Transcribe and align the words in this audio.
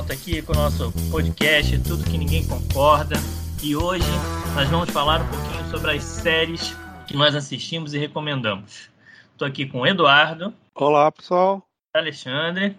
volta 0.00 0.14
aqui 0.14 0.40
com 0.40 0.52
o 0.52 0.56
nosso 0.56 0.90
podcast 1.10 1.78
Tudo 1.80 2.02
que 2.04 2.16
Ninguém 2.16 2.42
Concorda. 2.46 3.16
E 3.62 3.76
hoje 3.76 4.08
nós 4.54 4.66
vamos 4.70 4.88
falar 4.88 5.20
um 5.20 5.28
pouquinho 5.28 5.70
sobre 5.70 5.94
as 5.94 6.02
séries 6.02 6.74
que 7.06 7.14
nós 7.14 7.34
assistimos 7.34 7.92
e 7.92 7.98
recomendamos. 7.98 8.88
Estou 9.32 9.46
aqui 9.46 9.66
com 9.66 9.80
o 9.80 9.86
Eduardo. 9.86 10.54
Olá, 10.74 11.12
pessoal. 11.12 11.62
Alexandre. 11.94 12.78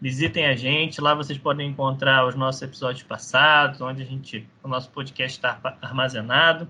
Visitem 0.01 0.47
a 0.47 0.55
gente, 0.55 0.99
lá 0.99 1.13
vocês 1.13 1.37
podem 1.37 1.69
encontrar 1.69 2.25
os 2.25 2.33
nossos 2.33 2.59
episódios 2.63 3.03
passados, 3.03 3.79
onde 3.81 4.01
a 4.01 4.05
gente, 4.05 4.49
o 4.63 4.67
nosso 4.67 4.89
podcast 4.89 5.37
está 5.37 5.77
armazenado. 5.79 6.67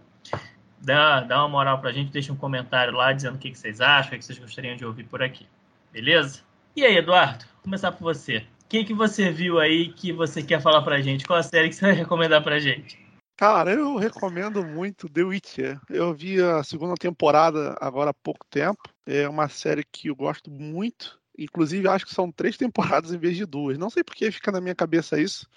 Dá, 0.82 1.22
dá 1.22 1.40
uma 1.40 1.48
moral 1.48 1.80
para 1.80 1.92
a 1.92 1.94
gente, 1.94 2.12
deixa 2.12 2.34
um 2.34 2.36
comentário 2.36 2.94
lá 2.94 3.14
dizendo 3.14 3.36
o 3.36 3.38
que, 3.38 3.52
que 3.52 3.58
vocês 3.58 3.80
acham, 3.80 4.16
o 4.16 4.20
que 4.20 4.26
vocês 4.26 4.38
gostariam 4.38 4.76
de 4.76 4.84
ouvir 4.84 5.06
por 5.06 5.24
aqui. 5.24 5.48
Beleza? 5.94 6.42
E 6.76 6.84
aí, 6.84 6.98
Eduardo, 6.98 7.46
vou 7.46 7.64
começar 7.64 7.94
por 7.94 8.04
você. 8.04 8.40
O 8.66 8.68
que, 8.68 8.84
que 8.84 8.94
você 8.94 9.32
viu 9.32 9.60
aí 9.60 9.94
que 9.94 10.12
você 10.12 10.44
quer 10.44 10.62
falar 10.62 10.82
pra 10.82 11.00
gente? 11.00 11.26
Qual 11.26 11.40
a 11.40 11.44
série 11.44 11.70
que 11.70 11.76
você 11.76 11.86
vai 11.86 11.94
recomendar 11.94 12.44
pra 12.44 12.60
gente? 12.60 13.00
Cara, 13.38 13.72
eu 13.72 13.96
recomendo 13.96 14.66
muito 14.66 15.08
The 15.08 15.24
Witcher. 15.24 15.80
Eu 15.90 16.14
vi 16.14 16.42
a 16.42 16.64
segunda 16.64 16.96
temporada 16.96 17.78
agora 17.80 18.10
há 18.10 18.14
pouco 18.14 18.46
tempo. 18.50 18.82
É 19.06 19.28
uma 19.30 19.48
série 19.48 19.86
que 19.90 20.10
eu 20.10 20.16
gosto 20.18 20.52
muito. 20.52 21.21
Inclusive, 21.38 21.88
acho 21.88 22.06
que 22.06 22.14
são 22.14 22.32
três 22.32 22.58
temporadas 22.58 23.14
em 23.14 23.18
vez 23.18 23.36
de 23.36 23.46
duas. 23.46 23.78
Não 23.78 23.90
sei 23.90 24.04
por 24.04 24.16
que 24.16 24.32
fica 24.32 24.52
na 24.52 24.62
minha 24.62 24.76
cabeça 24.76 25.20
isso. 25.20 25.48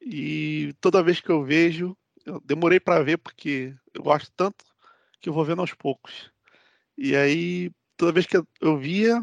E 0.00 0.74
toda 0.80 1.02
vez 1.02 1.20
que 1.20 1.30
eu 1.30 1.42
vejo, 1.42 1.96
eu 2.24 2.40
demorei 2.44 2.78
para 2.78 3.02
ver 3.02 3.18
porque 3.18 3.74
eu 3.94 4.02
gosto 4.02 4.30
tanto 4.36 4.64
que 5.20 5.28
eu 5.28 5.32
vou 5.32 5.44
vendo 5.44 5.60
aos 5.60 5.74
poucos. 5.74 6.30
E 6.96 7.16
aí, 7.16 7.70
toda 7.96 8.12
vez 8.12 8.26
que 8.26 8.36
eu 8.60 8.76
via, 8.76 9.20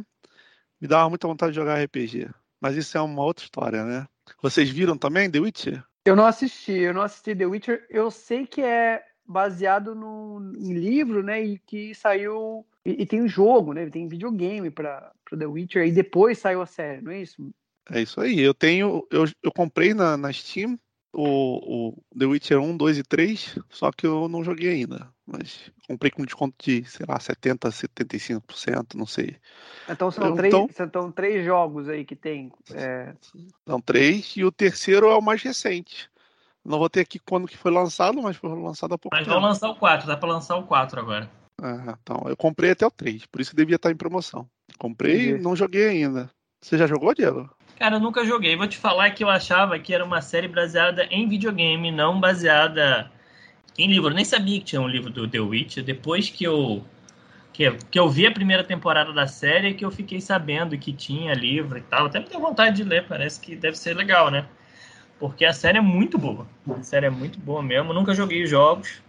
me 0.79 0.87
dava 0.87 1.09
muita 1.09 1.27
vontade 1.27 1.51
de 1.51 1.59
jogar 1.59 1.81
RPG. 1.81 2.29
Mas 2.59 2.75
isso 2.75 2.97
é 2.97 3.01
uma 3.01 3.23
outra 3.23 3.43
história, 3.43 3.83
né? 3.83 4.07
Vocês 4.41 4.69
viram 4.69 4.97
também 4.97 5.29
The 5.29 5.39
Witcher? 5.39 5.83
Eu 6.05 6.15
não 6.15 6.25
assisti, 6.25 6.71
eu 6.71 6.93
não 6.93 7.01
assisti 7.01 7.35
The 7.35 7.45
Witcher. 7.45 7.85
Eu 7.89 8.09
sei 8.11 8.45
que 8.45 8.61
é 8.61 9.03
baseado 9.25 9.95
no, 9.95 10.53
em 10.55 10.73
livro, 10.73 11.23
né? 11.23 11.43
E 11.43 11.59
que 11.59 11.93
saiu. 11.95 12.65
E, 12.85 13.03
e 13.03 13.05
tem 13.05 13.21
um 13.21 13.27
jogo, 13.27 13.73
né? 13.73 13.89
Tem 13.89 14.07
videogame 14.07 14.69
para 14.69 15.11
The 15.31 15.45
Witcher. 15.45 15.85
E 15.85 15.91
depois 15.91 16.37
saiu 16.37 16.61
a 16.61 16.65
série, 16.65 17.01
não 17.01 17.11
é 17.11 17.21
isso? 17.21 17.49
É 17.91 18.01
isso 18.01 18.19
aí. 18.19 18.39
Eu 18.39 18.53
tenho. 18.53 19.05
Eu, 19.11 19.25
eu 19.43 19.51
comprei 19.51 19.93
na, 19.93 20.17
na 20.17 20.31
Steam 20.31 20.77
o, 21.15 21.89
o 21.89 22.17
The 22.17 22.25
Witcher 22.25 22.59
1, 22.59 22.77
2 22.77 22.97
e 22.97 23.03
3, 23.03 23.59
só 23.69 23.91
que 23.91 24.05
eu 24.05 24.27
não 24.27 24.43
joguei 24.43 24.69
ainda. 24.69 25.09
Mas 25.25 25.71
comprei 25.87 26.11
com 26.11 26.25
desconto 26.25 26.55
de, 26.63 26.83
sei 26.85 27.05
lá, 27.07 27.17
70%, 27.17 27.57
75%, 27.57 28.95
não 28.95 29.05
sei. 29.05 29.37
Então 29.89 30.11
são, 30.11 30.27
eu, 30.27 30.35
três, 30.35 30.53
então, 30.53 31.01
são 31.01 31.11
três 31.11 31.45
jogos 31.45 31.89
aí 31.89 32.05
que 32.05 32.15
tem. 32.15 32.51
É... 32.71 33.13
São 33.67 33.81
três, 33.81 34.35
e 34.35 34.43
o 34.43 34.51
terceiro 34.51 35.07
é 35.07 35.15
o 35.15 35.21
mais 35.21 35.41
recente. 35.41 36.09
Não 36.63 36.79
vou 36.79 36.89
ter 36.89 37.01
aqui 37.01 37.19
quando 37.19 37.47
que 37.47 37.57
foi 37.57 37.71
lançado, 37.71 38.21
mas 38.21 38.35
foi 38.35 38.49
lançado 38.49 38.93
há 38.93 38.97
pouco 38.97 39.15
mas 39.15 39.25
tempo. 39.25 39.35
Mas 39.35 39.41
vão 39.41 39.49
lançar 39.49 39.69
o 39.69 39.75
4, 39.75 40.07
dá 40.07 40.17
pra 40.17 40.29
lançar 40.29 40.57
o 40.57 40.63
4 40.63 40.99
agora. 40.99 41.29
Ah, 41.61 41.97
então, 42.01 42.23
eu 42.27 42.35
comprei 42.35 42.71
até 42.71 42.85
o 42.85 42.91
3, 42.91 43.25
por 43.27 43.39
isso 43.39 43.55
devia 43.55 43.77
estar 43.77 43.91
em 43.91 43.95
promoção. 43.95 44.49
Comprei 44.77 45.29
e 45.29 45.37
não 45.37 45.55
joguei 45.55 45.87
ainda. 45.87 46.29
Você 46.61 46.77
já 46.77 46.87
jogou, 46.87 47.13
Diego? 47.13 47.49
Cara, 47.77 47.97
eu 47.97 47.99
nunca 47.99 48.25
joguei. 48.25 48.55
Vou 48.55 48.67
te 48.67 48.77
falar 48.77 49.11
que 49.11 49.23
eu 49.23 49.29
achava 49.29 49.77
que 49.77 49.93
era 49.93 50.03
uma 50.03 50.21
série 50.21 50.47
baseada 50.47 51.05
em 51.11 51.27
videogame, 51.27 51.91
não 51.91 52.19
baseada 52.19 53.11
em 53.77 53.87
livro. 53.87 54.09
Eu 54.09 54.15
nem 54.15 54.25
sabia 54.25 54.59
que 54.59 54.65
tinha 54.65 54.81
um 54.81 54.87
livro 54.87 55.09
do 55.09 55.27
The 55.27 55.39
Witcher. 55.39 55.83
Depois 55.83 56.29
que 56.29 56.43
eu 56.43 56.83
que, 57.55 57.71
que 57.89 57.97
eu 57.97 58.09
vi 58.09 58.27
a 58.27 58.31
primeira 58.31 58.63
temporada 58.65 59.13
da 59.13 59.27
série, 59.27 59.73
que 59.73 59.85
eu 59.85 59.89
fiquei 59.89 60.19
sabendo 60.19 60.77
que 60.77 60.91
tinha 60.91 61.33
livro 61.33 61.77
e 61.77 61.81
tal. 61.81 62.07
Até 62.07 62.19
me 62.19 62.27
deu 62.27 62.39
vontade 62.39 62.75
de 62.75 62.83
ler, 62.83 63.07
parece 63.07 63.39
que 63.39 63.55
deve 63.55 63.77
ser 63.77 63.95
legal, 63.95 64.29
né? 64.29 64.45
Porque 65.17 65.45
a 65.45 65.53
série 65.53 65.77
é 65.77 65.81
muito 65.81 66.17
boa. 66.17 66.45
A 66.77 66.83
série 66.83 67.05
é 67.05 67.09
muito 67.09 67.39
boa 67.39 67.63
mesmo. 67.63 67.91
Eu 67.91 67.93
nunca 67.95 68.13
joguei 68.13 68.43
os 68.43 68.49
jogos, 68.49 69.01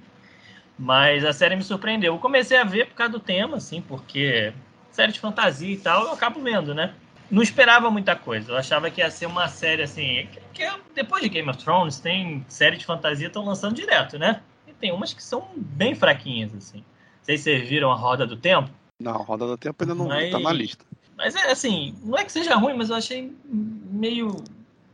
mas 0.78 1.24
a 1.24 1.32
série 1.32 1.56
me 1.56 1.62
surpreendeu. 1.62 2.14
Eu 2.14 2.18
comecei 2.20 2.56
a 2.56 2.62
ver 2.64 2.86
por 2.86 2.94
causa 2.94 3.12
do 3.12 3.20
tema, 3.20 3.56
assim, 3.56 3.80
porque 3.80 4.52
série 4.96 5.12
de 5.12 5.20
fantasia 5.20 5.72
e 5.72 5.76
tal, 5.76 6.04
eu 6.04 6.12
acabo 6.12 6.40
vendo, 6.40 6.74
né? 6.74 6.94
Não 7.30 7.42
esperava 7.42 7.90
muita 7.90 8.16
coisa. 8.16 8.52
Eu 8.52 8.56
achava 8.56 8.90
que 8.90 9.00
ia 9.00 9.10
ser 9.10 9.26
uma 9.26 9.46
série 9.48 9.82
assim. 9.82 10.26
Que, 10.32 10.64
que 10.64 10.80
depois 10.94 11.22
de 11.22 11.28
Game 11.28 11.48
of 11.50 11.62
Thrones, 11.62 12.00
tem 12.00 12.44
série 12.48 12.76
de 12.76 12.86
fantasia 12.86 13.26
estão 13.26 13.44
lançando 13.44 13.74
direto, 13.74 14.18
né? 14.18 14.40
E 14.66 14.72
tem 14.72 14.92
umas 14.92 15.12
que 15.12 15.22
são 15.22 15.48
bem 15.54 15.94
fraquinhas, 15.94 16.54
assim. 16.54 16.82
Vocês 17.22 17.44
viram 17.68 17.90
a 17.92 17.94
Roda 17.94 18.26
do 18.26 18.36
Tempo? 18.36 18.70
Não, 18.98 19.16
a 19.16 19.22
Roda 19.22 19.46
do 19.46 19.58
Tempo 19.58 19.82
ainda 19.82 19.94
não 19.94 20.08
mas, 20.08 20.30
tá 20.30 20.38
na 20.38 20.52
lista. 20.52 20.84
Mas 21.16 21.34
é 21.34 21.50
assim, 21.50 21.94
não 22.02 22.16
é 22.16 22.24
que 22.24 22.32
seja 22.32 22.54
ruim, 22.54 22.74
mas 22.74 22.88
eu 22.88 22.96
achei 22.96 23.36
meio 23.44 24.36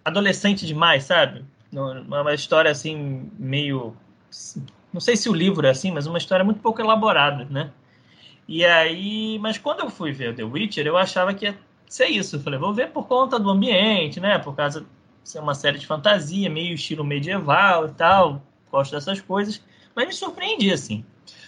adolescente 0.04 0.66
demais, 0.66 1.04
sabe? 1.04 1.44
Uma 1.72 2.34
história 2.34 2.70
assim, 2.70 3.30
meio. 3.38 3.94
Não 4.92 5.00
sei 5.00 5.16
se 5.16 5.28
o 5.28 5.34
livro 5.34 5.66
é 5.66 5.70
assim, 5.70 5.92
mas 5.92 6.06
uma 6.06 6.18
história 6.18 6.44
muito 6.44 6.60
pouco 6.60 6.80
elaborada, 6.80 7.44
né? 7.44 7.70
E 8.46 8.64
aí, 8.64 9.38
mas 9.38 9.58
quando 9.58 9.80
eu 9.80 9.90
fui 9.90 10.12
ver 10.12 10.34
The 10.34 10.44
Witcher, 10.44 10.86
eu 10.86 10.96
achava 10.96 11.32
que 11.32 11.46
ia 11.46 11.58
ser 11.88 12.06
isso. 12.06 12.36
Eu 12.36 12.40
falei, 12.40 12.58
vou 12.58 12.74
ver 12.74 12.90
por 12.90 13.06
conta 13.06 13.38
do 13.38 13.50
ambiente, 13.50 14.20
né? 14.20 14.38
Por 14.38 14.54
causa 14.54 14.80
de 14.80 14.86
ser 15.24 15.38
uma 15.38 15.54
série 15.54 15.78
de 15.78 15.86
fantasia, 15.86 16.50
meio 16.50 16.74
estilo 16.74 17.04
medieval 17.04 17.86
e 17.86 17.92
tal. 17.92 18.42
Gosto 18.70 18.92
dessas 18.92 19.20
coisas. 19.20 19.62
Mas 19.94 20.06
me 20.06 20.12
surpreendi, 20.12 20.72
assim. 20.72 21.04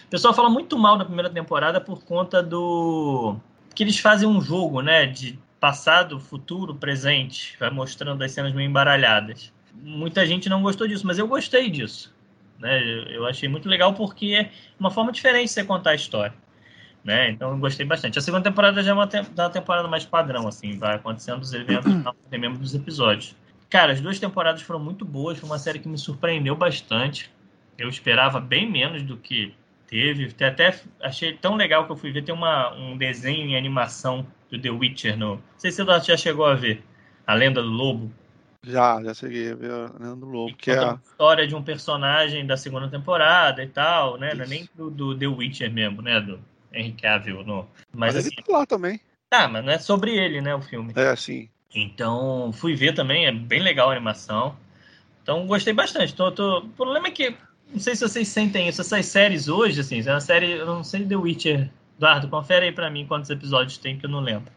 O 0.06 0.09
pessoal 0.10 0.34
fala 0.34 0.49
muito 0.49 0.78
mal 0.78 0.97
da 0.97 1.05
primeira 1.05 1.31
temporada 1.31 1.81
por 1.81 2.05
conta 2.05 2.43
do. 2.43 3.37
que 3.75 3.82
eles 3.82 3.99
fazem 3.99 4.28
um 4.28 4.41
jogo, 4.41 4.81
né? 4.81 5.06
De 5.06 5.38
passado, 5.59 6.21
futuro, 6.21 6.75
presente. 6.75 7.56
Vai 7.59 7.71
mostrando 7.71 8.22
as 8.22 8.32
cenas 8.32 8.53
meio 8.53 8.69
embaralhadas. 8.69 9.53
Muita 9.72 10.25
gente 10.26 10.49
não 10.49 10.62
gostou 10.62 10.87
disso, 10.87 11.06
mas 11.06 11.19
eu 11.19 11.26
gostei 11.26 11.71
disso. 11.71 12.15
Né? 12.59 12.81
Eu 13.15 13.26
achei 13.26 13.49
muito 13.49 13.69
legal 13.69 13.94
porque 13.94 14.34
é 14.34 14.50
uma 14.78 14.91
forma 14.91 15.11
diferente 15.11 15.47
de 15.47 15.53
você 15.53 15.65
contar 15.65 15.91
a 15.91 15.94
história. 15.94 16.34
Né? 17.04 17.31
Então 17.31 17.50
eu 17.50 17.59
gostei 17.59 17.84
bastante. 17.84 18.19
A 18.19 18.22
segunda 18.22 18.44
temporada 18.44 18.82
já 18.82 18.91
é 18.91 18.94
uma, 18.94 19.06
te 19.06 19.19
uma 19.19 19.50
temporada 19.50 19.87
mais 19.87 20.06
padrão, 20.06 20.48
assim, 20.48 20.78
vai 20.78 20.94
acontecendo 20.97 21.42
os 21.42 21.53
eventos 21.53 21.92
tem 22.31 22.41
mesmo 22.41 22.56
dos 22.56 22.75
episódios. 22.75 23.37
Cara, 23.69 23.92
as 23.92 24.00
duas 24.00 24.19
temporadas 24.19 24.62
foram 24.62 24.81
muito 24.81 25.04
boas, 25.04 25.38
foi 25.38 25.48
uma 25.48 25.59
série 25.59 25.78
que 25.78 25.88
me 25.88 25.98
surpreendeu 25.98 26.56
bastante. 26.56 27.31
Eu 27.76 27.88
esperava 27.88 28.41
bem 28.41 28.70
menos 28.70 29.03
do 29.03 29.16
que 29.16 29.53
teve. 29.87 30.32
Até 30.44 30.81
achei 31.03 31.34
tão 31.34 31.56
legal 31.56 31.84
que 31.84 31.93
eu 31.93 31.97
fui 31.97 32.10
ver. 32.10 32.22
Tem 32.22 32.34
uma, 32.34 32.72
um 32.75 32.97
desenho 32.97 33.48
em 33.48 33.56
animação 33.56 34.26
do 34.50 34.59
The 34.59 34.70
Witcher. 34.70 35.19
No... 35.19 35.34
Não 35.34 35.43
sei 35.59 35.72
se 35.72 35.82
você 35.82 36.12
já 36.12 36.16
chegou 36.16 36.47
a 36.47 36.54
ver. 36.54 36.82
A 37.26 37.34
Lenda 37.34 37.62
do 37.62 37.69
Lobo. 37.69 38.12
Já, 38.62 39.03
já 39.03 39.12
cheguei 39.12 39.50
a 39.50 39.54
ver 39.54 39.70
a 39.72 39.91
Lenda 39.98 40.16
do 40.16 40.26
Lobo. 40.26 40.54
Que 40.56 40.70
é 40.70 40.78
a 40.78 40.98
história 41.03 41.47
de 41.47 41.54
um 41.54 41.62
personagem 41.62 42.47
da 42.47 42.56
segunda 42.56 42.88
temporada 42.88 43.62
e 43.62 43.69
tal, 43.69 44.17
né? 44.19 44.34
Não 44.34 44.44
é 44.44 44.46
nem 44.46 44.69
do, 44.75 44.88
do 44.88 45.19
The 45.19 45.26
Witcher 45.26 45.73
mesmo, 45.73 46.00
né? 46.00 46.20
Do 46.20 46.38
Henry 46.75 46.93
Cavill. 46.93 47.44
No... 47.44 47.69
Mas, 47.93 48.15
mas 48.15 48.17
assim... 48.17 48.31
ele 48.37 48.47
tá 48.47 48.59
lá 48.59 48.67
também. 48.67 49.00
Tá, 49.31 49.49
mas 49.49 49.65
não 49.65 49.73
é 49.73 49.79
sobre 49.79 50.17
ele, 50.17 50.41
né? 50.41 50.55
O 50.55 50.61
filme. 50.61 50.93
É, 50.97 51.15
sim. 51.17 51.49
Então, 51.75 52.53
fui 52.53 52.75
ver 52.75 52.94
também. 52.94 53.26
É 53.26 53.32
bem 53.32 53.61
legal 53.61 53.88
a 53.88 53.93
animação. 53.93 54.56
Então, 55.23 55.47
gostei 55.47 55.73
bastante. 55.73 56.15
Tô, 56.15 56.31
tô... 56.31 56.59
O 56.59 56.69
problema 56.69 57.09
é 57.09 57.11
que 57.11 57.37
não 57.73 57.81
sei 57.81 57.97
se 57.97 58.09
vocês 58.09 58.29
sentem 58.29 58.69
isso. 58.69 58.81
Essas 58.81 59.06
séries 59.06 59.49
hoje, 59.49 59.81
assim, 59.81 60.00
é 60.06 60.11
uma 60.11 60.21
série. 60.21 60.53
Eu 60.53 60.67
não 60.67 60.85
sei 60.85 61.05
The 61.05 61.17
Witcher. 61.17 61.71
Eduardo, 61.97 62.29
confere 62.29 62.67
aí 62.67 62.73
pra 62.73 62.91
mim 62.91 63.06
quantos 63.06 63.31
episódios 63.31 63.79
tem, 63.79 63.99
que 63.99 64.06
eu 64.06 64.11
não 64.11 64.20
lembro. 64.20 64.53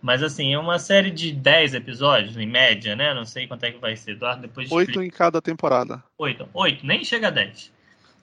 Mas, 0.00 0.22
assim, 0.22 0.54
é 0.54 0.58
uma 0.58 0.78
série 0.78 1.10
de 1.10 1.32
10 1.32 1.74
episódios, 1.74 2.36
em 2.36 2.46
média, 2.46 2.94
né? 2.94 3.12
Não 3.12 3.24
sei 3.24 3.46
quanto 3.46 3.64
é 3.64 3.72
que 3.72 3.78
vai 3.78 3.96
ser. 3.96 4.12
Eduardo, 4.12 4.42
depois. 4.42 4.70
Oito 4.70 5.02
em 5.02 5.10
cada 5.10 5.42
temporada. 5.42 6.02
Oito. 6.16 6.48
Oito, 6.54 6.86
nem 6.86 7.04
chega 7.04 7.28
a 7.28 7.30
10. 7.30 7.72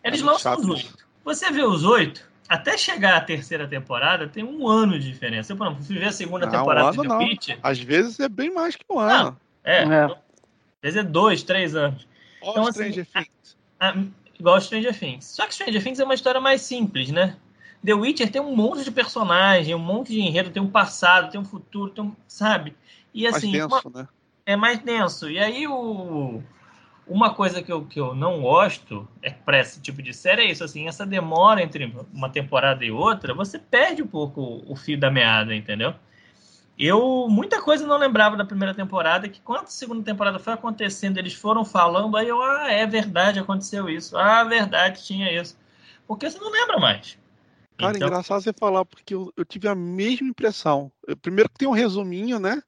Eles 0.04 0.22
é 0.22 0.24
lançam 0.24 0.56
os 0.56 0.68
oito. 0.68 0.98
Você 1.24 1.52
vê 1.52 1.64
os 1.64 1.84
oito, 1.84 2.24
até 2.48 2.78
chegar 2.78 3.18
a 3.18 3.22
terceira 3.22 3.68
temporada, 3.68 4.28
tem 4.28 4.44
um 4.44 4.68
ano 4.68 5.00
de 5.00 5.12
diferença. 5.12 5.54
Eu, 5.54 5.58
por 5.58 5.68
exemplo, 5.68 5.84
fui 5.84 5.98
ver 5.98 6.06
a 6.06 6.12
segunda 6.12 6.46
não, 6.46 6.52
temporada 6.52 6.86
um 6.86 6.90
ano, 6.90 7.02
de 7.02 7.08
The 7.08 7.16
Witcher. 7.16 7.60
Às 7.64 7.80
vezes 7.80 8.20
é 8.20 8.30
bem 8.30 8.54
mais 8.54 8.76
que 8.76 8.86
um 8.90 9.00
ano. 9.00 9.32
Não, 9.32 9.38
é. 9.64 9.84
é. 9.84 10.04
Às 10.06 10.18
vezes 10.82 10.98
é 11.00 11.04
dois, 11.04 11.44
três 11.44 11.76
anos. 11.76 12.08
então, 12.42 12.68
assim, 12.68 12.92
Things. 12.92 13.58
Ah, 13.80 13.96
igual 14.40 14.62
Stranger 14.62 14.98
Things. 14.98 15.26
Só 15.26 15.48
que 15.48 15.54
Stranger 15.56 15.84
Things 15.84 16.00
é 16.00 16.04
uma 16.04 16.14
história 16.14 16.40
mais 16.40 16.62
simples, 16.62 17.10
né? 17.10 17.36
The 17.84 17.94
Witcher 17.94 18.32
tem 18.32 18.42
um 18.42 18.56
monte 18.56 18.84
de 18.84 18.92
personagem, 18.92 19.76
um 19.76 19.80
monte 19.80 20.12
de 20.12 20.20
enredo, 20.20 20.50
tem 20.50 20.62
um 20.62 20.70
passado, 20.70 21.32
tem 21.32 21.40
um 21.40 21.46
futuro, 21.46 21.92
tem 21.92 22.04
um, 22.04 22.16
sabe? 22.28 22.76
E 23.14 23.28
assim, 23.28 23.52
mais 23.52 23.70
denso, 23.70 23.88
uma, 23.88 24.02
né? 24.02 24.08
é 24.46 24.56
mais 24.56 24.80
denso. 24.80 25.30
E 25.30 25.40
aí 25.40 25.68
o 25.68 26.42
uma 27.08 27.34
coisa 27.34 27.62
que 27.62 27.72
eu, 27.72 27.86
que 27.86 28.00
eu 28.00 28.16
não 28.16 28.42
gosto 28.42 29.08
é 29.22 29.30
para 29.30 29.60
esse 29.60 29.80
tipo 29.80 30.02
de 30.02 30.14
série 30.14 30.44
é 30.44 30.52
isso, 30.52 30.64
assim, 30.64 30.88
essa 30.88 31.06
demora 31.06 31.62
entre 31.62 31.94
uma 32.14 32.30
temporada 32.30 32.84
e 32.84 32.92
outra, 32.92 33.34
você 33.34 33.60
perde 33.60 34.02
um 34.02 34.08
pouco 34.08 34.64
o 34.68 34.76
fio 34.76 35.00
da 35.00 35.12
meada, 35.12 35.56
entendeu? 35.56 35.94
Eu, 36.78 37.28
muita 37.30 37.62
coisa 37.62 37.88
não 37.88 37.98
lembrava 37.98 38.36
da 38.36 38.44
primeira 38.44 38.74
temporada, 38.74 39.30
que 39.30 39.40
quando 39.40 39.64
a 39.64 39.68
segunda 39.68 40.04
temporada 40.04 40.40
foi 40.40 40.54
acontecendo, 40.54 41.18
eles 41.18 41.34
foram 41.34 41.64
falando, 41.64 42.18
aí 42.18 42.28
eu, 42.28 42.42
ah, 42.42 42.70
é 42.70 42.86
verdade, 42.86 43.40
aconteceu 43.40 43.88
isso. 43.88 44.18
Ah, 44.18 44.44
verdade, 44.44 45.06
tinha 45.06 45.32
isso. 45.32 45.58
Porque 46.06 46.30
você 46.30 46.38
não 46.38 46.52
lembra 46.52 46.78
mais. 46.78 47.18
Cara, 47.78 47.96
então... 47.96 48.08
engraçado 48.08 48.42
você 48.42 48.52
falar, 48.52 48.84
porque 48.84 49.14
eu, 49.14 49.32
eu 49.38 49.46
tive 49.46 49.70
a 49.70 49.76
mesma 49.76 50.28
impressão. 50.28 50.92
Eu, 51.08 51.16
primeiro 51.16 51.50
que 51.50 51.60
tem 51.60 51.68
um 51.68 51.72
resuminho, 51.72 52.40
né? 52.40 52.62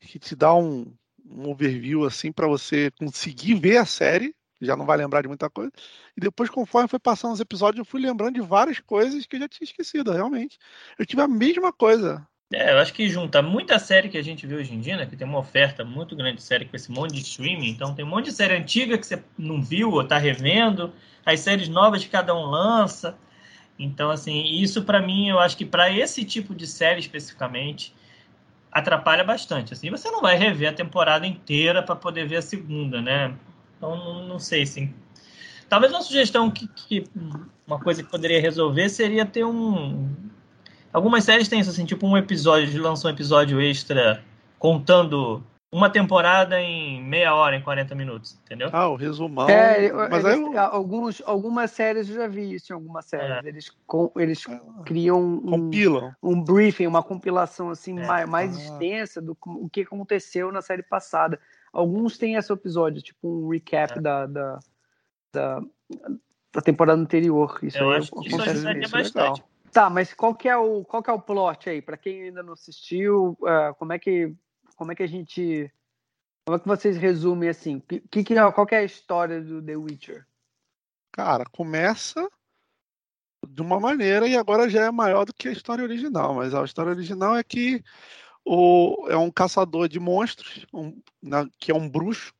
Que 0.00 0.18
te 0.18 0.34
dá 0.34 0.54
um, 0.54 0.92
um 1.32 1.50
overview, 1.50 2.04
assim, 2.04 2.32
para 2.32 2.46
você 2.46 2.90
conseguir 2.92 3.54
ver 3.54 3.78
a 3.78 3.86
série. 3.86 4.34
Já 4.60 4.76
não 4.76 4.86
vai 4.86 4.96
lembrar 4.96 5.22
de 5.22 5.28
muita 5.28 5.50
coisa. 5.50 5.72
E 6.16 6.20
depois, 6.20 6.48
conforme 6.48 6.88
foi 6.88 6.98
passando 6.98 7.32
os 7.32 7.40
episódios, 7.40 7.80
eu 7.80 7.84
fui 7.84 8.00
lembrando 8.00 8.34
de 8.34 8.40
várias 8.40 8.78
coisas 8.78 9.26
que 9.26 9.34
eu 9.34 9.40
já 9.40 9.48
tinha 9.48 9.64
esquecido, 9.64 10.12
realmente. 10.12 10.56
Eu 10.96 11.04
tive 11.04 11.20
a 11.20 11.26
mesma 11.26 11.72
coisa. 11.72 12.24
É, 12.52 12.72
eu 12.72 12.78
acho 12.78 12.92
que 12.92 13.08
junta 13.08 13.40
muita 13.40 13.78
série 13.78 14.10
que 14.10 14.18
a 14.18 14.22
gente 14.22 14.46
vê 14.46 14.54
hoje 14.54 14.74
em 14.74 14.80
dia, 14.80 14.96
né? 14.96 15.06
Que 15.06 15.16
tem 15.16 15.26
uma 15.26 15.38
oferta 15.38 15.84
muito 15.84 16.14
grande 16.14 16.36
de 16.36 16.42
série 16.42 16.66
com 16.66 16.76
esse 16.76 16.92
monte 16.92 17.14
de 17.14 17.22
streaming. 17.22 17.70
Então 17.70 17.94
tem 17.94 18.04
um 18.04 18.08
monte 18.08 18.26
de 18.26 18.32
série 18.32 18.54
antiga 18.54 18.98
que 18.98 19.06
você 19.06 19.22
não 19.38 19.60
viu 19.62 19.90
ou 19.90 20.04
tá 20.04 20.18
revendo. 20.18 20.92
As 21.24 21.40
séries 21.40 21.68
novas 21.68 22.04
que 22.04 22.10
cada 22.10 22.34
um 22.34 22.44
lança. 22.44 23.16
Então, 23.78 24.10
assim, 24.10 24.44
isso 24.44 24.84
para 24.84 25.00
mim, 25.00 25.28
eu 25.28 25.38
acho 25.38 25.56
que 25.56 25.64
para 25.64 25.90
esse 25.90 26.24
tipo 26.24 26.54
de 26.54 26.66
série 26.66 27.00
especificamente, 27.00 27.94
atrapalha 28.72 29.22
bastante. 29.22 29.72
Assim, 29.72 29.90
você 29.90 30.10
não 30.10 30.20
vai 30.22 30.36
rever 30.36 30.70
a 30.70 30.72
temporada 30.72 31.26
inteira 31.26 31.82
para 31.82 31.94
poder 31.94 32.26
ver 32.26 32.36
a 32.36 32.42
segunda, 32.42 33.02
né? 33.02 33.34
Então, 33.76 33.96
não, 33.96 34.26
não 34.26 34.38
sei, 34.38 34.64
sim. 34.64 34.92
Talvez 35.68 35.92
uma 35.92 36.02
sugestão 36.02 36.50
que, 36.50 36.66
que, 36.68 37.04
uma 37.66 37.78
coisa 37.78 38.02
que 38.02 38.10
poderia 38.10 38.40
resolver 38.40 38.88
seria 38.88 39.24
ter 39.24 39.44
um 39.44 40.10
Algumas 40.92 41.24
séries 41.24 41.48
têm 41.48 41.60
isso, 41.60 41.70
assim, 41.70 41.86
tipo 41.86 42.06
um 42.06 42.16
episódio, 42.16 42.82
lançou 42.82 43.10
um 43.10 43.14
episódio 43.14 43.60
extra 43.60 44.22
contando 44.58 45.42
uma 45.72 45.88
temporada 45.88 46.60
em 46.60 47.02
meia 47.02 47.34
hora, 47.34 47.56
em 47.56 47.62
40 47.62 47.94
minutos, 47.94 48.38
entendeu? 48.44 48.68
Ah, 48.70 48.88
o 48.88 48.94
resumão. 48.94 49.48
É, 49.48 49.90
mas 49.90 50.22
eles, 50.22 50.54
eu... 50.54 50.60
alguns, 50.60 51.22
algumas 51.24 51.70
séries 51.70 52.10
eu 52.10 52.16
já 52.16 52.28
vi 52.28 52.52
isso 52.52 52.72
em 52.72 52.74
algumas 52.74 53.06
séries. 53.06 53.42
É. 53.42 53.48
Eles, 53.48 53.70
com, 53.86 54.12
eles 54.16 54.46
é. 54.46 54.60
criam 54.84 55.18
um, 55.18 55.70
um 56.22 56.44
briefing, 56.44 56.86
uma 56.86 57.02
compilação 57.02 57.70
assim 57.70 57.98
é. 57.98 58.06
mais, 58.06 58.28
mais 58.28 58.54
ah. 58.54 58.60
extensa 58.60 59.22
do 59.22 59.34
o 59.46 59.66
que 59.70 59.80
aconteceu 59.80 60.52
na 60.52 60.60
série 60.60 60.82
passada. 60.82 61.40
Alguns 61.72 62.18
têm 62.18 62.34
esse 62.34 62.52
episódio, 62.52 63.00
tipo 63.00 63.26
um 63.26 63.48
recap 63.48 63.98
é. 63.98 64.00
da, 64.02 64.26
da, 64.26 64.58
da, 65.32 65.62
da, 66.52 66.60
temporada 66.60 67.00
anterior. 67.00 67.58
Isso 67.62 67.78
eu 67.78 67.92
acho 67.92 68.10
que 68.12 68.28
isso 68.28 68.42
ajudaria 68.42 68.88
bastante. 68.90 69.40
Legal. 69.40 69.48
Tá, 69.72 69.88
mas 69.88 70.12
qual 70.12 70.34
que 70.34 70.50
é 70.50 70.56
o, 70.56 70.84
qual 70.84 71.02
que 71.02 71.08
é 71.08 71.12
o 71.14 71.18
plot 71.18 71.70
aí? 71.70 71.80
Para 71.80 71.96
quem 71.96 72.24
ainda 72.24 72.42
não 72.42 72.52
assistiu, 72.52 73.38
uh, 73.40 73.74
como 73.78 73.94
é 73.94 73.98
que 73.98 74.34
como 74.74 74.92
é 74.92 74.94
que 74.94 75.02
a 75.02 75.06
gente 75.06 75.72
como 76.44 76.56
é 76.56 76.60
que 76.60 76.66
vocês 76.66 76.96
resumem 76.96 77.48
assim? 77.48 77.80
Que, 77.80 78.00
que, 78.00 78.24
qual 78.24 78.66
que 78.66 78.74
é 78.74 78.78
a 78.78 78.84
história 78.84 79.40
do 79.40 79.62
The 79.62 79.76
Witcher? 79.76 80.26
Cara, 81.12 81.44
começa 81.44 82.28
de 83.48 83.62
uma 83.62 83.78
maneira 83.78 84.26
e 84.26 84.36
agora 84.36 84.68
já 84.68 84.86
é 84.86 84.90
maior 84.90 85.24
do 85.24 85.32
que 85.32 85.48
a 85.48 85.52
história 85.52 85.84
original, 85.84 86.34
mas 86.34 86.54
a 86.54 86.64
história 86.64 86.90
original 86.90 87.36
é 87.36 87.44
que 87.44 87.82
o, 88.44 89.06
é 89.08 89.16
um 89.16 89.30
caçador 89.30 89.88
de 89.88 90.00
monstros, 90.00 90.66
um, 90.72 91.00
na, 91.22 91.48
que 91.58 91.70
é 91.70 91.74
um 91.74 91.88
bruxo. 91.88 92.34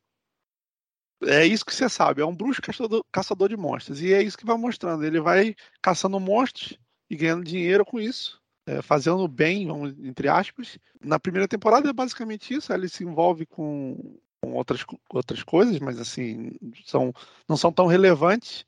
É 1.25 1.47
isso 1.47 1.65
que 1.65 1.73
você 1.73 1.89
sabe, 1.89 2.21
é 2.21 2.27
um 2.27 2.35
bruxo 2.35 2.61
caçador, 2.61 3.05
caçador 3.13 3.49
de 3.49 3.57
monstros. 3.57 4.03
E 4.03 4.13
é 4.13 4.21
isso 4.21 4.37
que 4.37 4.47
vai 4.47 4.57
mostrando. 4.57 5.05
Ele 5.05 5.21
vai 5.21 5.55
caçando 5.81 6.19
monstros 6.19 6.77
e 7.09 7.15
ganhando 7.15 7.45
dinheiro 7.45 7.85
com 7.85 8.01
isso, 8.01 8.42
é, 8.67 8.81
fazendo 8.83 9.27
bem, 9.27 9.67
vamos, 9.67 9.95
entre 10.01 10.29
aspas. 10.29 10.79
Na 11.03 11.19
primeira 11.19 11.49
temporada 11.49 11.89
é 11.89 11.93
basicamente 11.93 12.55
isso, 12.55 12.73
ele 12.73 12.89
se 12.89 13.05
envolve 13.05 13.47
com, 13.47 14.17
com 14.41 14.53
outras, 14.53 14.85
outras 15.11 15.43
coisas, 15.43 15.79
mas 15.79 15.99
assim, 15.99 16.53
são, 16.85 17.13
não 17.49 17.57
são 17.57 17.73
tão 17.73 17.87
relevantes. 17.87 18.65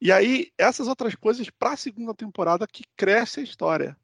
E 0.00 0.12
aí, 0.12 0.52
essas 0.58 0.88
outras 0.88 1.14
coisas, 1.14 1.48
para 1.50 1.72
a 1.72 1.76
segunda 1.76 2.14
temporada, 2.14 2.66
que 2.66 2.84
cresce 2.96 3.40
a 3.40 3.44
história. 3.44 3.96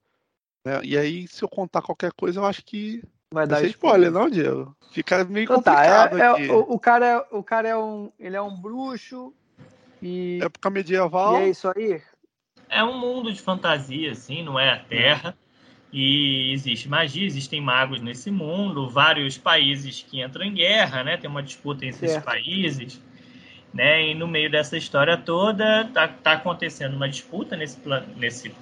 Né? 0.64 0.80
E 0.84 0.96
aí, 0.96 1.26
se 1.28 1.42
eu 1.42 1.48
contar 1.48 1.82
qualquer 1.82 2.12
coisa, 2.12 2.40
eu 2.40 2.46
acho 2.46 2.64
que 2.64 3.02
Vai 3.32 3.46
dar 3.46 3.62
spoiler, 3.64 4.10
não, 4.10 4.28
Diego? 4.28 4.76
Fica 4.90 5.24
meio 5.24 5.44
então, 5.44 5.56
complicado 5.56 6.18
tá, 6.18 6.40
é, 6.40 6.46
é, 6.46 6.52
o, 6.52 6.72
o, 6.72 6.78
cara 6.80 7.06
é, 7.06 7.26
o 7.30 7.44
cara 7.44 7.68
é 7.68 7.76
um, 7.76 8.10
ele 8.18 8.34
é 8.34 8.42
um 8.42 8.56
bruxo 8.56 9.32
e 10.02 10.40
época 10.42 10.68
medieval. 10.68 11.40
E 11.40 11.44
é 11.44 11.48
isso 11.50 11.68
aí 11.68 12.02
é 12.70 12.84
um 12.84 12.98
mundo 12.98 13.32
de 13.32 13.40
fantasia, 13.40 14.12
assim, 14.12 14.42
não 14.42 14.58
é 14.58 14.70
a 14.70 14.78
Terra. 14.78 15.36
E 15.92 16.52
existe 16.52 16.88
magia, 16.88 17.26
existem 17.26 17.60
magos 17.60 18.00
nesse 18.00 18.30
mundo, 18.30 18.88
vários 18.88 19.36
países 19.36 20.06
que 20.08 20.22
entram 20.22 20.44
em 20.44 20.54
guerra, 20.54 21.02
né? 21.02 21.16
Tem 21.16 21.28
uma 21.28 21.42
disputa 21.42 21.84
entre 21.84 22.06
certo. 22.06 22.12
esses 22.12 22.24
países, 22.24 23.02
né? 23.74 24.08
E 24.08 24.14
no 24.14 24.28
meio 24.28 24.48
dessa 24.48 24.76
história 24.76 25.16
toda 25.16 25.84
tá, 25.86 26.06
tá 26.06 26.32
acontecendo 26.32 26.94
uma 26.94 27.08
disputa 27.08 27.56
nesse, 27.56 27.78
nesse 28.16 28.54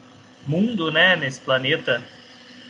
mundo, 0.47 0.91
né? 0.91 1.17
Nesse 1.17 1.39
planeta, 1.43 2.03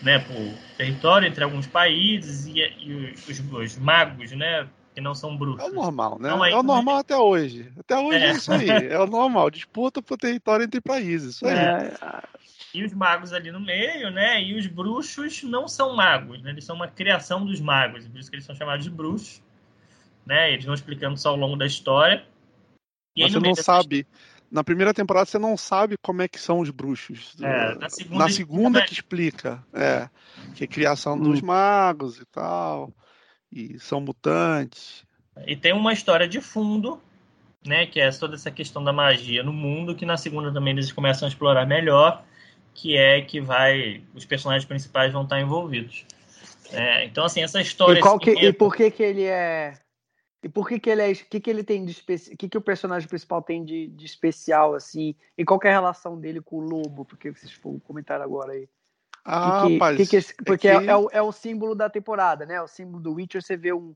né? 0.03 0.19
Por 0.19 0.55
território 0.77 1.29
entre 1.29 1.45
alguns 1.45 1.69
países 1.69 2.47
e, 2.47 2.59
e 2.59 3.15
os, 3.29 3.39
os, 3.39 3.79
magos, 3.79 4.33
né? 4.33 4.67
Que 4.99 5.01
não 5.01 5.15
são 5.15 5.37
bruxos. 5.37 5.65
É 5.65 5.71
o 5.71 5.75
normal, 5.75 6.19
né? 6.19 6.31
é 6.31 6.57
o 6.57 6.63
normal 6.65 6.97
até 6.97 7.17
hoje. 7.17 7.73
Até 7.79 7.97
hoje 7.97 8.19
é. 8.19 8.27
é. 8.27 8.33
isso 8.33 8.53
aí. 8.53 8.69
É 8.69 8.99
o 8.99 9.07
normal. 9.07 9.49
Disputa 9.49 10.03
por 10.03 10.19
território 10.19 10.65
entre 10.65 10.81
países. 10.81 11.37
Isso 11.37 11.47
aí. 11.47 11.55
É. 11.55 11.95
E 12.75 12.85
os 12.85 12.93
magos 12.93 13.33
ali 13.33 13.53
no 13.53 13.61
meio, 13.61 14.11
né? 14.11 14.43
E 14.43 14.59
os 14.59 14.67
bruxos 14.67 15.45
não 15.45 15.69
são 15.69 15.95
magos, 15.95 16.43
né? 16.43 16.51
Eles 16.51 16.65
são 16.65 16.75
uma 16.75 16.89
criação 16.89 17.47
dos 17.47 17.61
magos. 17.61 18.09
Por 18.09 18.19
isso 18.19 18.29
que 18.29 18.35
eles 18.35 18.45
são 18.45 18.57
chamados 18.57 18.85
de 18.85 18.91
bruxos. 18.91 19.41
Né? 20.27 20.53
Eles 20.53 20.65
vão 20.65 20.75
explicando 20.75 21.17
só 21.17 21.29
ao 21.31 21.37
longo 21.37 21.55
da 21.55 21.65
história. 21.65 22.27
E 23.15 23.23
Mas 23.23 23.33
você 23.33 23.39
não 23.39 23.55
sabe. 23.55 24.05
Na 24.51 24.65
primeira 24.65 24.93
temporada 24.93 25.27
você 25.27 25.39
não 25.39 25.57
sabe 25.57 25.97
como 26.03 26.23
é 26.23 26.29
que 26.29 26.41
são 26.41 26.59
os 26.59 26.71
bruxos. 26.71 27.37
É, 27.41 27.75
na 27.77 27.89
segunda, 27.89 28.19
na 28.19 28.29
segunda 28.29 28.85
que 28.85 28.95
explica. 28.95 29.65
É. 29.73 30.11
Que 30.57 30.65
é 30.65 30.67
criação 30.67 31.15
hum. 31.15 31.23
dos 31.23 31.41
magos 31.41 32.19
e 32.19 32.25
tal 32.25 32.93
e 33.51 33.79
são 33.79 34.01
mutantes. 34.01 35.05
E 35.47 35.57
tem 35.57 35.73
uma 35.73 35.93
história 35.93 36.29
de 36.29 36.41
fundo, 36.41 37.01
né, 37.67 37.87
que 37.87 38.01
é 38.01 38.11
toda 38.11 38.35
essa 38.35 38.51
questão 38.51 38.83
da 38.83 38.93
magia 38.93 39.43
no 39.43 39.53
mundo, 39.53 39.95
que 39.95 40.07
na 40.07 40.17
segunda 40.17 40.53
também 40.53 40.73
eles 40.73 40.93
começam 40.93 41.27
a 41.27 41.29
explorar 41.29 41.67
melhor, 41.67 42.25
que 42.75 42.97
é 42.97 43.21
que 43.21 43.41
vai 43.41 44.03
os 44.15 44.25
personagens 44.25 44.65
principais 44.65 45.13
vão 45.13 45.23
estar 45.23 45.41
envolvidos. 45.41 46.05
É, 46.71 47.05
então 47.05 47.25
assim 47.25 47.43
essa 47.43 47.61
história. 47.61 48.01
E, 48.01 48.19
que, 48.19 48.31
e 48.31 48.53
por 48.53 48.75
que 48.77 48.91
que 48.91 49.03
ele 49.03 49.25
é 49.25 49.75
e 50.43 50.49
por 50.49 50.69
que, 50.69 50.79
que 50.79 50.89
ele 50.89 51.03
é. 51.03 51.11
O 51.11 51.17
que, 51.17 51.41
que 51.41 51.51
ele 51.51 51.65
tem 51.65 51.85
de 51.85 51.91
especial. 51.91 52.35
O 52.35 52.37
que, 52.37 52.49
que 52.49 52.59
o 52.59 52.63
personagem 52.63 53.09
principal 53.09 53.43
tem 53.43 53.65
de, 53.65 53.89
de 53.89 54.07
especial, 54.07 54.75
assim? 54.75 55.15
E 55.37 55.45
qual 55.45 55.59
é 55.65 55.69
a 55.69 55.73
relação 55.73 56.19
dele 56.19 56.41
com 56.41 56.57
o 56.57 56.61
lobo? 56.61 57.05
Porque 57.05 57.31
vocês 57.31 57.59
comentaram 57.85 58.25
agora 58.25 58.53
aí. 58.53 58.69
Ah, 59.25 59.65
que, 59.67 59.75
rapaz, 59.75 59.97
que, 59.97 60.07
que, 60.07 60.17
é 60.17 60.21
porque 60.45 60.69
é, 60.69 60.81
que... 60.81 60.91
é, 60.91 60.97
o, 60.97 61.09
é, 61.13 61.23
o, 61.23 61.33
símbolo 61.33 61.75
da 61.75 61.91
temporada, 61.91 62.47
né? 62.47 62.61
O 62.61 62.69
símbolo 62.69 63.03
do 63.03 63.15
Witcher, 63.15 63.43
você 63.43 63.57
vê 63.57 63.73
um, 63.73 63.95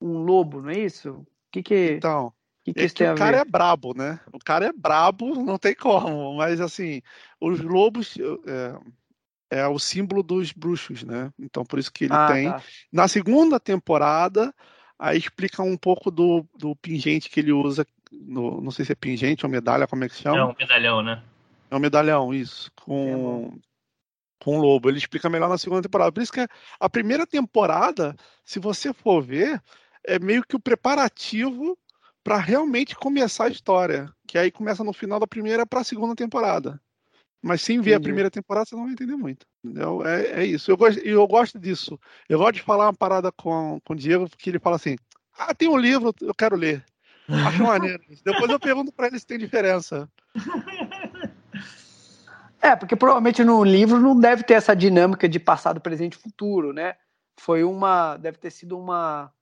um 0.00 0.18
lobo, 0.18 0.62
não 0.62 0.70
é 0.70 0.78
isso? 0.78 1.10
O 1.10 1.26
que 1.52 1.62
que... 1.62 1.92
Então, 1.92 2.32
que 2.64 2.72
que 2.72 2.80
é 2.80 2.88
que 2.88 3.04
o 3.04 3.14
cara 3.14 3.38
é 3.38 3.44
brabo, 3.44 3.94
né? 3.96 4.18
O 4.32 4.38
cara 4.38 4.66
é 4.66 4.72
brabo, 4.72 5.34
não 5.44 5.58
tem 5.58 5.74
como. 5.74 6.36
Mas, 6.36 6.60
assim, 6.60 7.02
os 7.40 7.60
lobos... 7.60 8.16
É, 8.46 8.78
é 9.50 9.66
o 9.66 9.78
símbolo 9.78 10.22
dos 10.22 10.52
bruxos, 10.52 11.04
né? 11.04 11.32
Então, 11.38 11.64
por 11.64 11.78
isso 11.78 11.92
que 11.92 12.04
ele 12.04 12.14
ah, 12.14 12.26
tem. 12.26 12.50
Tá. 12.50 12.62
Na 12.92 13.08
segunda 13.08 13.60
temporada, 13.60 14.52
aí 14.98 15.18
explica 15.18 15.62
um 15.62 15.76
pouco 15.76 16.10
do, 16.10 16.44
do 16.58 16.74
pingente 16.76 17.30
que 17.30 17.40
ele 17.40 17.52
usa. 17.52 17.86
No, 18.12 18.60
não 18.60 18.70
sei 18.70 18.84
se 18.84 18.92
é 18.92 18.94
pingente 18.94 19.44
ou 19.44 19.50
medalha, 19.50 19.86
como 19.86 20.04
é 20.04 20.08
que 20.08 20.16
chama? 20.16 20.38
É 20.38 20.44
um 20.44 20.54
medalhão, 20.58 21.02
né? 21.02 21.22
É 21.70 21.76
um 21.76 21.80
medalhão, 21.80 22.34
isso. 22.34 22.70
Com, 22.76 23.52
é 23.52 23.66
com 24.42 24.58
o 24.58 24.60
Lobo. 24.60 24.88
Ele 24.88 24.98
explica 24.98 25.28
melhor 25.28 25.48
na 25.48 25.58
segunda 25.58 25.82
temporada. 25.82 26.12
Por 26.12 26.22
isso 26.22 26.32
que 26.32 26.46
a 26.80 26.88
primeira 26.88 27.26
temporada, 27.26 28.14
se 28.44 28.58
você 28.58 28.92
for 28.92 29.22
ver, 29.22 29.62
é 30.04 30.18
meio 30.18 30.44
que 30.44 30.56
o 30.56 30.60
preparativo 30.60 31.78
para 32.22 32.38
realmente 32.38 32.96
começar 32.96 33.44
a 33.44 33.50
história. 33.50 34.12
Que 34.26 34.38
aí 34.38 34.50
começa 34.50 34.82
no 34.82 34.92
final 34.92 35.20
da 35.20 35.26
primeira 35.26 35.66
para 35.66 35.80
a 35.80 35.84
segunda 35.84 36.14
temporada. 36.14 36.80
Mas 37.42 37.62
sem 37.62 37.76
ver 37.80 37.90
Entendi. 37.90 37.94
a 37.94 38.00
primeira 38.00 38.30
temporada, 38.30 38.66
você 38.66 38.74
não 38.74 38.84
vai 38.84 38.92
entender 38.92 39.14
muito. 39.14 39.46
Entendeu? 39.64 40.04
É, 40.04 40.42
é 40.42 40.44
isso. 40.44 40.70
Eu 40.70 40.76
gosto, 40.76 40.98
eu 41.00 41.26
gosto 41.26 41.58
disso. 41.58 41.98
Eu 42.28 42.38
gosto 42.38 42.54
de 42.54 42.62
falar 42.62 42.86
uma 42.86 42.94
parada 42.94 43.30
com, 43.30 43.78
com 43.84 43.92
o 43.92 43.96
Diego, 43.96 44.28
porque 44.28 44.50
ele 44.50 44.58
fala 44.58 44.76
assim: 44.76 44.96
Ah, 45.38 45.54
tem 45.54 45.68
um 45.68 45.76
livro, 45.76 46.12
eu 46.20 46.34
quero 46.34 46.56
ler. 46.56 46.84
Acho 47.28 47.62
maneiro. 47.62 48.02
Depois 48.24 48.50
eu 48.50 48.58
pergunto 48.58 48.92
para 48.92 49.06
ele 49.08 49.18
se 49.18 49.26
tem 49.26 49.38
diferença. 49.38 50.08
É, 52.66 52.76
porque 52.76 52.96
provavelmente 52.96 53.44
no 53.44 53.62
livro 53.62 53.98
não 54.00 54.18
deve 54.18 54.42
ter 54.42 54.54
essa 54.54 54.74
dinâmica 54.74 55.28
de 55.28 55.38
passado, 55.38 55.80
presente 55.80 56.14
e 56.14 56.18
futuro, 56.18 56.72
né? 56.72 56.96
Foi 57.38 57.62
uma. 57.62 58.16
Deve 58.16 58.38
ter 58.38 58.50
sido 58.50 58.78
uma. 58.78 59.32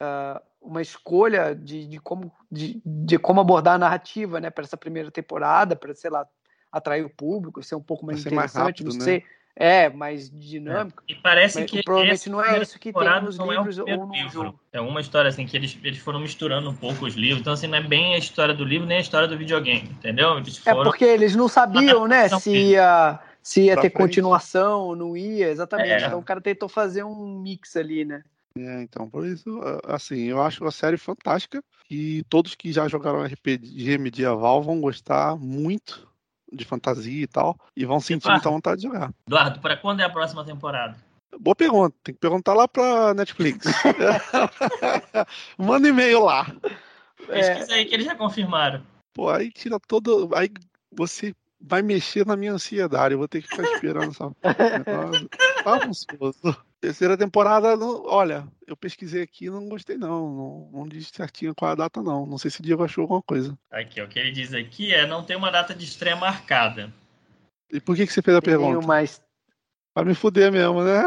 Uh, 0.00 0.40
uma 0.60 0.82
escolha 0.82 1.54
de, 1.54 1.86
de, 1.86 1.98
como, 1.98 2.30
de, 2.50 2.80
de 2.84 3.18
como 3.18 3.40
abordar 3.40 3.74
a 3.74 3.78
narrativa, 3.78 4.40
né, 4.40 4.50
para 4.50 4.64
essa 4.64 4.76
primeira 4.76 5.10
temporada, 5.10 5.74
para, 5.74 5.94
sei 5.94 6.10
lá, 6.10 6.26
atrair 6.70 7.04
o 7.04 7.10
público, 7.10 7.62
ser 7.62 7.74
um 7.74 7.82
pouco 7.82 8.04
mais 8.04 8.20
interessante, 8.20 8.36
mais 8.36 8.54
rápido, 8.54 8.92
não 8.92 8.98
né? 8.98 9.22
É, 9.56 9.90
mais 9.90 10.30
dinâmico. 10.30 11.02
E 11.08 11.14
parece 11.14 11.60
Mas 11.60 11.70
que 11.70 11.82
provavelmente 11.82 12.14
essa 12.20 12.30
não 12.30 12.42
é 12.42 12.62
isso 12.62 12.78
que 12.78 12.92
tem 12.92 13.20
nos 13.22 13.36
não 13.36 13.52
é 13.52 13.56
livros 13.56 13.78
ou 13.78 13.84
primeiro 13.84 14.06
no 14.06 14.14
livro. 14.14 14.30
jogo. 14.30 14.60
É 14.72 14.80
uma 14.80 15.00
história 15.00 15.28
assim 15.28 15.44
que 15.44 15.56
eles, 15.56 15.76
eles 15.82 15.98
foram 15.98 16.20
misturando 16.20 16.70
um 16.70 16.74
pouco 16.74 17.04
os 17.04 17.14
livros. 17.14 17.40
Então, 17.40 17.52
assim, 17.52 17.66
não 17.66 17.78
é 17.78 17.82
bem 17.82 18.14
a 18.14 18.18
história 18.18 18.54
do 18.54 18.64
livro 18.64 18.86
nem 18.86 18.98
a 18.98 19.00
história 19.00 19.28
do 19.28 19.36
videogame, 19.36 19.88
entendeu? 19.90 20.38
Eles 20.38 20.64
É 20.66 20.72
foram. 20.72 20.90
porque 20.90 21.04
eles 21.04 21.36
não 21.36 21.48
sabiam, 21.48 22.06
né, 22.06 22.28
se 22.28 22.50
ia, 22.50 23.18
se 23.42 23.62
ia 23.62 23.72
Pra 23.74 23.82
ter 23.82 23.90
frente. 23.90 24.02
continuação 24.02 24.80
ou 24.82 24.96
não 24.96 25.16
ia, 25.16 25.48
exatamente. 25.50 26.04
É. 26.04 26.06
Então 26.06 26.18
o 26.18 26.24
cara 26.24 26.40
tentou 26.40 26.68
fazer 26.68 27.02
um 27.04 27.40
mix 27.40 27.76
ali, 27.76 28.04
né? 28.04 28.22
É, 28.58 28.82
então, 28.82 29.08
por 29.08 29.24
isso, 29.26 29.60
assim, 29.84 30.24
eu 30.24 30.42
acho 30.42 30.64
a 30.64 30.72
série 30.72 30.96
fantástica 30.96 31.62
e 31.90 32.24
todos 32.28 32.54
que 32.54 32.72
já 32.72 32.88
jogaram 32.88 33.22
RPG 33.24 33.96
medieval 33.98 34.62
vão 34.62 34.80
gostar 34.80 35.36
muito 35.36 36.09
de 36.52 36.64
fantasia 36.64 37.22
e 37.22 37.26
tal 37.26 37.58
e 37.76 37.84
vão 37.84 38.00
sentir 38.00 38.30
muita 38.30 38.50
vontade 38.50 38.80
de 38.80 38.86
jogar. 38.86 39.12
Eduardo, 39.26 39.60
para 39.60 39.76
quando 39.76 40.00
é 40.00 40.04
a 40.04 40.10
próxima 40.10 40.44
temporada? 40.44 40.96
Boa 41.38 41.54
pergunta, 41.54 41.94
tem 42.02 42.14
que 42.14 42.20
perguntar 42.20 42.54
lá 42.54 42.66
pra 42.66 43.14
Netflix. 43.14 43.66
Manda 45.56 45.88
e-mail 45.88 46.24
lá. 46.24 46.46
É, 47.28 47.54
Pesquisa 47.54 47.74
aí 47.74 47.84
que 47.84 47.94
eles 47.94 48.06
já 48.06 48.14
confirmaram. 48.14 48.82
Pô, 49.12 49.28
aí 49.28 49.50
tira 49.50 49.78
todo. 49.78 50.30
Aí 50.34 50.50
você 50.90 51.34
vai 51.60 51.82
mexer 51.82 52.26
na 52.26 52.36
minha 52.36 52.52
ansiedade. 52.52 53.14
Eu 53.14 53.18
vou 53.18 53.28
ter 53.28 53.42
que 53.42 53.48
ficar 53.48 53.62
esperando 53.64 54.10
essa. 54.10 54.30
negócio. 54.86 55.28
Bagunçoso. 55.64 56.69
Terceira 56.80 57.14
temporada, 57.16 57.76
não- 57.76 58.06
olha, 58.06 58.48
eu 58.66 58.74
pesquisei 58.74 59.22
aqui 59.22 59.46
e 59.46 59.50
não 59.50 59.68
gostei, 59.68 59.98
não. 59.98 60.30
não. 60.34 60.70
Não 60.80 60.88
diz 60.88 61.08
certinho 61.08 61.54
qual 61.54 61.70
é 61.70 61.72
a 61.72 61.76
data, 61.76 62.02
não. 62.02 62.24
Não 62.24 62.38
sei 62.38 62.50
se 62.50 62.60
o 62.60 62.62
Diego 62.62 62.82
achou 62.82 63.02
alguma 63.02 63.20
coisa. 63.22 63.56
Aqui, 63.70 64.00
o 64.00 64.08
que 64.08 64.18
ele 64.18 64.30
diz 64.32 64.54
aqui 64.54 64.94
é 64.94 65.06
não 65.06 65.22
tem 65.22 65.36
uma 65.36 65.50
data 65.50 65.74
de 65.74 65.84
estreia 65.84 66.16
marcada. 66.16 66.90
E 67.70 67.80
por 67.80 67.94
que, 67.94 68.06
que 68.06 68.12
você 68.12 68.22
fez 68.22 68.34
a 68.36 68.40
tenho 68.40 68.58
pergunta? 68.58 68.86
mais. 68.86 69.22
Pra 69.92 70.04
me 70.04 70.14
fuder 70.14 70.50
mesmo, 70.50 70.82
né? 70.82 71.02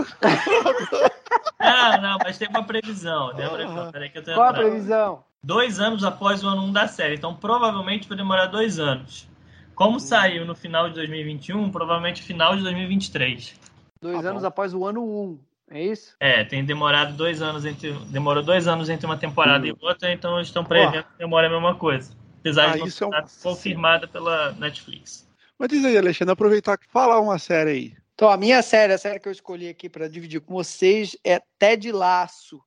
Não, 1.59 2.01
não, 2.01 2.17
mas 2.23 2.37
tem 2.37 2.47
uma 2.47 2.63
previsão. 2.63 3.33
Tem 3.35 3.45
uma 3.47 3.55
previsão. 3.55 3.91
Peraí 3.91 4.09
que 4.09 4.17
eu 4.19 4.23
tô 4.23 4.33
Qual 4.33 4.47
a 4.49 4.53
previsão? 4.53 5.23
Dois 5.43 5.79
anos 5.79 6.03
após 6.03 6.43
o 6.43 6.47
ano 6.47 6.61
1 6.65 6.71
da 6.71 6.87
série. 6.87 7.15
Então, 7.15 7.33
provavelmente 7.35 8.07
vai 8.07 8.17
demorar 8.17 8.45
dois 8.45 8.77
anos. 8.79 9.27
Como 9.73 9.99
saiu 9.99 10.45
no 10.45 10.53
final 10.53 10.87
de 10.87 10.95
2021, 10.95 11.71
provavelmente 11.71 12.21
final 12.21 12.55
de 12.55 12.61
2023. 12.61 13.59
Dois 13.99 14.21
Tá 14.21 14.29
anos 14.29 14.43
bom. 14.43 14.47
após 14.47 14.73
o 14.73 14.85
ano 14.85 15.03
1. 15.03 15.39
É 15.73 15.81
isso? 15.83 16.15
É, 16.19 16.43
tem 16.43 16.63
demorado 16.63 17.17
dois 17.17 17.41
anos 17.41 17.65
entre. 17.65 17.91
Demorou 18.11 18.43
dois 18.43 18.67
anos 18.67 18.89
entre 18.89 19.05
uma 19.07 19.17
temporada 19.17 19.65
Hum. 19.65 19.69
e 19.69 19.85
outra, 19.85 20.11
então 20.13 20.35
eles 20.37 20.47
estão 20.49 20.63
prevendo 20.63 21.03
que 21.03 21.17
demora 21.17 21.47
a 21.47 21.49
mesma 21.49 21.73
coisa. 21.75 22.15
Apesar 22.39 22.69
Ah, 22.69 22.73
de 22.73 22.79
não 22.79 22.87
isso 22.87 23.03
é 23.03 23.07
um- 23.07 23.09
estar 23.09 23.27
confirmada 23.41 24.07
pela 24.07 24.51
Netflix. 24.53 25.27
Mas 25.57 25.69
diz 25.69 25.83
aí, 25.83 25.97
Alexandre, 25.97 26.31
aproveitar 26.33 26.77
que 26.77 26.87
fala 26.87 27.19
uma 27.19 27.39
série 27.39 27.69
aí. 27.71 27.97
Então, 28.13 28.29
a 28.29 28.37
minha 28.37 28.61
série, 28.61 28.93
a 28.93 28.97
série 28.99 29.19
que 29.19 29.27
eu 29.27 29.31
escolhi 29.31 29.67
aqui 29.67 29.89
para 29.89 30.07
dividir 30.07 30.41
com 30.41 30.53
vocês 30.53 31.17
é 31.25 31.41
Ted 31.57 31.91
Laço. 31.91 32.61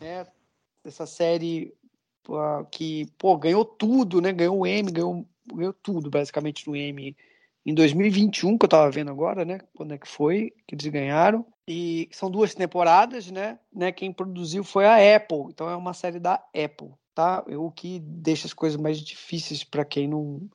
Né? 0.00 0.26
Essa 0.84 1.04
série 1.04 1.74
que, 2.70 3.06
pô, 3.18 3.36
ganhou 3.36 3.64
tudo, 3.64 4.20
né? 4.22 4.32
Ganhou 4.32 4.58
o 4.60 4.66
M, 4.66 4.90
ganhou, 4.90 5.26
ganhou 5.52 5.72
tudo, 5.74 6.08
basicamente, 6.08 6.66
no 6.66 6.74
M 6.74 7.14
em 7.68 7.74
2021, 7.74 8.56
que 8.56 8.64
eu 8.64 8.68
tava 8.68 8.90
vendo 8.90 9.10
agora, 9.10 9.44
né? 9.44 9.60
Quando 9.76 9.92
é 9.92 9.98
que 9.98 10.08
foi 10.08 10.54
que 10.66 10.74
eles 10.74 10.86
ganharam. 10.86 11.44
E 11.68 12.08
são 12.10 12.30
duas 12.30 12.54
temporadas, 12.54 13.30
né? 13.30 13.58
né? 13.70 13.92
Quem 13.92 14.10
produziu 14.10 14.64
foi 14.64 14.86
a 14.86 15.16
Apple. 15.16 15.48
Então 15.50 15.68
é 15.68 15.76
uma 15.76 15.92
série 15.92 16.18
da 16.18 16.34
Apple, 16.34 16.92
tá? 17.14 17.44
O 17.46 17.70
que 17.70 18.00
deixa 18.00 18.46
as 18.46 18.54
coisas 18.54 18.80
mais 18.80 18.98
difíceis 18.98 19.64
para 19.64 19.84
quem 19.84 20.08
não, 20.08 20.48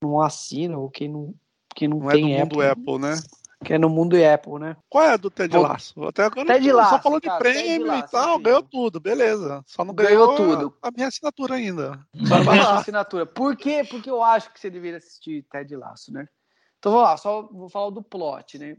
não 0.00 0.20
assina 0.22 0.78
ou 0.78 0.88
quem 0.88 1.08
não, 1.08 1.34
quem 1.74 1.88
não, 1.88 1.98
Não 1.98 2.10
é 2.10 2.12
do 2.12 2.20
tem 2.20 2.38
mundo 2.38 2.62
Apple, 2.62 2.98
né? 3.00 3.16
que 3.64 3.72
é 3.72 3.78
no 3.78 3.88
mundo 3.88 4.16
Apple, 4.16 4.58
né? 4.60 4.76
Qual 4.88 5.02
é 5.02 5.14
a 5.14 5.16
do 5.16 5.30
Ted 5.30 5.56
Laço? 5.56 6.04
Até 6.04 6.24
agora 6.24 6.46
Ted 6.46 6.68
só 6.68 6.76
Lasso, 6.76 7.02
falou 7.02 7.18
de 7.20 7.26
cara, 7.26 7.38
prêmio 7.38 7.86
Lasso, 7.88 8.06
e 8.06 8.10
tal, 8.10 8.38
ganhou 8.38 8.62
tudo, 8.62 9.00
beleza. 9.00 9.64
Só 9.66 9.84
não 9.84 9.94
Ganhou 9.94 10.28
ganhou, 10.28 10.52
a- 10.52 10.56
tudo. 10.56 10.76
A, 10.82 10.90
minha 10.90 11.08
assinatura 11.08 11.54
ainda. 11.54 11.98
Só 12.28 12.50
a 12.50 12.78
assinatura. 12.78 13.26
Por 13.26 13.56
quê? 13.56 13.82
Porque 13.88 14.08
eu 14.10 14.22
acho 14.22 14.52
que 14.52 14.60
você 14.60 14.70
deveria 14.70 14.98
assistir 14.98 15.44
Ted 15.50 15.74
Lasso, 15.74 16.12
né? 16.12 16.28
Então 16.86 16.92
vamos 16.92 17.08
lá, 17.10 17.16
só 17.16 17.42
vou 17.42 17.68
falar 17.68 17.90
do 17.90 18.00
plot, 18.00 18.58
né? 18.60 18.76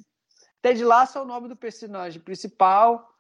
Ted 0.62 0.82
Lasso 0.82 1.18
é 1.18 1.22
o 1.22 1.26
nome 1.26 1.50
do 1.50 1.58
personagem 1.58 2.22
principal. 2.22 3.14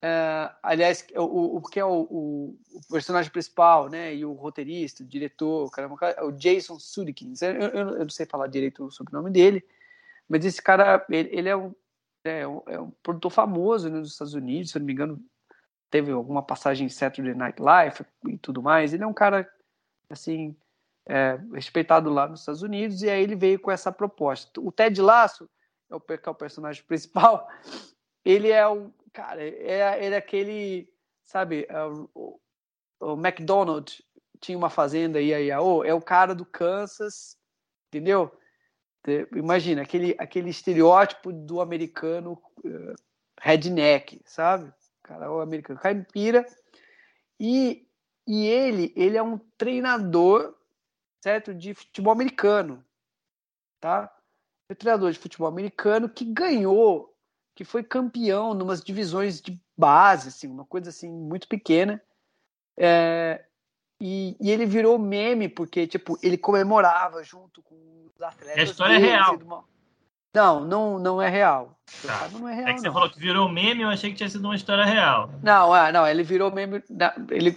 é, 0.00 0.50
aliás, 0.62 1.06
o, 1.14 1.20
o, 1.22 1.56
o 1.58 1.62
que 1.62 1.78
é 1.78 1.84
o, 1.84 2.08
o- 2.10 2.58
o 2.72 2.80
personagem 2.90 3.30
principal, 3.30 3.90
né? 3.90 4.14
E 4.14 4.24
o 4.24 4.32
roteirista, 4.32 5.02
o 5.02 5.06
diretor, 5.06 5.70
caramba, 5.70 5.98
é 6.16 6.22
o 6.22 6.32
Jason 6.32 6.78
Sudeikis. 6.78 7.42
Eu, 7.42 7.52
eu- 7.52 7.70
eu 7.90 7.98
não 7.98 8.08
sei 8.08 8.24
falar 8.24 8.46
direito 8.46 8.90
sobre 8.90 9.12
o 9.14 9.18
nome 9.18 9.30
dele, 9.30 9.62
mas 10.26 10.46
esse 10.46 10.62
cara, 10.62 11.04
ele, 11.10 11.28
ele 11.30 11.48
é, 11.50 11.54
um, 11.56 11.74
é, 12.24 12.48
um, 12.48 12.62
é 12.68 12.80
um 12.80 12.90
produtor 13.02 13.30
famoso 13.30 13.90
né, 13.90 13.98
nos 13.98 14.12
Estados 14.12 14.32
Unidos, 14.32 14.70
se 14.70 14.78
eu 14.78 14.80
não 14.80 14.86
me 14.86 14.94
engano, 14.94 15.22
teve 15.90 16.10
alguma 16.10 16.42
passagem 16.42 16.86
em 16.86 16.88
Saturday 16.90 17.34
Night 17.34 17.60
Live 17.60 17.98
e 18.28 18.38
tudo 18.38 18.62
mais. 18.62 18.94
Ele 18.94 19.04
é 19.04 19.06
um 19.06 19.12
cara, 19.12 19.46
assim, 20.08 20.56
é, 21.06 21.38
respeitado 21.52 22.10
lá 22.10 22.28
nos 22.28 22.40
Estados 22.40 22.62
Unidos, 22.62 23.02
e 23.02 23.10
aí 23.10 23.22
ele 23.22 23.36
veio 23.36 23.58
com 23.60 23.70
essa 23.70 23.90
proposta. 23.90 24.60
O 24.60 24.70
Ted 24.70 25.00
Lasso, 25.00 25.48
é 25.90 25.94
o, 25.94 26.00
que 26.00 26.20
é 26.24 26.30
o 26.30 26.34
personagem 26.34 26.82
principal, 26.86 27.48
ele 28.24 28.50
é 28.50 28.66
um, 28.68 28.92
cara, 29.12 29.42
é, 29.42 30.04
ele 30.04 30.14
é 30.14 30.18
aquele, 30.18 30.88
sabe, 31.24 31.66
é 31.68 31.84
o, 31.84 32.08
o, 32.14 32.40
o 33.00 33.12
McDonald 33.14 34.02
tinha 34.40 34.58
uma 34.58 34.70
fazenda 34.70 35.18
aí, 35.18 35.32
aí, 35.32 35.52
oh, 35.56 35.84
é 35.84 35.94
o 35.94 36.00
cara 36.00 36.34
do 36.34 36.44
Kansas, 36.44 37.36
entendeu? 37.88 38.30
Te- 39.02 39.28
Imagina, 39.34 39.82
aquele, 39.82 40.16
aquele 40.18 40.50
estereótipo 40.50 41.32
do 41.32 41.60
americano 41.60 42.40
eh, 42.64 42.94
redneck, 43.40 44.20
sabe? 44.24 44.68
O 44.68 45.02
cara 45.02 45.32
o 45.32 45.40
americano 45.40 45.78
caipira. 45.78 46.44
E, 47.38 47.86
e 48.26 48.46
ele, 48.46 48.92
ele 48.96 49.16
é 49.16 49.22
um 49.22 49.38
treinador, 49.56 50.54
certo? 51.22 51.54
De 51.54 51.72
futebol 51.72 52.12
americano, 52.12 52.84
tá? 53.80 54.12
É 54.68 54.72
um 54.72 54.76
treinador 54.76 55.10
de 55.12 55.18
futebol 55.18 55.46
americano 55.48 56.08
que 56.08 56.24
ganhou, 56.24 57.14
que 57.54 57.64
foi 57.64 57.82
campeão 57.82 58.54
numas 58.54 58.82
divisões 58.82 59.40
de 59.40 59.60
base, 59.76 60.28
assim, 60.28 60.48
uma 60.48 60.64
coisa 60.64 60.90
assim 60.90 61.10
muito 61.10 61.46
pequena. 61.46 62.02
É, 62.76 63.44
e, 64.00 64.36
e 64.40 64.50
ele 64.50 64.66
virou 64.66 64.98
meme 64.98 65.48
porque, 65.48 65.86
tipo, 65.86 66.18
ele 66.22 66.36
comemorava 66.38 67.22
junto 67.22 67.62
com 67.62 68.06
os 68.06 68.20
atletas. 68.22 68.58
A 68.58 68.62
história 68.62 68.94
é 68.94 68.98
dele, 68.98 69.10
real. 69.12 69.28
assim, 69.30 69.38
de 69.38 69.44
uma- 69.44 69.64
Não, 70.34 70.60
não, 70.64 70.98
não 70.98 71.22
é 71.22 71.28
real. 71.28 71.78
Tá. 72.04 72.28
Não 72.30 72.48
é 72.48 72.54
real, 72.54 72.68
É 72.68 72.72
que 72.72 72.80
você 72.80 72.86
não. 72.86 72.94
falou 72.94 73.10
que 73.10 73.18
virou 73.20 73.48
meme, 73.50 73.82
eu 73.82 73.90
achei 73.90 74.10
que 74.10 74.16
tinha 74.16 74.28
sido 74.30 74.44
uma 74.46 74.56
história 74.56 74.84
real. 74.84 75.30
Não, 75.42 75.76
é, 75.76 75.92
não, 75.92 76.06
ele 76.08 76.22
virou 76.22 76.50
meme, 76.50 76.82
ele 77.30 77.54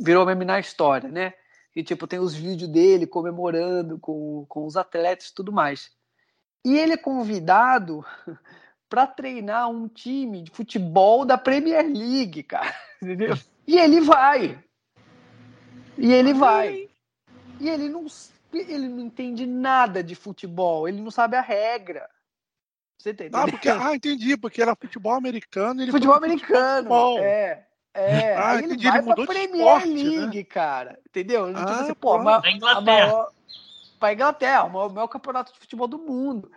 virou 0.00 0.24
meme 0.24 0.44
na 0.46 0.58
história, 0.58 1.08
né? 1.10 1.34
E 1.78 1.84
tipo, 1.84 2.08
tem 2.08 2.18
os 2.18 2.34
vídeos 2.34 2.68
dele 2.68 3.06
comemorando 3.06 4.00
com, 4.00 4.44
com 4.48 4.66
os 4.66 4.76
atletas 4.76 5.28
e 5.28 5.34
tudo 5.34 5.52
mais. 5.52 5.92
E 6.64 6.76
ele 6.76 6.94
é 6.94 6.96
convidado 6.96 8.04
para 8.90 9.06
treinar 9.06 9.70
um 9.70 9.86
time 9.86 10.42
de 10.42 10.50
futebol 10.50 11.24
da 11.24 11.38
Premier 11.38 11.86
League, 11.86 12.42
cara. 12.42 12.74
Entendeu? 13.00 13.38
E 13.64 13.78
ele 13.78 14.00
vai. 14.00 14.60
E 15.96 16.12
ele 16.12 16.34
vai. 16.34 16.88
E 17.60 17.68
ele 17.68 17.88
não, 17.88 18.06
ele 18.52 18.88
não 18.88 18.98
entende 18.98 19.46
nada 19.46 20.02
de 20.02 20.16
futebol, 20.16 20.88
ele 20.88 21.00
não 21.00 21.12
sabe 21.12 21.36
a 21.36 21.40
regra. 21.40 22.10
Você 22.98 23.10
Ah, 23.10 23.12
entendendo? 23.12 23.50
porque, 23.52 23.68
ah, 23.68 23.94
entendi, 23.94 24.36
porque 24.36 24.60
era 24.60 24.74
futebol 24.74 25.12
americano 25.12 25.80
ele 25.80 25.92
futebol 25.92 26.16
americano. 26.16 26.78
futebol. 26.78 27.20
É. 27.20 27.67
É, 27.98 28.36
Ah, 28.36 28.50
aí 28.50 28.58
ele 28.58 28.66
entendi, 28.66 28.88
vai 28.88 28.98
ele 28.98 29.06
pra 29.06 29.26
Premier 29.26 29.56
esporte, 29.56 29.88
League, 29.88 30.44
cara. 30.44 31.00
Entendeu? 31.08 31.46
Ah, 31.54 31.80
assim, 31.80 31.94
pô, 31.94 32.14
a 32.14 32.22
Na 32.22 32.36
a 32.36 32.50
Inglaterra. 32.50 32.80
maior, 32.80 33.32
pra 33.98 34.12
Inglaterra, 34.12 34.64
o 34.64 34.70
maior, 34.70 34.86
o 34.86 34.92
maior 34.94 35.08
campeonato 35.08 35.52
de 35.52 35.58
futebol 35.58 35.88
do 35.88 35.98
mundo. 35.98 36.50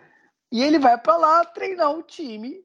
E 0.52 0.62
ele 0.62 0.78
vai 0.78 0.96
pra 0.96 1.16
lá 1.16 1.44
treinar 1.44 1.90
um 1.90 2.02
time 2.02 2.64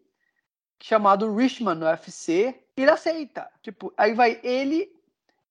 chamado 0.79 1.33
Richmond 1.33 1.79
no 1.79 1.87
UFC 1.87 2.63
e 2.77 2.81
ele 2.81 2.91
aceita. 2.91 3.49
Tipo, 3.63 3.91
aí 3.97 4.13
vai 4.13 4.39
ele 4.43 4.91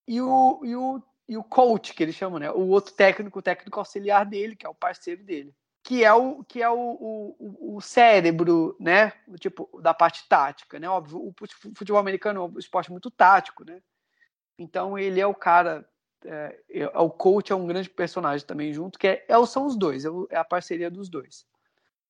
e 0.07 0.21
o, 0.21 0.61
e 0.63 0.75
o, 0.75 1.03
e 1.27 1.37
o 1.37 1.43
coach, 1.43 1.93
que 1.93 2.01
eles 2.01 2.15
chamam, 2.15 2.39
né? 2.39 2.49
O 2.51 2.67
outro 2.67 2.93
técnico, 2.93 3.39
o 3.39 3.41
técnico 3.41 3.77
auxiliar 3.77 4.25
dele, 4.25 4.55
que 4.55 4.65
é 4.65 4.69
o 4.69 4.75
parceiro 4.75 5.21
dele. 5.23 5.53
Que 5.87 6.03
é 6.03 6.13
o, 6.13 6.43
que 6.43 6.61
é 6.61 6.69
o, 6.69 6.75
o, 7.39 7.77
o- 7.77 7.81
cérebro, 7.81 8.75
né? 8.77 9.13
Tipo, 9.39 9.69
da 9.81 9.93
parte 9.93 10.27
tática, 10.27 10.77
né? 10.77 10.89
Óbvio, 10.89 11.17
o 11.17 11.33
futebol 11.73 11.97
americano 11.97 12.41
é 12.41 12.43
um 12.43 12.59
esporte 12.59 12.91
muito 12.91 13.09
tático, 13.09 13.63
né? 13.63 13.79
Então 14.59 14.99
ele 14.99 15.21
é 15.21 15.25
o 15.25 15.33
cara. 15.33 15.87
É, 16.25 16.59
é- 16.71 16.99
o 16.99 17.09
coach 17.09 17.53
é 17.53 17.55
um 17.55 17.65
grande 17.65 17.89
personagem 17.89 18.45
também 18.45 18.73
junto, 18.73 18.99
que 18.99 19.07
é, 19.07 19.25
é- 19.29 19.45
são 19.45 19.65
os 19.65 19.77
dois, 19.77 20.03
é, 20.03 20.09
é 20.31 20.35
a 20.35 20.43
parceria 20.43 20.91
dos 20.91 21.07
dois. 21.07 21.45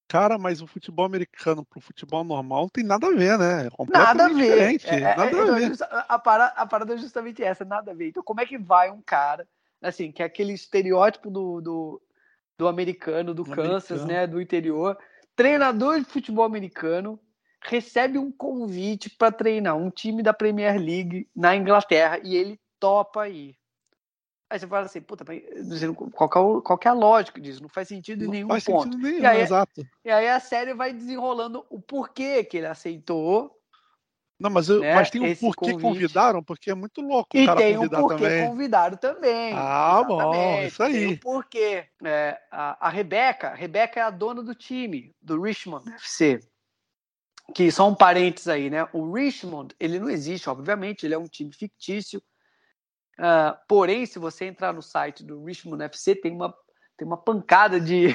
Cara, 0.08 0.40
mas 0.40 0.60
o 0.60 0.66
futebol 0.66 1.06
americano 1.06 1.64
pro 1.64 1.80
futebol 1.80 2.24
normal 2.24 2.62
não 2.64 2.70
tem 2.70 2.84
nada 2.84 3.06
a 3.06 3.12
ver, 3.12 3.38
né? 3.38 3.68
É 3.68 3.92
Nada 3.92 4.26
a 4.26 4.30
ver. 4.30 4.82
É, 4.86 4.96
é, 4.96 5.16
nada 5.16 5.38
é, 5.38 5.42
a 5.42 5.54
ver. 5.54 5.72
a, 6.10 6.18
parada, 6.18 6.54
a 6.56 6.66
parada 6.66 6.96
é 6.96 6.98
justamente 6.98 7.44
essa, 7.44 7.64
nada 7.64 7.92
a 7.92 7.94
ver. 7.94 8.08
Então, 8.08 8.24
como 8.24 8.42
é 8.42 8.46
que 8.48 8.58
vai 8.58 8.90
um 8.90 9.04
cara, 9.04 9.48
assim, 9.80 10.12
que 10.12 10.24
é 10.24 10.26
aquele 10.26 10.54
estereótipo 10.54 11.30
do, 11.30 11.62
do, 11.62 12.02
do 12.58 12.68
americano, 12.68 13.34
do 13.34 13.44
Do 13.44 13.52
Kansas, 13.52 14.02
americano. 14.02 14.08
né, 14.08 14.28
do 14.28 14.42
interior, 14.42 14.98
treinador 15.36 16.00
de 16.00 16.06
futebol 16.06 16.44
americano 16.44 17.20
recebe 17.62 18.18
um 18.18 18.32
convite 18.32 19.10
para 19.10 19.32
treinar 19.32 19.76
um 19.76 19.90
time 19.90 20.24
da 20.24 20.34
Premier 20.34 20.78
League 20.80 21.30
na 21.36 21.56
Inglaterra 21.56 22.20
e 22.24 22.36
ele 22.36 22.60
topa 22.80 23.28
ir. 23.28 23.56
Aí 24.50 24.58
você 24.58 24.66
fala 24.66 24.86
assim, 24.86 25.02
puta, 25.02 25.26
qual, 26.14 26.60
é, 26.60 26.62
qual 26.62 26.78
que 26.78 26.88
é 26.88 26.92
a 26.92 26.94
lógica 26.94 27.40
disso? 27.40 27.62
Não 27.62 27.68
faz 27.68 27.90
sentido 27.90 28.24
em 28.24 28.30
nenhum 28.30 28.48
faz 28.48 28.64
ponto. 28.64 28.84
Sentido 28.84 29.04
nenhum, 29.04 29.20
e, 29.20 29.26
aí, 29.26 29.42
exato. 29.42 29.86
e 30.06 30.10
aí 30.10 30.30
a 30.30 30.40
série 30.40 30.74
vai 30.74 30.94
desenrolando 30.94 31.66
o 31.70 31.82
porquê 31.82 32.44
que 32.46 32.58
ele 32.58 32.68
aceitou. 32.68 33.57
Não, 34.40 34.52
mas, 34.52 34.70
eu, 34.70 34.82
né, 34.82 34.94
mas 34.94 35.10
tem 35.10 35.20
um 35.20 35.26
esse 35.26 35.42
porquê 35.42 35.72
convite. 35.72 35.82
convidaram, 35.82 36.44
porque 36.44 36.70
é 36.70 36.76
muito 36.76 37.02
louco 37.02 37.36
E 37.36 37.44
o 37.44 37.46
cara 37.46 37.60
tem 37.60 37.76
um 37.76 37.80
convidar 37.80 38.02
porquê 38.02 38.16
também. 38.16 38.48
convidado 38.48 38.98
também. 38.98 39.54
Ah, 39.56 40.04
bom, 40.04 40.22
Exatamente, 40.22 40.68
isso 40.72 40.84
aí. 40.84 40.94
Tem 40.94 41.08
um 41.08 41.18
porquê. 41.18 41.86
É, 42.04 42.40
a, 42.52 42.88
a 42.88 42.90
Rebeca, 42.90 43.50
a 43.50 43.56
Rebeca 43.56 44.00
é 44.00 44.04
a 44.04 44.12
dona 44.12 44.44
do 44.44 44.54
time, 44.54 45.16
do 45.20 45.42
Richmond 45.42 45.90
FC. 45.94 46.40
Que 47.56 47.72
são 47.72 47.96
parentes 47.96 48.48
aí, 48.48 48.70
né? 48.70 48.88
O 48.94 49.12
Richmond, 49.12 49.74
ele 49.80 50.00
não 50.00 50.10
existe, 50.10 50.50
obviamente, 50.50 51.06
ele 51.06 51.16
é 51.16 51.18
um 51.18 51.28
time 51.28 51.52
fictício. 51.52 52.22
Ah, 53.18 53.60
porém, 53.68 54.06
se 54.06 54.20
você 54.20 54.46
entrar 54.46 54.72
no 54.72 54.82
site 54.84 55.24
do 55.24 55.44
Richmond 55.44 55.84
FC, 55.86 56.14
tem 56.16 56.32
uma, 56.32 56.54
tem 56.96 57.08
uma 57.08 57.18
pancada 57.18 57.80
de, 57.82 58.10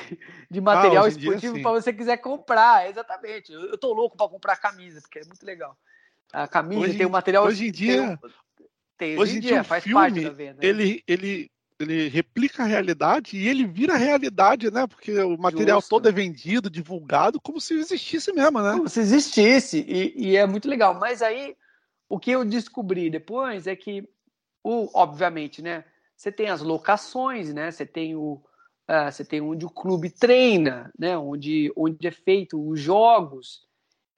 de 0.48 0.60
material 0.60 1.06
Ah, 1.06 1.08
em 1.08 1.16
dia, 1.16 1.30
esportivo 1.30 1.60
para 1.62 1.72
você 1.72 1.92
quiser 1.92 2.18
comprar. 2.18 2.88
Exatamente. 2.88 3.52
Eu, 3.52 3.62
eu 3.62 3.78
tô 3.78 3.92
louco 3.92 4.16
para 4.16 4.28
comprar 4.28 4.56
camisa, 4.56 5.00
porque 5.00 5.18
é 5.18 5.24
muito 5.24 5.44
legal. 5.44 5.76
A 6.32 6.48
camisa 6.48 6.80
Hoje 6.82 6.92
tem 6.94 7.02
em- 7.02 7.08
o 7.08 7.10
material. 7.12 7.44
hoje 7.46 7.66
em 7.66 7.70
dia- 7.70 8.18
tem, 8.18 8.30
tem, 8.96 9.18
Hoje 9.18 9.36
em 9.36 9.40
dia, 9.40 9.60
o 9.60 9.64
faz 9.64 9.84
parte 9.84 10.14
filme, 10.14 10.24
da 10.24 10.30
venda. 10.30 10.52
né? 10.62 10.68
ele, 10.68 11.02
ele, 11.06 11.50
ele 11.78 12.08
replica 12.08 12.62
a 12.62 12.66
realidade 12.66 13.36
e 13.36 13.46
ele 13.48 13.66
vira 13.66 13.94
a 13.94 13.98
realidade, 13.98 14.70
né? 14.70 14.86
Porque 14.86 15.12
o 15.20 15.36
material 15.36 15.78
Justo. 15.80 15.90
todo 15.90 16.08
é 16.08 16.12
vendido, 16.12 16.70
divulgado, 16.70 17.40
como 17.40 17.60
se 17.60 17.74
existisse 17.74 18.32
mesmo, 18.32 18.62
né? 18.62 18.72
como 18.72 18.88
se 18.88 19.00
existisse 19.00 19.84
e, 19.86 20.30
e 20.30 20.36
é 20.36 20.46
muito 20.46 20.68
legal. 20.68 20.94
Mas 20.98 21.20
aí 21.20 21.54
o 22.08 22.18
que 22.18 22.30
eu 22.30 22.44
descobri 22.44 23.10
depois 23.10 23.66
é 23.66 23.74
que, 23.76 24.08
o, 24.64 24.88
obviamente, 24.94 25.60
né? 25.60 25.84
Você 26.16 26.30
tem 26.30 26.48
as 26.48 26.60
locações, 26.62 27.52
né? 27.52 27.70
Você 27.70 27.84
tem 27.84 28.14
o 28.16 28.40
ah, 28.86 29.10
você 29.10 29.24
tem 29.24 29.40
onde 29.40 29.64
o 29.64 29.70
clube 29.70 30.08
treina, 30.10 30.92
né? 30.98 31.16
Onde 31.18 31.72
onde 31.76 32.06
é 32.06 32.10
feito 32.12 32.60
os 32.68 32.78
jogos 32.80 33.66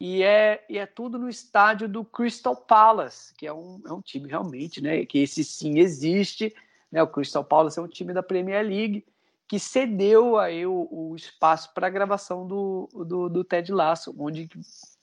e 0.01 0.23
é, 0.23 0.65
e 0.69 0.79
é 0.79 0.87
tudo 0.87 1.19
no 1.19 1.29
estádio 1.29 1.89
do 1.89 2.05
Crystal 2.05 2.57
Palace, 2.57 3.33
que 3.35 3.47
é 3.47 3.53
um, 3.53 3.81
é 3.87 3.93
um 3.93 4.01
time 4.01 4.29
realmente, 4.29 4.81
né? 4.81 5.05
Que 5.05 5.21
esse 5.21 5.45
sim 5.45 5.79
existe, 5.79 6.55
né? 6.91 7.03
O 7.03 7.09
Crystal 7.09 7.45
Palace 7.45 7.79
é 7.79 7.83
um 7.83 7.89
time 7.89 8.13
da 8.13 8.23
Premier 8.23 8.65
League 8.65 9.05
que 9.47 9.59
cedeu 9.59 10.39
aí 10.39 10.67
o, 10.67 10.89
o 10.91 11.15
espaço 11.15 11.73
para 11.75 11.87
a 11.87 11.91
gravação 11.91 12.47
do, 12.47 12.89
do, 13.07 13.29
do 13.29 13.45
Ted 13.45 13.71
Lasso, 13.71 14.15
onde 14.19 14.49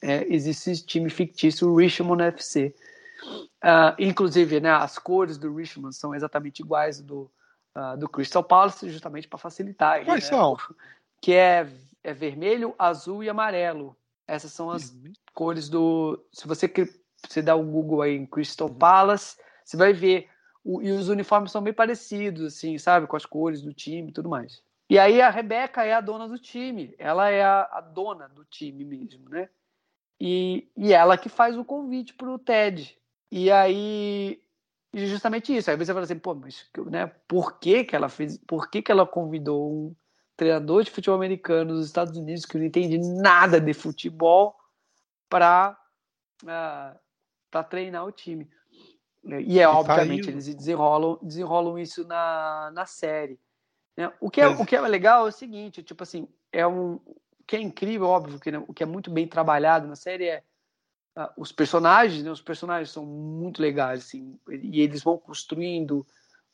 é, 0.02 0.26
existe 0.34 0.72
esse 0.72 0.86
time 0.86 1.10
fictício, 1.10 1.70
o 1.70 1.76
Richmond 1.76 2.24
FC. 2.24 2.74
Ah, 3.62 3.96
inclusive, 4.00 4.60
né, 4.60 4.72
as 4.72 4.98
cores 4.98 5.38
do 5.38 5.56
Richmond 5.56 5.96
são 5.96 6.16
exatamente 6.16 6.62
iguais 6.62 7.00
do, 7.02 7.32
ah, 7.76 7.96
do 7.96 8.10
Crystal 8.10 8.44
Palace, 8.44 8.90
justamente 8.90 9.28
para 9.28 9.38
facilitar. 9.38 10.04
Quais 10.04 10.24
né? 10.26 10.30
são? 10.30 10.58
Que 11.24 11.34
é, 11.36 11.72
é 12.04 12.14
vermelho, 12.16 12.74
azul 12.80 13.24
e 13.24 13.30
amarelo. 13.30 13.96
Essas 14.28 14.52
são 14.54 14.70
as 14.72 14.96
cores 15.34 15.70
do. 15.70 16.24
Se 16.32 16.48
você, 16.48 16.72
você 17.28 17.42
dá 17.42 17.56
o 17.56 17.64
Google 17.64 18.02
aí 18.02 18.16
em 18.16 18.26
Crystal 18.26 18.70
Palace, 18.70 19.38
você 19.64 19.78
vai 19.78 19.94
ver. 19.94 20.30
O- 20.64 20.82
e 20.82 20.92
os 20.92 21.10
uniformes 21.10 21.52
são 21.52 21.62
bem 21.62 21.74
parecidos, 21.74 22.44
assim, 22.44 22.78
sabe? 22.78 23.08
Com 23.08 23.16
as 23.16 23.26
cores 23.26 23.62
do 23.62 23.74
time 23.74 24.10
e 24.10 24.14
tudo 24.14 24.30
mais. 24.30 24.62
E 24.90 25.00
aí 25.00 25.22
a 25.22 25.30
Rebeca 25.30 25.84
é 25.84 25.94
a 25.94 26.02
dona 26.02 26.28
do 26.28 26.38
time. 26.38 26.94
Ela 27.00 27.30
é 27.30 27.44
a, 27.44 27.62
a 27.72 27.82
dona 27.82 28.28
do 28.28 28.44
time 28.46 28.84
mesmo, 28.86 29.30
né? 29.30 29.50
E, 30.20 30.70
e 30.78 30.94
ela 30.94 31.18
que 31.18 31.30
faz 31.30 31.58
o 31.58 31.66
convite 31.66 32.14
pro 32.14 32.38
Ted. 32.38 32.96
E 33.32 33.50
aí. 33.50 34.40
E 34.94 35.08
justamente 35.08 35.56
isso. 35.56 35.72
Aí 35.72 35.78
você 35.78 35.94
fala 35.94 36.04
assim, 36.04 36.20
pô, 36.20 36.36
mas 36.36 36.70
né, 36.88 37.08
por 37.28 37.58
que, 37.58 37.84
que 37.86 37.96
ela 37.96 38.10
fez. 38.10 38.38
Por 38.38 38.70
que, 38.70 38.82
que 38.82 38.92
ela 38.92 39.08
convidou 39.08 39.72
um 39.72 39.96
treinador 40.42 40.84
de 40.84 40.90
futebol 40.90 41.16
americano 41.16 41.76
dos 41.76 41.86
Estados 41.86 42.18
Unidos 42.18 42.46
que 42.46 42.58
não 42.58 42.66
entende 42.66 42.98
nada 42.98 43.62
de 43.62 43.76
futebol 43.76 44.56
para 45.30 45.78
para 47.52 47.64
treinar 47.70 48.04
o 48.08 48.12
time. 48.12 48.50
E 49.24 49.60
é 49.60 49.64
tá 49.64 49.72
obviamente 49.72 50.32
eles 50.32 50.52
desenrolam 50.56 51.20
desenrolam 51.22 51.78
isso 51.78 52.08
na, 52.08 52.72
na 52.74 52.88
série. 52.88 53.40
né? 53.96 54.12
O 54.20 54.32
que 54.32 54.42
é 54.42 54.50
Mas- 54.50 54.60
o 54.60 54.66
que 54.66 54.76
é 54.76 54.82
legal 54.82 55.28
é 55.28 55.30
o 55.30 55.32
seguinte, 55.32 55.84
tipo 55.84 56.02
assim, 56.02 56.28
é 56.52 56.66
um 56.66 56.94
o 56.96 57.44
que 57.46 57.56
é 57.56 57.62
incrível, 57.62 58.08
óbvio 58.08 58.40
que 58.40 58.50
né, 58.52 58.64
o 58.68 58.74
que 58.74 58.82
é 58.82 58.86
muito 58.86 59.12
bem 59.12 59.28
trabalhado 59.28 59.88
na 59.88 59.96
série 59.96 60.26
é 60.26 60.44
ah, 61.16 61.32
os 61.38 61.52
personagens, 61.52 62.24
né? 62.24 62.32
Os 62.32 62.42
personagens 62.42 62.90
são 62.90 63.06
muito 63.06 63.62
legais, 63.62 64.06
assim, 64.06 64.40
e 64.50 64.82
eles 64.82 65.04
vão 65.04 65.20
construindo 65.20 66.04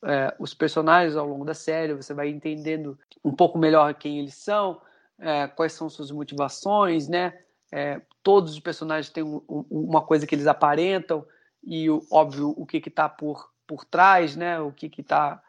é, 0.03 0.33
os 0.39 0.53
personagens 0.53 1.15
ao 1.15 1.27
longo 1.27 1.45
da 1.45 1.53
série. 1.53 1.93
Você 1.93 2.13
vai 2.13 2.29
entendendo 2.29 2.97
um 3.23 3.31
pouco 3.33 3.57
melhor 3.57 3.93
quem 3.95 4.19
eles 4.19 4.35
são, 4.35 4.79
é, 5.19 5.47
quais 5.47 5.73
são 5.73 5.89
suas 5.89 6.11
motivações, 6.11 7.07
né? 7.07 7.33
É, 7.71 8.01
todos 8.23 8.53
os 8.53 8.59
personagens 8.59 9.11
têm 9.11 9.23
um- 9.23 9.41
um- 9.49 9.65
uma 9.69 10.01
coisa 10.01 10.25
que 10.25 10.33
eles 10.35 10.47
aparentam 10.47 11.25
e 11.63 11.89
o- 11.89 12.01
óbvio 12.11 12.53
o 12.57 12.65
que 12.65 12.79
que 12.81 12.89
está 12.89 13.07
por 13.09 13.51
por 13.67 13.83
trás, 13.83 14.33
né? 14.37 14.61
O 14.61 14.71
que 14.71 14.87
que 14.89 15.01
está 15.01 15.43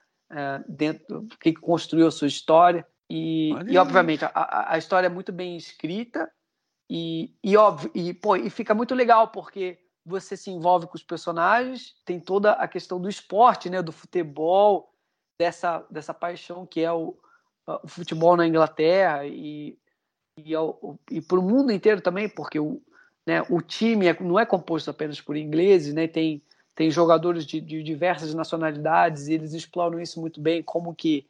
dentro, 0.67 1.21
o 1.21 1.27
que, 1.39 1.53
que 1.53 1.61
construiu 1.61 2.07
a 2.09 2.11
sua 2.11 2.27
história 2.29 2.85
e, 3.09 3.53
e 3.73 3.79
obviamente 3.79 4.25
a- 4.25 4.31
a, 4.35 4.75
a 4.75 4.79
história 4.79 5.07
é 5.07 5.11
muito 5.11 5.33
bem 5.33 5.57
escrita 5.57 6.29
e, 6.91 7.33
e 7.43 7.57
óbvio 7.57 7.91
e, 7.95 8.13
pô, 8.13 8.37
e 8.37 8.51
fica 8.51 8.75
muito 8.75 8.95
legal 8.95 9.29
porque 9.29 9.79
você 10.09 10.37
se 10.37 10.51
envolve 10.51 10.87
com 10.87 10.97
os 10.97 11.03
personagens, 11.03 11.95
tem 12.05 12.19
toda 12.19 12.53
a 12.53 12.67
questão 12.67 13.01
do 13.01 13.09
esporte, 13.09 13.69
né, 13.69 13.83
do 13.83 13.93
futebol, 13.93 14.93
dessa, 15.39 15.85
dessa 15.91 16.13
paixão 16.13 16.67
que 16.67 16.81
é 16.81 16.93
o, 16.93 17.17
o 17.67 17.89
futebol 17.89 18.37
na 18.37 18.47
Inglaterra 18.47 19.27
e, 19.27 19.79
e, 20.37 20.53
e 21.11 21.21
para 21.21 21.39
o 21.39 21.43
mundo 21.43 21.71
inteiro 21.73 22.01
também, 22.01 22.29
porque 22.29 22.59
o, 22.59 22.81
né, 23.27 23.43
o 23.49 23.61
time 23.61 24.07
é- 24.09 24.23
não 24.23 24.39
é 24.39 24.47
composto 24.47 24.91
apenas 24.91 25.21
por 25.21 25.37
ingleses, 25.37 25.95
né, 25.95 26.09
tem, 26.09 26.43
tem 26.75 26.91
jogadores 26.91 27.45
de, 27.45 27.61
de 27.61 27.83
diversas 27.83 28.35
nacionalidades 28.35 29.29
e 29.29 29.35
eles 29.35 29.53
exploram 29.53 30.01
isso 30.01 30.21
muito 30.21 30.41
bem, 30.41 30.63
como 30.63 30.95
que 30.95 31.27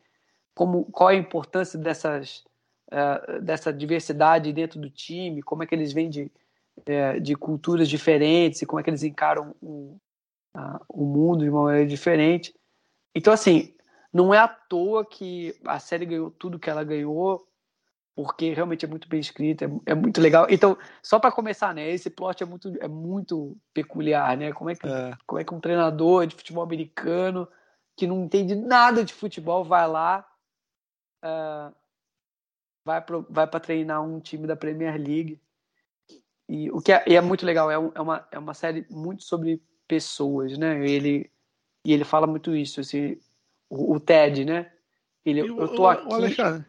como, 0.58 0.86
qual 0.86 1.10
é 1.10 1.14
a 1.14 1.16
importância 1.16 1.78
dessas, 1.78 2.44
eh, 2.90 3.40
dessa 3.40 3.72
diversidade 3.72 4.52
dentro 4.52 4.80
do 4.80 4.90
time, 4.90 5.40
como 5.40 5.62
é 5.62 5.66
que 5.66 5.72
eles 5.72 5.92
vêm 5.92 6.10
de, 6.10 6.32
eh, 6.86 7.20
de 7.20 7.34
culturas 7.34 7.88
diferentes 7.88 8.62
e 8.62 8.66
como 8.66 8.80
é 8.80 8.82
que 8.82 8.90
eles 8.90 9.02
encaram 9.02 9.54
o, 9.60 9.98
a- 10.54 10.80
o 10.88 11.04
mundo 11.04 11.44
de 11.44 11.50
uma 11.50 11.64
maneira 11.64 11.86
diferente. 11.88 12.54
Então, 13.14 13.32
assim, 13.32 13.74
não 14.12 14.32
é 14.32 14.38
à 14.38 14.48
toa 14.48 15.04
que 15.04 15.54
a 15.66 15.78
série 15.78 16.06
ganhou 16.06 16.30
tudo 16.30 16.58
que 16.58 16.70
ela 16.70 16.84
ganhou, 16.84 17.46
porque 18.16 18.52
realmente 18.52 18.84
é 18.84 18.88
muito 18.88 19.08
bem 19.08 19.20
escrita, 19.20 19.64
é, 19.64 19.92
é 19.92 19.94
muito 19.94 20.20
legal. 20.20 20.46
Então, 20.50 20.76
só 21.02 21.18
para 21.20 21.30
começar, 21.32 21.72
né, 21.74 21.88
esse 21.90 22.10
plot 22.10 22.42
é 22.42 22.46
muito, 22.46 22.68
é 22.80 22.88
muito 22.88 23.56
peculiar, 23.72 24.36
né? 24.36 24.52
Como 24.52 24.70
é, 24.70 24.74
que, 24.74 24.88
É. 24.88 25.12
como 25.26 25.40
é 25.40 25.44
que 25.44 25.54
um 25.54 25.60
treinador 25.60 26.26
de 26.26 26.34
futebol 26.34 26.64
americano 26.64 27.48
que 27.96 28.06
não 28.06 28.24
entende 28.24 28.54
nada 28.54 29.04
de 29.04 29.12
futebol 29.12 29.64
vai 29.64 29.86
lá 29.88 30.26
ah, 31.22 31.72
vai 32.84 33.00
para 33.02 33.18
vai 33.28 33.46
para 33.46 33.60
treinar 33.60 34.02
um 34.02 34.20
time 34.20 34.46
da 34.46 34.56
Premier 34.56 34.96
League 34.96 35.40
e 36.48 36.70
o 36.70 36.80
que 36.80 36.92
é, 36.92 37.04
e 37.06 37.14
é 37.14 37.20
muito 37.20 37.44
legal 37.44 37.70
é, 37.70 37.78
um- 37.78 37.92
é 37.94 38.00
uma 38.00 38.28
é 38.32 38.38
uma 38.38 38.54
série 38.54 38.86
muito 38.90 39.22
sobre 39.24 39.62
pessoas 39.86 40.56
né? 40.56 40.88
Ele 40.88 41.30
e 41.84 41.92
ele 41.92 42.04
fala 42.04 42.26
muito 42.26 42.56
isso 42.56 42.80
assim 42.80 43.18
o, 43.68 43.94
o 43.94 44.00
Ted 44.00 44.44
né? 44.44 44.72
Ele 45.24 45.42
E 45.42 45.46
eu 45.46 45.68
tô 45.68 45.86
aqui. 45.86 46.12
Alexandre, 46.14 46.66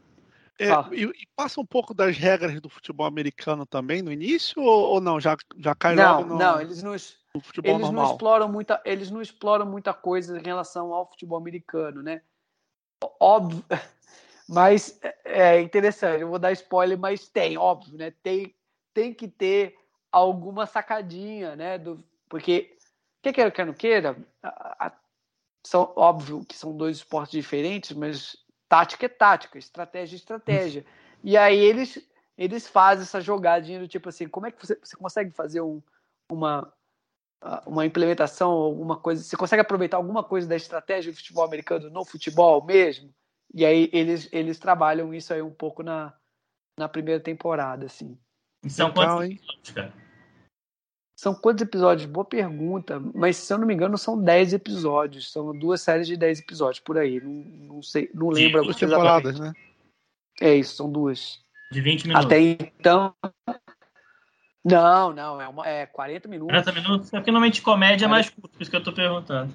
é, 0.59 0.71
e, 0.93 1.03
e 1.05 1.27
passa 1.35 1.61
um 1.61 1.65
pouco 1.65 1.93
das 1.93 2.17
regras 2.17 2.59
do 2.59 2.69
futebol 2.69 3.05
americano 3.05 3.65
também 3.65 4.01
no 4.01 4.11
início 4.11 4.61
ou, 4.61 4.95
ou 4.95 5.01
não? 5.01 5.19
Já, 5.19 5.37
já 5.57 5.73
cai 5.73 5.95
não 5.95 6.17
logo 6.17 6.29
no, 6.29 6.35
não 6.37 6.61
eles 6.61 6.83
nos 6.83 7.17
no 7.33 7.39
futebol 7.41 7.71
eles 7.71 7.81
não 7.87 7.93
normal? 7.93 8.11
exploram 8.11 8.49
muita 8.49 8.81
eles 8.83 9.09
não 9.09 9.21
exploram 9.21 9.65
muita 9.65 9.93
coisa 9.93 10.37
em 10.37 10.43
relação 10.43 10.93
ao 10.93 11.09
futebol 11.09 11.37
americano 11.37 12.03
né? 12.03 12.21
Óbvio 13.19 13.63
mas 14.49 14.99
é 15.01 15.15
é 15.23 15.61
interessante 15.61 16.21
eu 16.21 16.27
vou 16.27 16.39
dar 16.39 16.51
spoiler 16.51 16.97
mas 16.99 17.29
tem 17.29 17.57
óbvio 17.57 17.97
né? 17.97 18.11
Tem 18.21 18.53
tem 18.93 19.13
que 19.13 19.27
ter 19.27 19.75
alguma 20.11 20.65
sacadinha 20.65 21.55
né 21.55 21.77
do 21.77 22.03
porque 22.27 22.75
quer 23.21 23.33
queira 23.33 23.51
quer 23.51 23.65
não 23.65 23.73
queira 23.73 24.17
a- 24.41 24.87
a- 24.87 24.99
são 25.65 25.91
óbvio 25.95 26.45
que 26.45 26.55
são 26.57 26.75
dois 26.75 26.97
esportes 26.97 27.31
diferentes 27.31 27.95
mas 27.95 28.35
tática 28.67 29.05
é 29.05 29.09
tática 29.09 29.57
estratégia 29.57 30.15
é 30.15 30.17
estratégia 30.17 30.85
e 31.23 31.37
aí 31.37 31.57
eles 31.59 32.07
eles 32.37 32.67
fazem 32.67 33.03
essa 33.03 33.19
jogadinha 33.19 33.79
do 33.79 33.87
tipo 33.87 34.09
assim 34.09 34.27
como 34.27 34.47
é 34.47 34.51
que 34.51 34.65
você, 34.65 34.79
você 34.81 34.95
consegue 34.95 35.31
fazer 35.31 35.61
um, 35.61 35.81
uma 36.31 36.71
uma 37.65 37.85
implementação, 37.85 38.51
alguma 38.51 38.97
coisa. 38.97 39.23
Você 39.23 39.37
consegue 39.37 39.61
aproveitar 39.61 39.97
alguma 39.97 40.23
coisa 40.23 40.47
da 40.47 40.55
estratégia 40.55 41.11
do 41.11 41.15
futebol 41.17 41.45
americano 41.45 41.89
no 41.89 42.03
futebol 42.03 42.63
mesmo? 42.63 43.13
E 43.53 43.65
aí 43.65 43.89
eles, 43.93 44.27
eles 44.31 44.59
trabalham 44.59 45.13
isso 45.13 45.33
aí 45.33 45.41
um 45.41 45.53
pouco 45.53 45.81
na, 45.81 46.13
na 46.77 46.89
primeira 46.89 47.21
temporada, 47.21 47.85
assim. 47.85 48.19
E 48.63 48.69
são 48.69 48.87
Legal, 48.89 49.05
quantos 49.17 49.25
hein? 49.25 49.35
episódios, 49.37 49.71
cara? 49.71 49.93
São 51.17 51.35
quantos 51.35 51.61
episódios? 51.61 52.05
Boa 52.09 52.25
pergunta. 52.25 52.99
Mas 53.13 53.35
se 53.37 53.53
eu 53.53 53.57
não 53.57 53.67
me 53.67 53.73
engano, 53.73 53.97
são 53.97 54.21
10 54.21 54.53
episódios. 54.53 55.31
São 55.31 55.57
duas 55.57 55.81
séries 55.81 56.07
de 56.07 56.15
10 56.15 56.39
episódios 56.39 56.79
por 56.79 56.97
aí. 56.97 57.19
Não, 57.21 57.31
não 57.75 57.83
sei, 57.83 58.09
não 58.13 58.29
lembro 58.29 58.63
Duas 58.63 58.75
exatamente. 58.81 58.89
temporadas, 58.89 59.39
né? 59.39 59.53
É 60.41 60.55
isso, 60.55 60.75
são 60.75 60.89
duas. 60.89 61.39
De 61.71 61.81
20 61.81 62.07
minutos. 62.07 62.25
Até 62.25 62.39
então. 62.39 63.13
Não, 64.63 65.13
não, 65.13 65.41
é, 65.41 65.47
uma, 65.47 65.67
é 65.67 65.85
40 65.85 66.27
minutos. 66.27 66.51
40 66.63 66.71
minutos? 66.73 67.13
É 67.13 67.17
porque 67.17 67.31
normalmente 67.31 67.61
comédia 67.61 68.05
é 68.05 68.07
mais 68.07 68.29
curto, 68.29 68.49
por 68.49 68.61
isso 68.61 68.69
que 68.71 68.77
eu 68.77 68.83
tô 68.83 68.91
perguntando. 68.93 69.53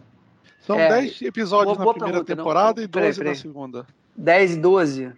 São 0.61 0.79
É, 0.79 0.88
10 0.88 1.23
episódios 1.23 1.77
boa- 1.77 1.79
na 1.79 1.85
boa 1.85 1.95
primeira 1.95 2.19
pergunta, 2.25 2.35
não- 2.35 2.45
temporada 2.45 2.83
e 2.83 2.88
peraí, 2.88 3.09
12 3.09 3.19
na 3.21 3.25
peraí. 3.25 3.37
segunda. 3.37 3.87
10 4.17 4.55
e 4.57 4.61
12? 4.61 5.12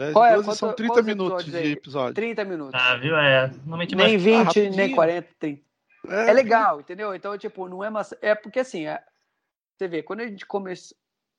10 0.00 0.12
Qual 0.12 0.24
é- 0.24 0.30
e 0.32 0.34
12 0.36 0.48
quanto- 0.48 0.58
são 0.58 0.72
30 0.72 0.92
quantos 0.94 1.06
minutos 1.06 1.44
de 1.44 1.56
aí? 1.56 1.72
episódio. 1.72 2.14
30 2.14 2.44
minutos. 2.44 2.74
Ah, 2.74 2.96
viu? 2.96 3.16
É. 3.16 3.48
Normalmente 3.48 3.94
nem 3.94 4.08
mais. 4.08 4.22
20, 4.22 4.44
rapidinho. 4.44 4.76
nem 4.76 4.94
40, 4.94 5.28
30. 5.38 5.62
É 6.08 6.32
legal, 6.32 6.80
entendeu? 6.80 7.14
Então, 7.14 7.36
tipo, 7.36 7.68
não 7.68 7.84
é 7.84 7.90
massa. 7.90 8.16
É 8.22 8.34
porque 8.34 8.60
assim, 8.60 8.86
é- 8.86 9.02
você 9.76 9.86
vê, 9.86 10.02
quando 10.02 10.20
a 10.20 10.26
gente 10.26 10.46
começou. 10.46 10.96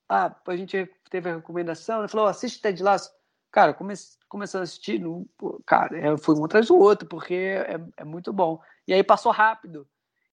Ah, 0.08 0.34
a 0.46 0.56
gente 0.56 0.88
teve 1.10 1.30
a 1.30 1.36
recomendação, 1.36 2.00
ele 2.00 2.08
falou, 2.08 2.26
assiste 2.26 2.60
Ted 2.60 2.82
Lasso. 2.82 3.10
Cara, 3.50 3.72
come... 3.74 3.94
começando 4.28 4.60
a 4.60 4.64
assistir, 4.64 4.98
não... 5.00 5.26
cara, 5.66 5.98
é, 5.98 6.16
foi 6.16 6.34
um 6.36 6.44
atrás 6.44 6.68
do 6.68 6.76
outro, 6.76 7.06
porque 7.08 7.34
é, 7.34 7.80
é 7.96 8.04
muito 8.04 8.32
bom. 8.32 8.60
E 8.86 8.94
aí 8.94 9.02
passou 9.02 9.32
rápido. 9.32 9.86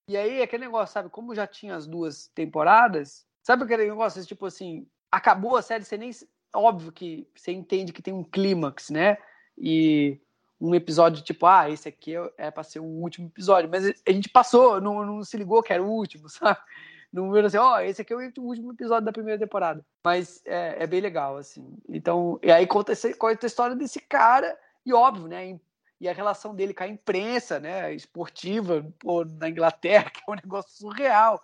E 0.08 0.16
aí, 0.16 0.42
aquele 0.42 0.64
negócio, 0.64 0.92
sabe, 0.92 1.08
como 1.08 1.34
já 1.34 1.46
tinha 1.46 1.74
as 1.76 1.86
duas 1.86 2.28
temporadas, 2.34 3.24
sabe 3.42 3.64
aquele 3.64 3.86
negócio, 3.88 4.24
tipo 4.24 4.46
assim, 4.46 4.86
acabou 5.10 5.56
a 5.56 5.62
série, 5.62 5.84
você 5.84 5.96
nem. 5.96 6.10
Óbvio 6.54 6.90
que 6.92 7.26
você 7.34 7.52
entende 7.52 7.92
que 7.92 8.02
tem 8.02 8.12
um 8.14 8.24
clímax, 8.24 8.90
né? 8.90 9.16
E 9.56 10.18
um 10.60 10.74
episódio 10.74 11.22
tipo, 11.22 11.46
ah, 11.46 11.70
esse 11.70 11.88
aqui 11.88 12.14
é- 12.36 12.50
pra 12.50 12.62
ser 12.62 12.80
o 12.80 12.84
último 12.84 13.28
episódio, 13.28 13.70
mas 13.70 13.86
a 14.06 14.12
gente 14.12 14.28
passou, 14.28 14.80
não, 14.80 15.04
não 15.06 15.22
se 15.24 15.36
ligou 15.36 15.62
que 15.62 15.72
era 15.72 15.82
o 15.82 15.88
último, 15.90 16.28
sabe? 16.28 16.60
Não 17.12 17.32
viu 17.32 17.44
assim, 17.44 17.56
ó, 17.56 17.80
esse 17.80 18.02
aqui 18.02 18.12
é 18.12 18.16
o 18.16 18.42
último 18.42 18.72
episódio 18.72 19.04
da 19.04 19.12
primeira 19.12 19.38
temporada. 19.38 19.84
Mas 20.04 20.40
é, 20.44 20.82
é 20.84 20.86
bem 20.86 21.00
legal, 21.00 21.36
assim. 21.36 21.76
Então, 21.88 22.38
e 22.42 22.52
aí 22.52 22.66
conta, 22.66 22.92
esse- 22.92 23.14
conta 23.14 23.46
a 23.46 23.48
história 23.48 23.74
desse 23.74 24.00
cara, 24.00 24.56
e 24.86 24.92
óbvio, 24.92 25.26
né? 25.26 25.58
E 26.00 26.08
a 26.08 26.12
relação 26.12 26.54
dele 26.54 26.72
com 26.72 26.84
a 26.84 26.88
imprensa, 26.88 27.58
né? 27.58 27.92
Esportiva, 27.94 28.86
pô, 28.98 29.24
na 29.24 29.48
Inglaterra, 29.48 30.08
que 30.10 30.20
é 30.26 30.30
um 30.30 30.36
negócio 30.36 30.70
surreal. 30.72 31.42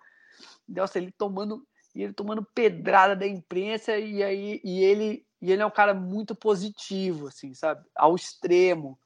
Nossa, 0.69 0.99
ele 0.99 1.11
tomando, 1.11 1.67
e 1.97 2.03
ele 2.03 2.13
tomando 2.13 2.45
pedrada 2.55 3.17
da 3.17 3.27
imprensa, 3.27 3.97
e 3.97 4.23
aí 4.23 4.61
e 4.63 4.85
ele, 4.85 5.27
e 5.41 5.51
ele 5.51 5.63
é 5.63 5.67
um 5.67 5.71
cara 5.71 5.95
muito 5.95 6.35
positivo, 6.37 7.29
assim, 7.29 7.55
sabe? 7.55 7.83
Ao 7.95 8.15
extremo. 8.15 8.99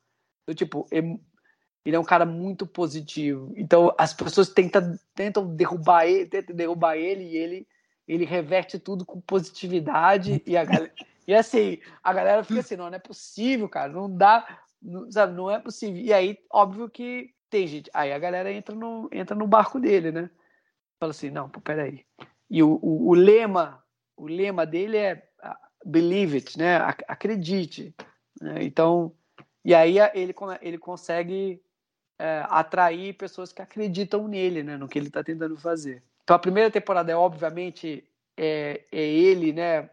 Então, 0.42 0.54
tipo, 0.56 0.86
é- 0.90 1.16
ele 1.84 1.96
é 1.96 1.98
um 2.00 2.04
cara 2.04 2.26
muito 2.26 2.66
positivo. 2.66 3.52
Então 3.56 3.94
as 3.96 4.12
pessoas 4.12 4.48
tentam, 4.48 4.98
tentam 5.14 5.54
derrubar 5.54 6.04
ele, 6.06 6.26
tentam 6.26 6.54
derrubar 6.54 6.96
ele 6.96 7.24
e 7.24 7.36
ele 7.36 7.68
ele 8.08 8.24
reverte 8.24 8.76
tudo 8.76 9.06
com 9.06 9.20
positividade 9.20 10.42
e 10.44 10.56
a 10.56 10.64
galera, 10.64 10.92
e 11.28 11.32
assim, 11.32 11.78
a 12.02 12.12
galera 12.12 12.42
fica 12.42 12.58
assim, 12.58 12.74
não, 12.74 12.90
não 12.90 12.96
é 12.96 12.98
possível, 12.98 13.68
cara, 13.68 13.92
não 13.92 14.12
dá, 14.12 14.64
não, 14.82 15.08
sabe, 15.12 15.32
não 15.34 15.48
é 15.48 15.60
possível. 15.60 16.02
E 16.02 16.12
aí, 16.12 16.36
óbvio 16.52 16.90
que 16.90 17.32
tem 17.48 17.68
gente, 17.68 17.88
aí 17.94 18.12
a 18.12 18.18
galera 18.18 18.52
entra 18.52 18.74
no 18.74 19.08
entra 19.12 19.36
no 19.36 19.46
barco 19.46 19.78
dele, 19.78 20.10
né? 20.10 20.28
Fala 20.98 21.12
assim, 21.12 21.30
não, 21.30 21.48
pô, 21.48 21.60
peraí. 21.60 22.04
E 22.50 22.62
o, 22.62 22.78
o, 22.82 23.08
o 23.10 23.14
lema, 23.14 23.82
o 24.16 24.26
lema 24.26 24.66
dele 24.66 24.96
é 24.96 25.28
ah, 25.42 25.58
believe 25.84 26.38
it, 26.38 26.58
né? 26.58 26.76
Ac- 26.78 27.04
Acredite. 27.08 27.94
né? 28.40 28.62
Então, 28.64 29.12
e 29.64 29.74
aí 29.74 30.00
a- 30.00 30.10
ele, 30.14 30.34
ele 30.60 30.78
consegue 30.78 31.62
é, 32.18 32.44
atrair 32.50 33.14
pessoas 33.14 33.52
que 33.52 33.62
acreditam 33.62 34.28
nele, 34.28 34.62
né, 34.62 34.76
no 34.76 34.86
que 34.88 34.98
ele 34.98 35.06
está 35.08 35.24
tentando 35.24 35.56
fazer. 35.56 36.02
Então 36.22 36.36
a 36.36 36.38
primeira 36.38 36.70
temporada 36.70 37.10
é 37.10 37.16
obviamente 37.16 38.04
é, 38.36 38.84
é 38.92 39.02
ele, 39.02 39.52
né, 39.52 39.88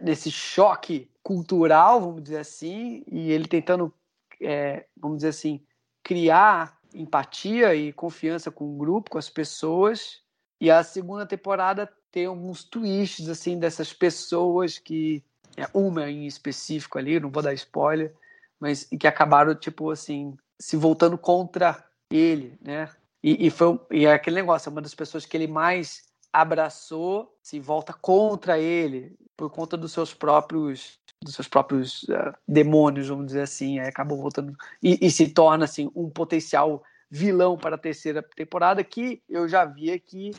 nesse 0.00 0.30
choque 0.30 1.10
cultural, 1.22 2.00
vamos 2.00 2.22
dizer 2.22 2.38
assim, 2.38 3.02
e 3.06 3.30
ele 3.32 3.46
tentando, 3.46 3.92
é, 4.40 4.86
vamos 4.96 5.18
dizer 5.18 5.28
assim, 5.28 5.64
criar 6.02 6.78
empatia 6.94 7.74
e 7.74 7.92
confiança 7.92 8.50
com 8.50 8.64
o 8.74 8.76
grupo, 8.76 9.10
com 9.10 9.18
as 9.18 9.30
pessoas. 9.30 10.22
E 10.60 10.70
a 10.70 10.82
segunda 10.82 11.24
temporada 11.26 11.90
tem 12.10 12.26
alguns 12.26 12.64
twists 12.64 13.28
assim 13.28 13.58
dessas 13.58 13.92
pessoas 13.92 14.78
que 14.78 15.22
é 15.56 15.68
uma 15.74 16.08
em 16.10 16.26
específico 16.26 16.98
ali, 16.98 17.20
não 17.20 17.30
vou 17.30 17.42
dar 17.42 17.54
spoiler, 17.54 18.14
mas 18.58 18.84
que 18.84 19.06
acabaram 19.06 19.54
tipo 19.54 19.90
assim 19.90 20.36
se 20.58 20.76
voltando 20.76 21.16
contra 21.16 21.84
ele, 22.10 22.58
né? 22.60 22.90
E, 23.22 23.46
e 23.46 23.50
foi 23.50 23.78
e 23.90 24.06
é 24.06 24.12
aquele 24.12 24.36
negócio, 24.36 24.68
é 24.68 24.72
uma 24.72 24.82
das 24.82 24.94
pessoas 24.94 25.26
que 25.26 25.36
ele 25.36 25.46
mais 25.46 26.02
abraçou 26.32 27.34
se 27.42 27.58
volta 27.58 27.92
contra 27.92 28.58
ele 28.58 29.16
por 29.36 29.50
conta 29.50 29.76
dos 29.76 29.92
seus 29.92 30.14
próprios 30.14 30.98
dos 31.22 31.34
seus 31.34 31.48
próprios 31.48 32.08
eh, 32.08 32.32
demônios, 32.48 33.08
vamos 33.08 33.26
dizer 33.26 33.42
assim, 33.42 33.78
aí 33.78 33.88
acabou 33.88 34.16
voltando 34.16 34.56
e, 34.82 34.98
e 35.06 35.10
se 35.10 35.28
torna 35.28 35.66
assim 35.66 35.90
um 35.94 36.08
potencial 36.08 36.82
vilão 37.10 37.58
para 37.58 37.74
a 37.74 37.78
terceira 37.78 38.22
temporada 38.22 38.82
que 38.82 39.22
eu 39.28 39.46
já 39.46 39.64
vi 39.64 39.90
aqui 39.90 40.30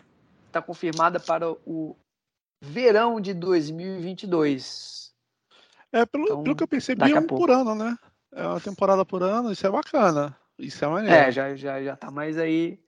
está 0.52 0.62
confirmada 0.62 1.20
para 1.20 1.50
o 1.50 1.96
verão 2.62 3.20
de 3.20 3.34
2022. 3.34 5.12
É, 5.92 6.06
pelo, 6.06 6.26
Então, 6.26 6.44
pelo 6.44 6.56
que 6.56 6.64
eu 6.64 6.68
percebi, 6.68 7.12
é 7.12 7.20
um 7.20 7.28
por 7.28 7.50
ano, 7.50 7.74
né? 7.74 7.98
É 8.34 8.46
uma 8.46 8.62
temporada 8.62 9.04
por 9.04 9.24
ano, 9.24 9.52
isso 9.52 9.66
é 9.66 9.70
bacana. 9.70 10.38
Isso 10.58 10.84
é 10.86 10.88
maneiro. 10.88 11.16
É, 11.16 11.32
já, 11.32 11.56
já, 11.56 11.84
já 11.84 11.96
tá 11.96 12.12
mais 12.12 12.38
aí. 12.38 12.80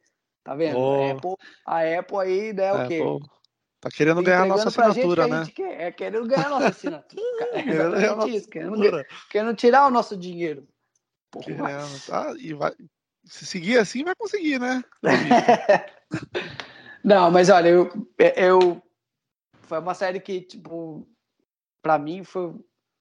Tá 0.44 0.56
vendo? 0.56 0.78
Oh. 0.78 1.02
A, 1.02 1.12
Apple, 1.12 1.36
a 1.66 2.00
Apple 2.00 2.18
aí, 2.18 2.54
né, 2.54 2.74
o 2.74 2.78
É, 2.82 2.88
quê? 2.88 3.00
tá 3.80 3.90
querendo 3.90 4.18
Tá 4.18 4.30
ganhar 4.30 4.44
a 4.44 4.46
nossa 4.46 4.70
gente 4.70 4.80
assinatura, 4.82 5.24
que 5.24 5.32
né? 5.32 5.46
quer, 5.54 5.82
é 5.82 5.92
querendo 5.92 6.28
ganhar 6.28 6.46
a 6.48 6.50
nossa 6.50 6.68
assinatura. 6.70 7.50
É 7.54 7.64
Querendo 7.64 8.28
isso, 8.28 8.50
querendo, 8.50 9.06
querendo 9.30 9.56
tirar 9.56 9.88
o 9.88 9.92
nosso 9.92 10.16
dinheiro. 10.16 10.68
Porra. 11.32 11.46
Querendo, 11.46 12.06
tá? 12.06 12.34
E 12.38 12.54
vai, 12.54 12.74
se 13.26 13.46
seguir 13.46 13.78
assim, 13.78 14.04
vai 14.04 14.16
conseguir, 14.16 14.60
né? 14.60 14.84
Não, 17.04 17.30
mas 17.30 17.50
olha, 17.50 17.70
eu, 17.70 17.90
eu 18.36 18.82
foi 19.64 19.80
uma 19.80 19.94
série 19.94 20.20
que, 20.20 20.42
tipo, 20.42 21.08
pra 21.82 22.00
mim 22.00 22.24
foi, 22.24 22.54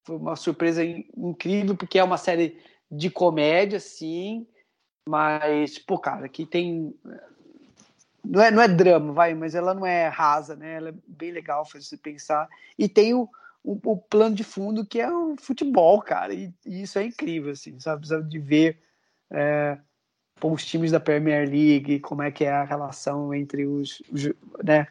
foi 0.05 0.17
uma 0.17 0.37
surpresa 0.37 0.85
in- 0.85 1.07
incrível, 1.17 1.77
porque 1.77 1.99
é 1.99 2.05
uma 2.05 2.19
série 2.19 2.61
de 2.91 3.11
comédia, 3.11 3.81
sim, 3.81 4.47
mas, 5.09 5.79
pô, 5.79 5.99
cara, 5.99 6.29
que 6.29 6.47
tem. 6.47 6.95
Não 8.25 8.41
é, 8.41 8.51
não 8.51 8.63
é 8.63 8.69
drama, 8.69 9.13
vai, 9.13 9.35
mas 9.35 9.55
ela 9.55 9.75
não 9.75 9.85
é 9.85 10.07
rasa, 10.09 10.55
né? 10.55 10.75
Ela 10.77 10.91
é 10.91 10.95
bem 11.07 11.33
legal, 11.33 11.65
faz 11.65 11.89
você 11.89 11.97
pensar. 11.97 12.49
E 12.79 12.89
tem 12.89 13.15
o, 13.15 13.29
o, 13.65 13.79
o 13.93 13.97
plano 13.97 14.35
de 14.35 14.45
fundo 14.45 14.87
que 14.87 15.01
é 15.01 15.11
o 15.13 15.35
futebol, 15.37 16.01
cara, 16.01 16.33
e, 16.33 16.53
e 16.65 16.83
isso 16.83 16.99
é 16.99 17.05
incrível, 17.05 17.53
assim, 17.53 17.79
sabe? 17.81 18.07
De 18.29 18.39
ver. 18.39 18.81
é, 19.31 19.79
os 20.51 20.65
times 20.65 20.91
da 20.91 20.99
Premier 20.99 21.49
League, 21.49 22.01
como 22.01 22.23
é 22.23 22.31
que 22.31 22.45
é 22.45 22.51
a 22.51 22.65
relação 22.65 23.35
entre 23.35 23.67
os, 23.67 24.03
os, 24.11 24.31
né, 24.65 24.87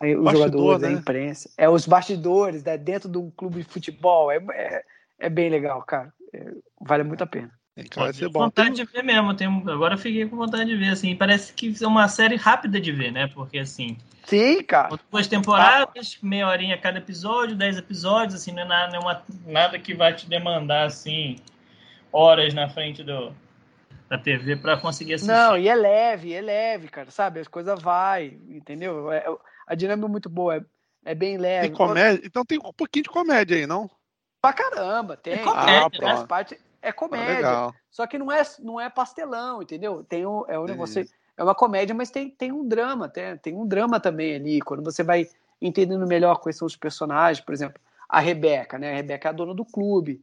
os 0.00 0.24
Bastidor, 0.24 0.32
jogadores, 0.32 0.82
a 0.82 0.90
né? 0.90 0.92
imprensa. 0.98 1.50
É 1.56 1.68
os 1.68 1.86
bastidores, 1.86 2.64
né, 2.64 2.76
dentro 2.76 3.08
de 3.08 3.18
um 3.18 3.30
clube 3.30 3.58
de 3.58 3.64
futebol. 3.64 4.30
É, 4.30 4.38
é, 4.52 4.84
é 5.18 5.28
bem 5.28 5.48
legal, 5.48 5.82
cara. 5.82 6.12
É, 6.32 6.52
vale 6.80 7.02
muito 7.04 7.22
a 7.22 7.26
pena. 7.26 7.50
Então 7.76 8.02
vai 8.02 8.12
ser 8.12 8.20
Tenho 8.20 8.30
bom. 8.30 8.40
vontade 8.40 8.74
de 8.74 8.84
ver 8.84 9.02
mesmo. 9.02 9.34
Tenho, 9.34 9.70
agora 9.70 9.94
eu 9.94 9.98
fiquei 9.98 10.26
com 10.26 10.36
vontade 10.36 10.64
de 10.64 10.76
ver, 10.76 10.88
assim. 10.88 11.14
Parece 11.14 11.52
que 11.52 11.74
é 11.82 11.86
uma 11.86 12.08
série 12.08 12.36
rápida 12.36 12.80
de 12.80 12.90
ver, 12.90 13.12
né? 13.12 13.26
Porque, 13.28 13.58
assim, 13.58 13.96
Sim, 14.24 14.62
cara. 14.62 14.98
duas 15.10 15.28
temporadas, 15.28 16.18
meia 16.22 16.48
horinha 16.48 16.76
cada 16.78 16.98
episódio, 16.98 17.54
dez 17.54 17.76
episódios, 17.76 18.34
assim, 18.34 18.52
não 18.52 18.62
é 18.62 18.64
nada, 18.64 18.92
não 18.92 18.98
é 18.98 19.02
uma- 19.02 19.22
nada 19.46 19.78
que 19.78 19.94
vai 19.94 20.14
te 20.14 20.28
demandar, 20.28 20.86
assim, 20.86 21.36
horas 22.10 22.52
na 22.54 22.68
frente 22.68 23.04
do, 23.04 23.32
da 24.08 24.18
TV 24.18 24.56
para 24.56 24.76
conseguir 24.76 25.14
assistir. 25.14 25.32
Não, 25.32 25.56
e 25.56 25.68
é 25.68 25.74
leve, 25.74 26.32
é 26.32 26.40
leve, 26.40 26.88
cara, 26.88 27.10
sabe? 27.10 27.40
As 27.40 27.48
coisas 27.48 27.80
vai, 27.80 28.38
entendeu? 28.48 29.10
É- 29.10 29.18
é- 29.18 29.36
a 29.66 29.74
dinâmica 29.74 30.06
é 30.06 30.10
muito 30.10 30.28
boa, 30.28 30.56
é, 30.56 30.64
é 31.04 31.14
bem 31.14 31.36
leve. 31.36 31.68
Tem 31.68 31.76
comédia? 31.76 32.22
Então 32.24 32.44
tem 32.44 32.58
um 32.58 32.72
pouquinho 32.72 33.02
de 33.04 33.10
comédia 33.10 33.56
aí, 33.56 33.66
não? 33.66 33.90
Pra 34.40 34.52
caramba, 34.52 35.16
tem. 35.16 35.34
É 35.34 35.38
comédia, 35.38 35.90
tem, 35.90 36.00
né? 36.00 36.26
parte, 36.28 36.60
é 36.80 36.88
Ah, 36.88 36.92
comédia. 36.92 37.34
legal. 37.34 37.74
Só 37.90 38.06
que 38.06 38.18
não 38.18 38.30
é, 38.30 38.42
não 38.60 38.80
é 38.80 38.88
pastelão, 38.88 39.62
entendeu? 39.62 40.04
Tem 40.04 40.26
um, 40.26 40.44
é 40.46 40.54
Entendi. 40.54 40.70
negócio, 40.72 41.08
é 41.36 41.42
uma 41.42 41.54
comédia, 41.54 41.94
mas 41.94 42.10
tem, 42.10 42.30
tem 42.30 42.52
um 42.52 42.66
drama, 42.66 43.08
tem, 43.08 43.36
tem 43.38 43.54
um 43.54 43.66
drama 43.66 43.98
também 43.98 44.36
ali. 44.36 44.60
Quando 44.60 44.84
você 44.84 45.02
vai 45.02 45.28
entendendo 45.60 46.06
melhor 46.06 46.38
quais 46.38 46.56
são 46.56 46.66
os 46.66 46.76
personagens, 46.76 47.44
por 47.44 47.54
exemplo, 47.54 47.80
a 48.08 48.20
Rebeca, 48.20 48.78
né? 48.78 48.92
A 48.92 48.96
Rebeca 48.96 49.28
é 49.28 49.30
a 49.30 49.32
dona 49.32 49.54
do 49.54 49.64
clube. 49.64 50.22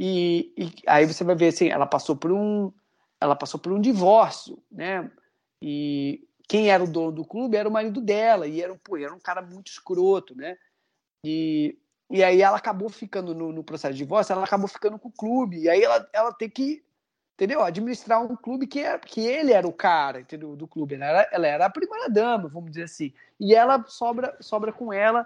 E, 0.00 0.52
e 0.56 0.72
aí 0.86 1.06
você 1.06 1.22
vai 1.22 1.34
ver 1.36 1.48
assim, 1.48 1.68
ela 1.68 1.86
passou 1.86 2.16
por 2.16 2.32
um, 2.32 2.72
ela 3.20 3.36
passou 3.36 3.60
por 3.60 3.72
um 3.72 3.80
divórcio, 3.80 4.62
né? 4.70 5.10
E 5.62 6.26
quem 6.48 6.70
era 6.70 6.82
o 6.82 6.90
dono 6.90 7.12
do 7.12 7.24
clube 7.24 7.56
era 7.56 7.68
o 7.68 7.72
marido 7.72 8.00
dela, 8.00 8.46
e 8.48 8.60
era, 8.62 8.72
um- 8.72 8.78
pô, 8.78 8.96
era 8.96 9.14
um 9.14 9.20
cara 9.20 9.42
muito 9.42 9.68
escroto, 9.70 10.34
né? 10.34 10.56
E, 11.24 11.78
E 12.10 12.24
aí 12.24 12.42
ela 12.42 12.56
acabou 12.56 12.88
ficando 12.88 13.32
no, 13.34 13.52
no, 13.52 13.62
processo 13.62 13.92
de 13.94 13.98
divórcio, 13.98 14.32
ela 14.32 14.42
acabou 14.44 14.66
ficando 14.66 14.98
com 14.98 15.08
o 15.08 15.12
clube. 15.12 15.60
E 15.60 15.68
aí 15.68 15.82
ela, 15.82 16.08
ela 16.12 16.32
tem 16.32 16.50
que, 16.50 16.82
entendeu? 17.34 17.62
Administrar 17.62 18.20
um 18.20 18.34
clube 18.34 18.66
que, 18.66 18.80
era, 18.80 18.98
que 18.98 19.20
ele 19.20 19.52
era 19.52 19.68
o 19.68 19.72
cara, 19.72 20.20
entendeu? 20.20 20.56
Do 20.56 20.66
clube. 20.66 20.96
Ela 20.96 21.04
era, 21.06 21.28
ela 21.30 21.46
era 21.46 21.66
a 21.66 21.70
primeira 21.70 22.08
dama, 22.10 22.48
vamos 22.48 22.70
dizer 22.70 22.84
assim. 22.84 23.12
E 23.38 23.54
ela 23.54 23.84
sobra, 23.86 24.36
sobra 24.40 24.72
com 24.72 24.92
ela 24.92 25.24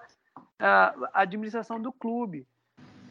a, 0.59 0.95
a 1.15 1.23
administração 1.23 1.81
do 1.81 1.91
clube. 1.91 2.47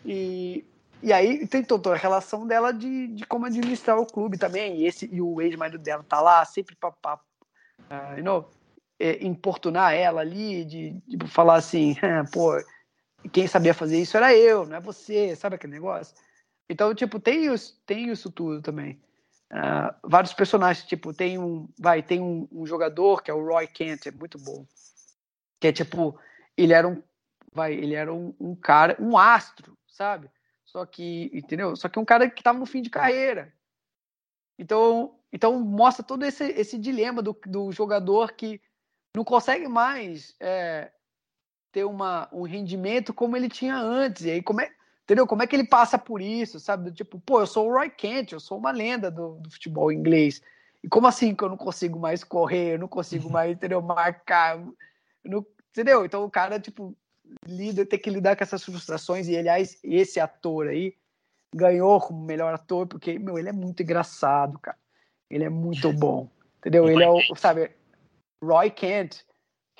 E, 0.05 0.63
e 1.03 1.11
aí 1.11 1.45
tem 1.45 1.61
toda 1.61 1.91
a 1.91 1.97
relação 1.97 2.47
dela 2.47 2.71
de, 2.71 3.07
de 3.09 3.25
como 3.25 3.45
administrar 3.45 3.99
o 3.99 4.05
clube 4.05 4.37
também. 4.37 4.77
E, 4.77 4.87
esse, 4.87 5.09
e 5.11 5.21
o 5.21 5.41
ex-marido 5.41 5.77
dela 5.77 6.03
tá 6.03 6.21
lá 6.21 6.43
sempre 6.45 6.75
para 6.75 7.15
uh, 7.15 8.17
you 8.17 8.23
know, 8.23 8.49
é, 8.97 9.23
importunar 9.25 9.93
ela 9.93 10.21
ali, 10.21 10.63
de, 10.63 11.01
de 11.05 11.27
falar 11.27 11.55
assim, 11.55 11.95
pô, 12.31 12.53
quem 13.31 13.47
sabia 13.47 13.73
fazer 13.73 13.99
isso 13.99 14.15
era 14.15 14.33
eu, 14.33 14.65
não 14.65 14.77
é 14.77 14.79
você, 14.79 15.35
sabe 15.35 15.55
aquele 15.55 15.73
negócio? 15.73 16.15
Então, 16.69 16.95
tipo, 16.95 17.19
tem 17.19 17.53
isso, 17.53 17.77
tem 17.85 18.09
isso 18.09 18.31
tudo 18.31 18.61
também. 18.61 19.01
Uh, 19.51 19.93
vários 20.03 20.33
personagens, 20.33 20.87
tipo, 20.87 21.13
tem 21.13 21.37
um, 21.37 21.67
vai, 21.77 22.01
tem 22.01 22.21
um, 22.21 22.47
um, 22.51 22.65
jogador 22.65 23.21
que 23.21 23.29
é 23.29 23.33
o 23.33 23.45
Roy 23.45 23.67
Kent, 23.67 24.07
é 24.07 24.11
muito 24.11 24.39
bom. 24.39 24.65
Que 25.59 25.67
é 25.67 25.71
tipo, 25.73 26.17
ele 26.57 26.73
era 26.73 26.87
um, 26.87 27.03
vai, 27.53 27.73
ele 27.73 27.93
era 27.93 28.11
um, 28.11 28.33
um 28.39 28.55
cara, 28.55 28.97
um 28.99 29.17
astro, 29.17 29.77
sabe? 29.87 30.29
Só 30.75 30.85
que, 30.85 31.29
entendeu? 31.31 31.75
Só 31.75 31.87
que 31.87 31.99
um 31.99 32.05
cara 32.05 32.29
que 32.29 32.39
estava 32.39 32.57
no 32.57 32.65
fim 32.65 32.81
de 32.81 32.89
carreira. 32.89 33.53
Então, 34.57 35.15
então 35.31 35.59
mostra 35.59 36.03
todo 36.03 36.25
esse, 36.25 36.43
esse 36.45 36.77
dilema 36.79 37.21
do, 37.21 37.37
do 37.45 37.71
jogador 37.71 38.33
que 38.33 38.59
não 39.15 39.23
consegue 39.23 39.67
mais 39.67 40.35
é, 40.39 40.91
ter 41.71 41.83
uma, 41.83 42.27
um 42.33 42.41
rendimento 42.41 43.13
como 43.13 43.37
ele 43.37 43.49
tinha 43.49 43.77
antes. 43.77 44.25
E 44.25 44.31
aí, 44.31 44.41
como 44.41 44.61
é, 44.61 44.71
entendeu? 45.03 45.27
Como 45.27 45.43
é 45.43 45.47
que 45.47 45.55
ele 45.55 45.67
passa 45.67 45.97
por 45.97 46.21
isso, 46.21 46.59
sabe? 46.59 46.91
Tipo, 46.91 47.19
pô, 47.19 47.41
eu 47.41 47.47
sou 47.47 47.67
o 47.67 47.73
Roy 47.73 47.91
Kent, 47.91 48.31
eu 48.31 48.39
sou 48.39 48.57
uma 48.57 48.71
lenda 48.71 49.11
do, 49.11 49.35
do 49.35 49.51
futebol 49.51 49.91
inglês. 49.91 50.41
E 50.83 50.89
como 50.89 51.05
assim 51.05 51.35
que 51.35 51.43
eu 51.43 51.49
não 51.49 51.57
consigo 51.57 51.99
mais 51.99 52.23
correr, 52.23 52.73
eu 52.73 52.79
não 52.79 52.87
consigo 52.87 53.29
mais, 53.31 53.51
entendeu? 53.51 53.79
Marcar, 53.79 54.59
não, 55.23 55.45
entendeu? 55.69 56.03
Então 56.03 56.23
o 56.23 56.31
cara, 56.31 56.59
tipo, 56.59 56.95
lida, 57.47 57.85
tem 57.85 57.99
que 57.99 58.09
lidar 58.09 58.35
com 58.35 58.43
essas 58.43 58.63
frustrações. 58.63 59.27
E, 59.27 59.37
aliás, 59.37 59.79
esse 59.83 60.19
ator 60.19 60.67
aí 60.67 60.95
ganhou 61.53 61.99
como 62.01 62.25
melhor 62.25 62.53
ator, 62.53 62.87
porque, 62.87 63.17
meu, 63.19 63.37
ele 63.37 63.49
é 63.49 63.53
muito 63.53 63.83
engraçado, 63.83 64.57
cara. 64.59 64.77
Ele 65.29 65.43
é 65.43 65.49
muito 65.49 65.91
bom, 65.93 66.29
entendeu? 66.57 66.87
Ele 66.89 67.03
é 67.03 67.09
o, 67.09 67.19
sabe, 67.35 67.71
Roy 68.43 68.69
Kent, 68.69 69.23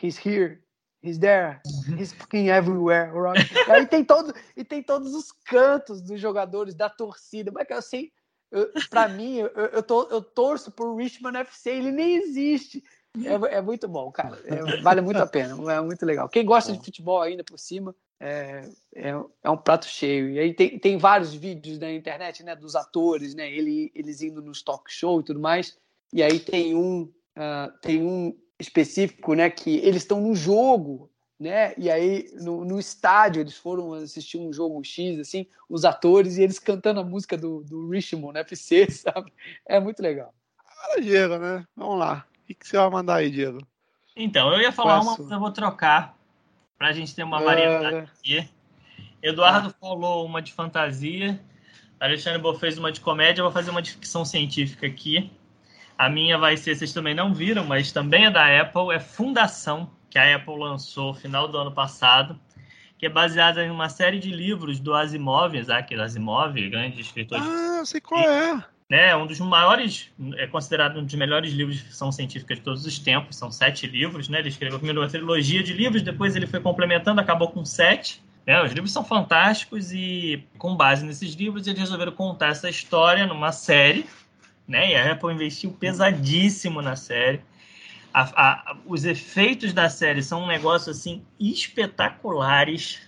he's 0.01 0.17
here, 0.17 0.63
he's 1.03 1.19
there, 1.19 1.59
he's 1.97 2.13
fucking 2.13 2.49
everywhere. 2.49 3.11
Roy. 3.11 3.35
e, 3.81 3.85
tem 3.85 4.03
todo, 4.03 4.33
e 4.55 4.63
tem 4.63 4.81
todos 4.81 5.13
os 5.13 5.31
cantos 5.31 6.01
dos 6.01 6.19
jogadores, 6.19 6.75
da 6.75 6.89
torcida. 6.89 7.51
Mas 7.51 7.85
sei, 7.85 8.11
eu, 8.51 8.71
pra 8.89 9.07
mim, 9.07 9.37
eu, 9.37 9.47
eu, 9.47 9.83
tô, 9.83 10.07
eu 10.09 10.21
torço 10.21 10.71
por 10.71 10.95
Richmond 10.95 11.37
FC, 11.37 11.71
ele 11.71 11.91
nem 11.91 12.15
existe. 12.15 12.83
É, 13.21 13.57
é 13.57 13.61
muito 13.61 13.87
bom, 13.87 14.11
cara. 14.11 14.39
É, 14.45 14.81
vale 14.81 15.01
muito 15.01 15.19
a 15.19 15.27
pena. 15.27 15.55
É 15.71 15.81
muito 15.81 16.05
legal. 16.05 16.27
Quem 16.27 16.43
gosta 16.43 16.71
de 16.71 16.83
futebol 16.83 17.21
ainda 17.21 17.43
por 17.43 17.59
cima, 17.59 17.95
é, 18.19 18.69
é, 18.95 19.13
é, 19.43 19.49
um 19.49 19.57
prato 19.57 19.85
cheio. 19.85 20.29
E 20.31 20.39
aí 20.39 20.53
tem, 20.53 20.79
tem 20.79 20.97
vários 20.97 21.33
vídeos 21.33 21.77
na 21.77 21.91
internet, 21.91 22.41
né, 22.41 22.55
dos 22.55 22.75
atores, 22.75 23.35
né, 23.35 23.51
ele, 23.51 23.91
eles 23.93 24.21
indo 24.21 24.41
nos 24.41 24.63
talk 24.63 24.91
show 24.91 25.19
e 25.19 25.23
tudo 25.23 25.39
mais. 25.39 25.77
E 26.11 26.23
aí 26.23 26.39
tem 26.39 26.73
um, 26.73 27.01
uh, 27.37 27.71
tem 27.81 28.01
um 28.01 28.35
específico, 28.57 29.33
né, 29.33 29.49
que 29.49 29.77
eles 29.77 30.03
estão 30.03 30.21
no 30.21 30.33
jogo, 30.33 31.09
né, 31.37 31.73
e 31.77 31.91
aí 31.91 32.31
no, 32.35 32.63
no 32.63 32.79
estádio 32.79 33.41
eles 33.41 33.57
foram 33.57 33.93
assistir 33.93 34.37
um 34.37 34.53
jogo 34.53 34.81
X, 34.83 35.19
assim, 35.19 35.45
os 35.67 35.83
atores 35.83 36.37
e 36.37 36.43
eles 36.43 36.59
cantando 36.59 37.01
a 37.01 37.03
música 37.03 37.37
do, 37.37 37.61
do 37.63 37.89
Richmond 37.89 38.39
FC, 38.39 38.89
sabe? 38.91 39.33
É 39.65 39.79
muito 39.79 40.01
legal. 40.01 40.33
Diego, 41.01 41.37
né? 41.37 41.65
Vamos 41.75 41.99
lá. 41.99 42.25
O 42.49 42.53
que 42.53 42.67
você 42.67 42.77
vai 42.77 42.89
mandar 42.89 43.15
aí, 43.15 43.31
Diego? 43.31 43.65
Então, 44.15 44.51
eu 44.53 44.61
ia 44.61 44.71
falar 44.71 44.99
uma, 44.99 45.17
mas 45.17 45.31
eu 45.31 45.39
vou 45.39 45.51
trocar 45.51 46.17
para 46.77 46.89
a 46.89 46.91
gente 46.91 47.15
ter 47.15 47.23
uma 47.23 47.41
variedade 47.41 47.95
uh... 47.95 47.99
aqui. 47.99 48.49
Eduardo 49.21 49.69
ah. 49.69 49.75
falou 49.79 50.25
uma 50.25 50.41
de 50.41 50.51
fantasia, 50.51 51.39
Alexandre 51.99 52.41
Bo 52.41 52.53
fez 52.53 52.77
uma 52.77 52.91
de 52.91 52.99
comédia, 52.99 53.39
eu 53.39 53.45
vou 53.45 53.53
fazer 53.53 53.71
uma 53.71 53.81
de 53.81 53.91
ficção 53.91 54.25
científica 54.25 54.85
aqui. 54.85 55.31
A 55.97 56.09
minha 56.09 56.37
vai 56.37 56.57
ser, 56.57 56.75
vocês 56.75 56.91
também 56.91 57.15
não 57.15 57.33
viram, 57.33 57.63
mas 57.65 57.93
também 57.93 58.25
é 58.25 58.31
da 58.31 58.59
Apple, 58.59 58.91
é 58.93 58.99
Fundação, 58.99 59.89
que 60.09 60.19
a 60.19 60.35
Apple 60.35 60.57
lançou 60.57 61.13
no 61.13 61.13
final 61.13 61.47
do 61.47 61.57
ano 61.57 61.71
passado, 61.71 62.37
que 62.97 63.05
é 63.05 63.09
baseada 63.09 63.63
em 63.63 63.71
uma 63.71 63.87
série 63.87 64.19
de 64.19 64.31
livros 64.31 64.81
do 64.81 64.93
Asimov, 64.93 65.55
Isaac 65.55 65.95
Asimov, 65.95 66.53
grande 66.69 66.99
escritor. 66.99 67.39
Ah, 67.41 67.77
eu 67.79 67.85
sei 67.85 68.01
qual 68.01 68.21
é 68.21 68.65
né, 68.89 69.15
um 69.15 69.25
dos 69.25 69.39
maiores, 69.39 70.11
é 70.35 70.47
considerado 70.47 70.99
um 70.99 71.05
dos 71.05 71.13
melhores 71.15 71.51
livros 71.53 71.77
de 71.77 71.83
ficção 71.83 72.11
científica 72.11 72.55
de 72.55 72.61
todos 72.61 72.85
os 72.85 72.99
tempos, 72.99 73.35
são 73.35 73.51
sete 73.51 73.87
livros, 73.87 74.29
né, 74.29 74.39
ele 74.39 74.49
escreveu 74.49 74.77
primeiro 74.77 75.01
uma 75.01 75.09
trilogia 75.09 75.63
de 75.63 75.73
livros, 75.73 76.01
depois 76.01 76.35
ele 76.35 76.47
foi 76.47 76.59
complementando, 76.59 77.19
acabou 77.19 77.49
com 77.49 77.63
sete, 77.65 78.21
né, 78.45 78.61
os 78.63 78.71
livros 78.71 78.91
são 78.91 79.03
fantásticos 79.03 79.91
e 79.91 80.43
com 80.57 80.75
base 80.75 81.05
nesses 81.05 81.33
livros 81.33 81.65
eles 81.65 81.79
resolveram 81.79 82.11
contar 82.11 82.49
essa 82.49 82.69
história 82.69 83.25
numa 83.25 83.51
série, 83.51 84.05
né, 84.67 84.91
e 84.91 84.95
a 84.95 85.11
Apple 85.11 85.33
investiu 85.33 85.71
pesadíssimo 85.71 86.81
na 86.81 86.95
série, 86.95 87.41
a, 88.13 88.21
a, 88.21 88.77
os 88.85 89.05
efeitos 89.05 89.73
da 89.73 89.89
série 89.89 90.21
são 90.21 90.43
um 90.43 90.47
negócio 90.47 90.91
assim 90.91 91.23
espetaculares, 91.39 93.01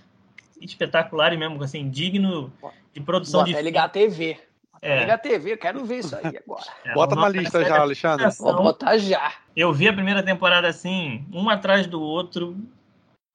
espetaculares 0.60 1.38
mesmo, 1.38 1.62
assim, 1.64 1.90
digno 1.90 2.52
de 2.92 3.02
produção 3.02 3.42
Vou 3.42 3.46
de 3.46 3.54
até 3.54 3.62
ligar 3.62 3.86
a 3.86 3.90
TV. 3.90 4.38
É. 4.86 5.00
Liga 5.00 5.16
a 5.16 5.18
TV, 5.18 5.54
eu 5.54 5.58
quero 5.58 5.84
ver 5.84 5.98
isso 5.98 6.16
aí 6.16 6.38
agora. 6.38 6.64
É, 6.86 6.94
Bota 6.94 7.16
na 7.16 7.28
lista 7.28 7.66
já, 7.66 7.80
Alexandre. 7.80 8.30
Vou 8.38 8.56
botar 8.62 8.96
já. 9.00 9.34
Eu 9.56 9.74
vi 9.74 9.88
a 9.88 9.94
primeira 9.94 10.22
temporada 10.22 10.68
assim, 10.68 11.26
um 11.34 11.50
atrás 11.50 11.88
do 11.88 12.00
outro. 12.00 12.56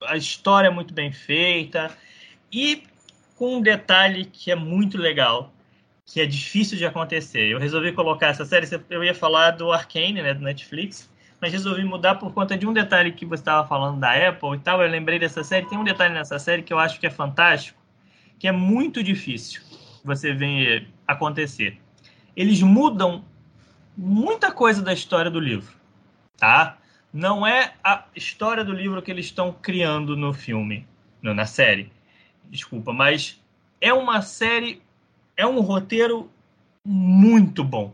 A 0.05 0.15
história 0.15 0.69
é 0.69 0.71
muito 0.71 0.93
bem 0.93 1.11
feita. 1.11 1.91
E 2.49 2.83
com 3.35 3.57
um 3.57 3.61
detalhe 3.61 4.23
que 4.23 4.49
é 4.49 4.55
muito 4.55 4.97
legal, 4.97 5.51
que 6.05 6.21
é 6.21 6.25
difícil 6.25 6.77
de 6.77 6.85
acontecer. 6.85 7.49
Eu 7.49 7.59
resolvi 7.59 7.91
colocar 7.91 8.27
essa 8.27 8.45
série, 8.45 8.65
eu 8.89 9.03
ia 9.03 9.13
falar 9.13 9.51
do 9.51 9.73
Arcane, 9.73 10.21
né, 10.21 10.33
do 10.33 10.41
Netflix, 10.41 11.09
mas 11.41 11.51
resolvi 11.51 11.83
mudar 11.83 12.15
por 12.15 12.33
conta 12.33 12.57
de 12.57 12.65
um 12.65 12.71
detalhe 12.71 13.11
que 13.11 13.25
você 13.25 13.41
estava 13.41 13.67
falando 13.67 13.99
da 13.99 14.13
Apple 14.29 14.55
e 14.55 14.59
tal. 14.59 14.81
Eu 14.81 14.89
lembrei 14.89 15.19
dessa 15.19 15.43
série. 15.43 15.67
Tem 15.67 15.77
um 15.77 15.83
detalhe 15.83 16.13
nessa 16.13 16.39
série 16.39 16.61
que 16.61 16.71
eu 16.71 16.79
acho 16.79 16.97
que 16.97 17.07
é 17.07 17.09
fantástico, 17.09 17.77
que 18.39 18.47
é 18.47 18.53
muito 18.53 19.03
difícil 19.03 19.61
você 20.03 20.33
ver 20.33 20.87
acontecer. 21.07 21.79
Eles 22.35 22.61
mudam 22.61 23.23
muita 23.97 24.51
coisa 24.51 24.81
da 24.81 24.93
história 24.93 25.29
do 25.29 25.39
livro, 25.39 25.73
tá? 26.37 26.77
Não 27.13 27.45
é 27.45 27.73
a 27.83 28.05
história 28.15 28.63
do 28.63 28.73
livro 28.73 29.01
que 29.01 29.11
eles 29.11 29.25
estão 29.25 29.51
criando 29.51 30.15
no 30.15 30.33
filme, 30.33 30.87
não, 31.21 31.33
na 31.33 31.45
série. 31.45 31.91
Desculpa, 32.45 32.93
mas 32.93 33.41
é 33.79 33.93
uma 33.93 34.21
série, 34.21 34.81
é 35.35 35.45
um 35.45 35.59
roteiro 35.59 36.29
muito 36.85 37.63
bom. 37.63 37.93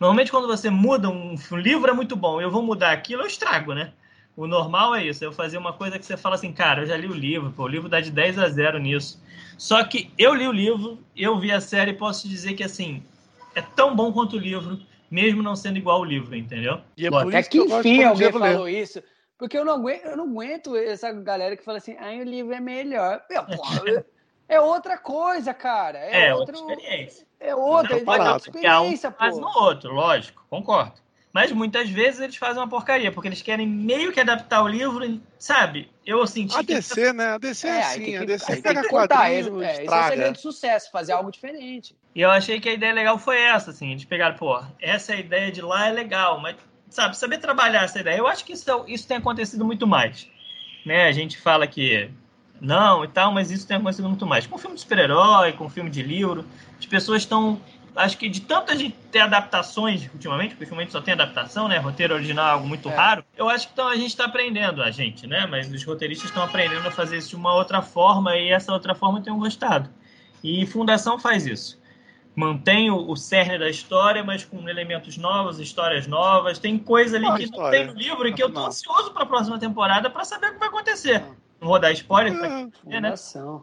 Normalmente 0.00 0.30
quando 0.30 0.46
você 0.46 0.70
muda 0.70 1.08
um, 1.08 1.34
um 1.52 1.56
livro 1.56 1.90
é 1.90 1.94
muito 1.94 2.16
bom, 2.16 2.40
eu 2.40 2.50
vou 2.50 2.62
mudar 2.62 2.92
aquilo, 2.92 3.22
eu 3.22 3.26
estrago, 3.26 3.74
né? 3.74 3.92
O 4.36 4.46
normal 4.46 4.94
é 4.96 5.04
isso, 5.04 5.24
eu 5.24 5.32
fazer 5.32 5.58
uma 5.58 5.72
coisa 5.72 5.98
que 5.98 6.04
você 6.04 6.16
fala 6.16 6.34
assim, 6.34 6.52
cara, 6.52 6.82
eu 6.82 6.86
já 6.86 6.96
li 6.96 7.06
o 7.06 7.14
livro, 7.14 7.52
pô, 7.52 7.64
o 7.64 7.68
livro 7.68 7.88
dá 7.88 8.00
de 8.00 8.10
10 8.10 8.38
a 8.38 8.48
0 8.48 8.78
nisso. 8.78 9.22
Só 9.56 9.82
que 9.84 10.10
eu 10.18 10.34
li 10.34 10.48
o 10.48 10.52
livro, 10.52 10.98
eu 11.16 11.38
vi 11.38 11.52
a 11.52 11.60
série 11.60 11.92
e 11.92 11.96
posso 11.96 12.28
dizer 12.28 12.54
que, 12.54 12.64
assim, 12.64 13.02
é 13.54 13.62
tão 13.62 13.94
bom 13.94 14.12
quanto 14.12 14.34
o 14.34 14.38
livro, 14.38 14.80
mesmo 15.08 15.42
não 15.42 15.54
sendo 15.54 15.78
igual 15.78 15.98
ao 15.98 16.04
livro, 16.04 16.34
entendeu? 16.34 16.80
E 16.96 17.06
é 17.06 17.10
Pô, 17.10 17.18
até 17.18 17.42
que, 17.44 17.64
que 17.64 17.72
enfim 17.72 18.02
alguém 18.02 18.32
falou 18.32 18.64
ler. 18.64 18.82
isso. 18.82 19.00
Porque 19.38 19.56
eu 19.56 19.64
não, 19.64 19.74
aguento, 19.74 20.04
eu 20.04 20.16
não 20.16 20.24
aguento 20.24 20.76
essa 20.76 21.12
galera 21.12 21.56
que 21.56 21.64
fala 21.64 21.78
assim, 21.78 21.96
ah, 21.98 22.10
o 22.20 22.24
livro 22.24 22.52
é 22.52 22.60
melhor. 22.60 23.22
Meu, 23.30 23.44
porra, 23.44 24.04
é 24.48 24.60
outra 24.60 24.98
coisa, 24.98 25.54
cara. 25.54 25.98
É, 25.98 26.26
é 26.26 26.34
outro, 26.34 26.58
outra 26.58 26.74
experiência. 26.74 27.26
É 27.38 27.54
outra, 27.54 27.98
é 27.98 28.00
outra 28.00 28.36
experiência, 28.36 29.10
um 29.10 29.14
Mas 29.18 29.38
no 29.38 29.46
outro, 29.46 29.92
lógico, 29.92 30.44
concordo. 30.48 31.03
Mas 31.34 31.50
muitas 31.50 31.90
vezes 31.90 32.20
eles 32.20 32.36
fazem 32.36 32.62
uma 32.62 32.68
porcaria, 32.68 33.10
porque 33.10 33.26
eles 33.26 33.42
querem 33.42 33.66
meio 33.66 34.12
que 34.12 34.20
adaptar 34.20 34.62
o 34.62 34.68
livro, 34.68 35.20
sabe? 35.36 35.90
Eu 36.06 36.24
senti. 36.28 36.56
A 36.56 36.62
DC, 36.62 36.94
que... 36.94 37.12
né? 37.12 37.26
A 37.26 37.38
DC 37.38 37.66
é, 37.66 37.70
é 37.70 37.82
assim, 37.82 38.04
que, 38.04 38.16
a 38.16 38.24
DC 38.24 38.62
pega 38.62 38.88
quadrinho, 38.88 39.60
é, 39.60 39.82
Esse 39.82 39.92
é 39.92 40.00
o 40.00 40.08
segredo 40.08 40.32
de 40.34 40.40
sucesso, 40.40 40.92
fazer 40.92 41.10
algo 41.10 41.32
diferente. 41.32 41.96
E 42.14 42.20
eu 42.20 42.30
achei 42.30 42.60
que 42.60 42.68
a 42.68 42.72
ideia 42.72 42.92
legal 42.92 43.18
foi 43.18 43.36
essa, 43.40 43.72
assim. 43.72 43.90
Eles 43.90 44.04
pegaram, 44.04 44.36
pô, 44.36 44.62
essa 44.80 45.16
ideia 45.16 45.50
de 45.50 45.60
lá 45.60 45.88
é 45.88 45.90
legal, 45.90 46.40
mas, 46.40 46.54
sabe, 46.88 47.16
saber 47.16 47.38
trabalhar 47.38 47.82
essa 47.82 47.98
ideia. 47.98 48.16
Eu 48.16 48.28
acho 48.28 48.44
que 48.44 48.52
isso, 48.52 48.84
isso 48.86 49.08
tem 49.08 49.16
acontecido 49.16 49.64
muito 49.64 49.88
mais. 49.88 50.28
Né? 50.86 51.08
A 51.08 51.12
gente 51.12 51.36
fala 51.36 51.66
que 51.66 52.12
não 52.60 53.04
e 53.04 53.08
tal, 53.08 53.32
mas 53.32 53.50
isso 53.50 53.66
tem 53.66 53.76
acontecido 53.76 54.08
muito 54.08 54.24
mais. 54.24 54.46
Com 54.46 54.56
filme 54.56 54.76
de 54.76 54.82
super-herói, 54.82 55.52
com 55.54 55.68
filme 55.68 55.90
de 55.90 56.00
livro, 56.00 56.46
as 56.78 56.86
pessoas 56.86 57.22
estão 57.22 57.60
acho 57.96 58.18
que 58.18 58.28
de 58.28 58.40
tanto 58.40 58.72
a 58.72 58.74
gente 58.74 58.94
ter 59.10 59.20
adaptações 59.20 60.08
ultimamente, 60.12 60.50
porque 60.50 60.64
ultimamente 60.64 60.92
só 60.92 61.00
tem 61.00 61.14
adaptação, 61.14 61.68
né? 61.68 61.78
Roteiro 61.78 62.14
original 62.14 62.46
é 62.46 62.50
algo 62.52 62.66
muito 62.66 62.88
É. 62.88 62.94
raro. 62.94 63.24
Eu 63.36 63.48
acho 63.48 63.66
que 63.68 63.72
então, 63.72 63.88
a 63.88 63.96
gente 63.96 64.08
está 64.08 64.24
aprendendo, 64.24 64.82
a 64.82 64.90
gente, 64.90 65.26
né? 65.26 65.46
Mas 65.46 65.70
os 65.72 65.84
roteiristas 65.84 66.30
estão 66.30 66.42
aprendendo 66.42 66.86
a 66.86 66.90
fazer 66.90 67.16
isso 67.18 67.30
de 67.30 67.36
uma 67.36 67.54
outra 67.54 67.82
forma 67.82 68.36
e 68.36 68.50
essa 68.50 68.72
outra 68.72 68.94
forma 68.94 69.18
eu 69.18 69.22
tenho 69.22 69.36
gostado. 69.36 69.90
E 70.42 70.66
Fundação 70.66 71.18
faz 71.18 71.46
isso. 71.46 71.82
Mantém 72.36 72.90
o, 72.90 73.08
o 73.10 73.16
cerne 73.16 73.58
da 73.58 73.70
história, 73.70 74.24
mas 74.24 74.44
com 74.44 74.68
elementos 74.68 75.16
novos, 75.16 75.60
histórias 75.60 76.06
novas. 76.06 76.58
Tem 76.58 76.76
coisa 76.76 77.16
ali 77.16 77.26
que 77.26 77.30
não 77.30 77.38
história? 77.38 77.78
tem 77.78 77.86
no 77.86 77.94
livro 77.94 78.26
e 78.26 78.32
que 78.32 78.42
eu 78.42 78.52
tô 78.52 78.60
Não. 78.60 78.66
ansioso 78.66 79.12
para 79.12 79.22
a 79.22 79.26
próxima 79.26 79.58
temporada 79.58 80.10
para 80.10 80.24
saber 80.24 80.48
o 80.48 80.52
que 80.54 80.58
vai 80.58 80.68
acontecer. 80.68 81.20
Não 81.60 81.68
vou 81.68 81.78
dar 81.78 81.92
spoiler, 81.92 82.36
pra 82.36 82.48
É, 82.48 82.68
É, 82.96 83.00
né? 83.00 83.14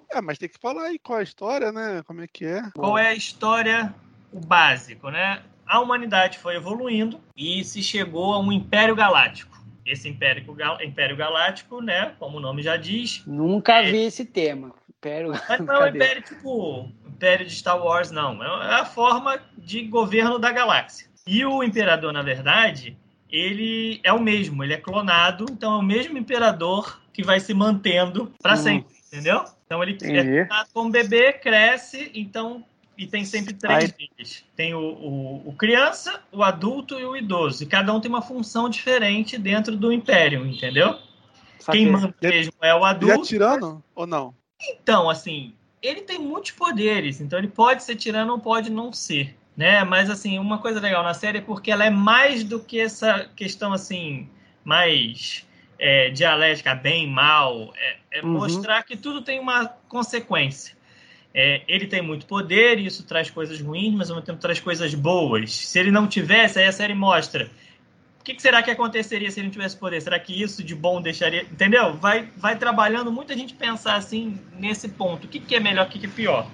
É, 0.09 0.21
mas 0.21 0.37
tem 0.37 0.47
que 0.49 0.57
falar 0.57 0.83
aí 0.85 0.97
qual 0.97 1.17
é 1.19 1.21
a 1.21 1.23
história, 1.23 1.71
né? 1.71 2.01
Como 2.07 2.21
é 2.21 2.27
que 2.27 2.45
é? 2.45 2.63
qual 2.73 2.97
é 2.97 3.07
a 3.07 3.13
história, 3.13 3.93
o 4.31 4.39
básico, 4.39 5.09
né? 5.09 5.41
A 5.65 5.79
humanidade 5.79 6.37
foi 6.37 6.55
evoluindo 6.55 7.19
e 7.35 7.63
se 7.63 7.81
chegou 7.81 8.33
a 8.33 8.39
um 8.39 8.51
Império 8.51 8.95
Galáctico. 8.95 9.59
Esse 9.85 10.07
Império, 10.07 10.43
Império 10.83 11.15
Galáctico, 11.15 11.81
né, 11.81 12.13
como 12.19 12.37
o 12.37 12.39
nome 12.39 12.61
já 12.61 12.77
diz, 12.77 13.23
Nunca 13.25 13.81
vi 13.81 14.03
esse 14.03 14.25
tema. 14.25 14.73
Pero... 14.99 15.29
mas 15.29 15.59
não 15.59 15.75
é 15.75 15.83
um 15.85 15.95
império 15.95 16.21
tipo 16.21 16.91
Império 17.07 17.45
de 17.45 17.55
Star 17.55 17.83
Wars, 17.83 18.11
não. 18.11 18.43
É 18.43 18.75
a 18.75 18.85
forma 18.85 19.39
de 19.57 19.83
governo 19.83 20.37
da 20.37 20.51
galáxia. 20.51 21.07
E 21.25 21.45
o 21.45 21.63
imperador, 21.63 22.11
na 22.11 22.21
verdade, 22.21 22.97
ele 23.29 23.99
é 24.03 24.11
o 24.11 24.19
mesmo, 24.19 24.63
ele 24.63 24.73
é 24.73 24.77
clonado, 24.77 25.45
então 25.49 25.73
é 25.73 25.77
o 25.77 25.83
mesmo 25.83 26.17
imperador 26.17 27.01
que 27.13 27.23
vai 27.23 27.39
se 27.39 27.53
mantendo 27.53 28.31
para 28.41 28.55
sempre, 28.55 28.95
entendeu? 29.07 29.43
Então 29.65 29.81
ele 29.83 29.97
é 30.01 30.47
como 30.73 30.89
bebê, 30.89 31.31
cresce, 31.33 32.11
então 32.13 32.65
e 33.01 33.07
tem 33.07 33.25
sempre 33.25 33.53
três 33.55 33.85
Aí- 33.85 34.07
deles. 34.17 34.45
Tem 34.55 34.75
o, 34.75 34.79
o, 34.79 35.49
o 35.49 35.53
criança, 35.53 36.21
o 36.31 36.43
adulto 36.43 36.99
e 36.99 37.03
o 37.03 37.17
idoso. 37.17 37.63
E 37.63 37.65
cada 37.65 37.91
um 37.91 37.99
tem 37.99 38.09
uma 38.09 38.21
função 38.21 38.69
diferente 38.69 39.39
dentro 39.39 39.75
do 39.75 39.91
império, 39.91 40.45
entendeu? 40.45 40.99
Saquei. 41.59 41.83
Quem 41.83 41.91
manda 41.91 42.13
mesmo 42.21 42.53
é 42.61 42.73
o 42.75 42.77
Ele 42.77 42.85
é 42.85 42.89
adulto. 42.89 43.27
tirano 43.27 43.83
ou 43.95 44.05
não? 44.05 44.35
Então, 44.69 45.09
assim, 45.09 45.53
ele 45.81 46.01
tem 46.01 46.19
muitos 46.19 46.51
poderes, 46.51 47.19
então 47.19 47.39
ele 47.39 47.47
pode 47.47 47.81
ser 47.81 47.95
tirano 47.95 48.33
ou 48.33 48.39
pode 48.39 48.69
não 48.69 48.93
ser, 48.93 49.35
né? 49.57 49.83
Mas, 49.83 50.07
assim, 50.07 50.37
uma 50.37 50.59
coisa 50.59 50.79
legal 50.79 51.03
na 51.03 51.15
série 51.15 51.39
é 51.39 51.41
porque 51.41 51.71
ela 51.71 51.83
é 51.83 51.89
mais 51.89 52.43
do 52.43 52.59
que 52.59 52.79
essa 52.79 53.27
questão, 53.35 53.73
assim, 53.73 54.29
mais 54.63 55.43
é, 55.79 56.11
dialética, 56.11 56.75
bem, 56.75 57.07
mal, 57.07 57.73
é, 57.75 58.19
é 58.19 58.21
Uhum. 58.21 58.33
mostrar 58.33 58.83
que 58.83 58.95
tudo 58.95 59.23
tem 59.23 59.39
uma 59.39 59.65
consequência. 59.89 60.79
É, 61.33 61.61
ele 61.67 61.87
tem 61.87 62.01
muito 62.01 62.25
poder 62.25 62.77
e 62.77 62.85
isso 62.85 63.03
traz 63.03 63.29
coisas 63.29 63.59
ruins, 63.61 63.95
mas 63.95 64.09
ao 64.09 64.17
mesmo 64.17 64.25
tempo 64.25 64.39
traz 64.39 64.59
coisas 64.59 64.93
boas. 64.93 65.53
Se 65.53 65.79
ele 65.79 65.91
não 65.91 66.07
tivesse, 66.07 66.59
aí 66.59 66.65
a 66.65 66.71
série 66.71 66.93
mostra. 66.93 67.49
O 68.19 68.23
que, 68.23 68.35
que 68.35 68.41
será 68.41 68.61
que 68.61 68.69
aconteceria 68.69 69.31
se 69.31 69.39
ele 69.39 69.47
não 69.47 69.53
tivesse 69.53 69.77
poder? 69.77 70.01
Será 70.01 70.19
que 70.19 70.39
isso 70.39 70.63
de 70.63 70.75
bom 70.75 71.01
deixaria. 71.01 71.43
Entendeu? 71.43 71.93
Vai, 71.93 72.29
vai 72.37 72.57
trabalhando 72.57 73.11
muita 73.11 73.35
gente 73.35 73.53
pensar 73.53 73.95
assim 73.95 74.39
nesse 74.57 74.89
ponto. 74.89 75.25
O 75.25 75.27
que, 75.27 75.39
que 75.39 75.55
é 75.55 75.59
melhor, 75.59 75.87
o 75.87 75.89
que, 75.89 75.99
que 75.99 76.05
é 76.05 76.09
pior? 76.09 76.47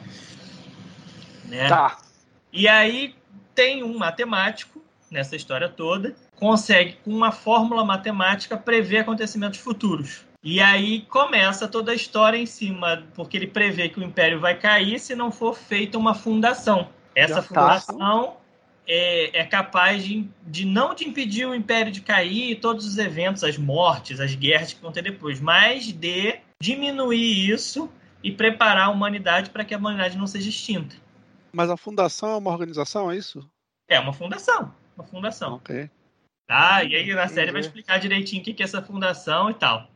Né? 1.46 1.68
Tá. 1.68 1.98
E 2.54 2.68
aí 2.68 3.16
tem 3.54 3.84
um 3.84 3.98
matemático 3.98 4.82
nessa 5.10 5.36
história 5.36 5.68
toda, 5.68 6.16
consegue 6.36 6.98
com 7.04 7.12
uma 7.12 7.32
fórmula 7.32 7.84
matemática 7.84 8.56
prever 8.56 9.00
acontecimentos 9.00 9.60
futuros. 9.60 10.27
E 10.44 10.62
aí 10.62 11.02
começa 11.02 11.68
toda 11.68 11.92
a 11.92 11.96
história 11.96 12.38
em 12.38 12.46
cima, 12.46 13.04
porque 13.16 13.38
ele 13.38 13.48
prevê 13.48 13.90
que 13.90 14.00
o 14.00 14.04
império 14.04 14.40
vai 14.40 14.58
cair 14.58 15.00
se 15.00 15.16
não 15.16 15.32
for 15.32 15.56
feita 15.56 15.98
uma 15.98 16.14
fundação. 16.14 16.90
Essa 17.16 17.36
tá. 17.36 17.42
fundação 17.42 18.38
é, 18.88 19.40
é 19.42 19.44
capaz 19.44 20.04
de, 20.04 20.30
de 20.44 20.66
não 20.66 20.94
de 20.94 21.08
impedir 21.08 21.46
o 21.46 21.54
império 21.54 21.92
de 21.92 22.02
cair 22.02 22.52
e 22.52 22.56
todos 22.56 22.86
os 22.86 22.98
eventos, 22.98 23.44
as 23.44 23.58
mortes, 23.58 24.20
as 24.20 24.36
guerras 24.36 24.72
que 24.74 24.82
vão 24.82 24.92
ter 24.92 25.02
depois, 25.02 25.40
mas 25.40 25.92
de 25.92 26.40
diminuir 26.62 27.50
isso 27.50 27.92
e 28.24 28.32
preparar 28.32 28.88
a 28.88 28.90
humanidade 28.90 29.50
para 29.50 29.66
que 29.66 29.74
a 29.74 29.78
humanidade 29.78 30.18
não 30.18 30.28
seja 30.28 30.50
extinta. 30.50 30.96
Mas 31.52 31.70
a 31.70 31.78
fundação 31.78 32.30
é 32.30 32.38
uma 32.38 32.52
organização, 32.52 33.12
é 33.12 33.18
isso? 33.18 33.50
É 33.90 34.00
uma 34.00 34.14
fundação. 34.14 34.74
Uma 34.96 35.04
fundação. 35.04 35.56
Ok. 35.56 35.90
Tá? 36.48 36.84
E 36.84 36.96
aí 36.96 37.14
na 37.14 37.28
série 37.28 37.52
vai 37.52 37.62
explicar 37.62 38.00
direitinho 38.00 38.42
o 38.42 38.46
que 38.46 38.62
é 38.62 38.64
essa 38.64 38.82
fundação 38.82 39.50
e 39.50 39.54
tal. 39.54 39.90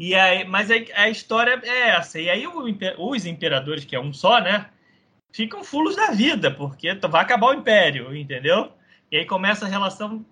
E 0.00 0.14
aí, 0.14 0.44
mas 0.44 0.70
a 0.70 1.10
história 1.10 1.60
é 1.62 1.90
essa. 1.90 2.18
E 2.18 2.30
aí 2.30 2.46
os 2.46 3.26
imperadores, 3.26 3.84
que 3.84 3.94
é 3.94 4.00
um 4.00 4.14
só, 4.14 4.40
né? 4.40 4.70
Ficam 5.30 5.62
fulos 5.62 5.94
da 5.94 6.10
vida, 6.12 6.50
porque 6.50 6.94
vai 6.94 7.20
acabar 7.20 7.48
o 7.48 7.52
império, 7.54 8.16
entendeu? 8.16 8.72
E 9.12 9.18
aí 9.18 9.26
começa 9.26 9.66
a 9.66 9.68
relação. 9.68 10.24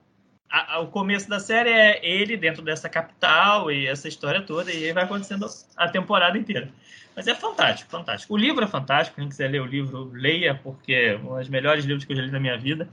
a- 0.51 0.77
a- 0.77 0.81
o 0.81 0.87
começo 0.87 1.29
da 1.29 1.39
série 1.39 1.69
é 1.69 2.01
ele 2.03 2.35
dentro 2.35 2.63
dessa 2.63 2.89
capital 2.89 3.71
e 3.71 3.87
essa 3.87 4.09
história 4.09 4.41
toda, 4.41 4.73
e 4.73 4.87
aí 4.87 4.93
vai 4.95 5.05
acontecendo 5.05 5.47
a 5.77 5.87
temporada 5.89 6.39
inteira. 6.39 6.71
Mas 7.15 7.29
é 7.29 7.35
fantástico, 7.35 7.91
fantástico. 7.91 8.33
O 8.33 8.37
livro 8.39 8.65
é 8.65 8.67
fantástico, 8.67 9.17
quem 9.17 9.29
quiser 9.29 9.51
ler 9.51 9.61
o 9.61 9.67
livro, 9.67 10.11
leia, 10.15 10.55
porque 10.55 10.95
é 10.95 11.19
um 11.19 11.37
dos 11.37 11.51
melhores 11.51 11.85
livros 11.85 12.07
que 12.07 12.13
eu 12.15 12.17
já 12.17 12.23
li 12.23 12.31
na 12.31 12.41
minha 12.41 12.57
vida. 12.57 12.89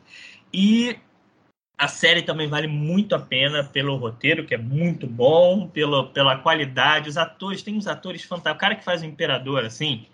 E 0.53 0.97
a 1.77 1.87
série 1.87 2.21
também 2.21 2.47
vale 2.47 2.67
muito 2.67 3.15
a 3.15 3.19
pena 3.19 3.63
pelo 3.63 3.97
roteiro, 3.97 4.45
que 4.45 4.55
é 4.55 4.57
muito 4.57 5.05
bom, 5.07 5.67
pelo, 5.67 6.07
pela 6.07 6.37
qualidade. 6.37 7.09
Os 7.09 7.17
atores, 7.17 7.61
tem 7.61 7.75
uns 7.75 7.87
atores 7.87 8.23
fantásticos. 8.23 8.57
O 8.57 8.59
cara 8.59 8.75
que 8.75 8.83
faz 8.83 9.01
o 9.01 9.05
Imperador, 9.05 9.65
assim, 9.65 10.05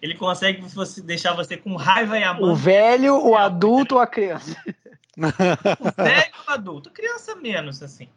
ele 0.00 0.14
consegue 0.14 0.62
você, 0.62 1.02
deixar 1.02 1.32
você 1.32 1.56
com 1.56 1.74
raiva 1.74 2.18
e 2.18 2.22
O 2.22 2.28
amando 2.28 2.54
velho, 2.54 3.14
o 3.16 3.36
adulto 3.36 3.96
ou 3.96 4.00
a 4.00 4.06
criança? 4.06 4.56
o 5.18 6.02
velho 6.02 6.32
o 6.46 6.50
adulto. 6.50 6.90
Criança 6.90 7.34
menos, 7.34 7.82
assim. 7.82 8.08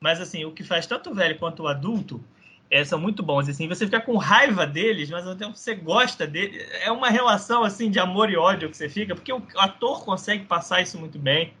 Mas, 0.00 0.20
assim, 0.20 0.44
o 0.44 0.52
que 0.52 0.64
faz 0.64 0.86
tanto 0.86 1.10
o 1.10 1.14
velho 1.14 1.38
quanto 1.38 1.62
o 1.62 1.68
adulto 1.68 2.22
é, 2.70 2.84
são 2.84 2.98
muito 2.98 3.22
bons. 3.22 3.48
Assim, 3.48 3.68
você 3.68 3.84
fica 3.84 4.00
com 4.00 4.16
raiva 4.16 4.66
deles, 4.66 5.10
mas 5.10 5.20
ao 5.20 5.28
mesmo 5.28 5.38
tempo 5.38 5.56
você 5.56 5.74
gosta 5.74 6.26
dele. 6.26 6.60
É 6.82 6.90
uma 6.90 7.08
relação, 7.08 7.62
assim, 7.62 7.90
de 7.90 7.98
amor 8.00 8.30
e 8.30 8.36
ódio 8.36 8.68
que 8.68 8.76
você 8.76 8.88
fica, 8.88 9.14
porque 9.14 9.32
o 9.32 9.42
ator 9.56 10.04
consegue 10.04 10.44
passar 10.44 10.80
isso 10.82 10.98
muito 10.98 11.18
bem, 11.18 11.52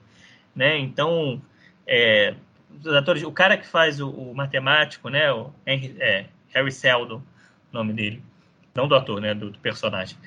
né? 0.58 0.76
Então, 0.76 1.40
é, 1.86 2.34
os 2.84 2.86
atores, 2.88 3.22
o 3.22 3.32
cara 3.32 3.56
que 3.56 3.66
faz 3.66 4.00
o, 4.00 4.10
o 4.10 4.34
matemático, 4.34 5.08
né? 5.08 5.32
O 5.32 5.52
Henry, 5.64 5.96
é, 6.00 6.26
Harry 6.48 6.72
Seldon, 6.72 7.22
o 7.72 7.72
nome 7.72 7.92
dele. 7.92 8.22
Não 8.74 8.88
do 8.88 8.94
ator, 8.94 9.20
né? 9.20 9.34
Do, 9.34 9.50
do 9.50 9.58
personagem. 9.60 10.18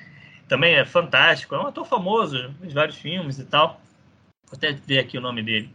Também 0.48 0.74
é 0.74 0.84
fantástico. 0.84 1.54
É 1.54 1.58
um 1.58 1.66
ator 1.66 1.86
famoso, 1.86 2.52
fez 2.60 2.72
vários 2.72 2.96
filmes 2.96 3.38
e 3.38 3.44
tal. 3.44 3.80
Vou 4.46 4.56
até 4.56 4.72
ver 4.72 4.98
aqui 4.98 5.18
o 5.18 5.20
nome 5.20 5.42
dele. 5.42 5.70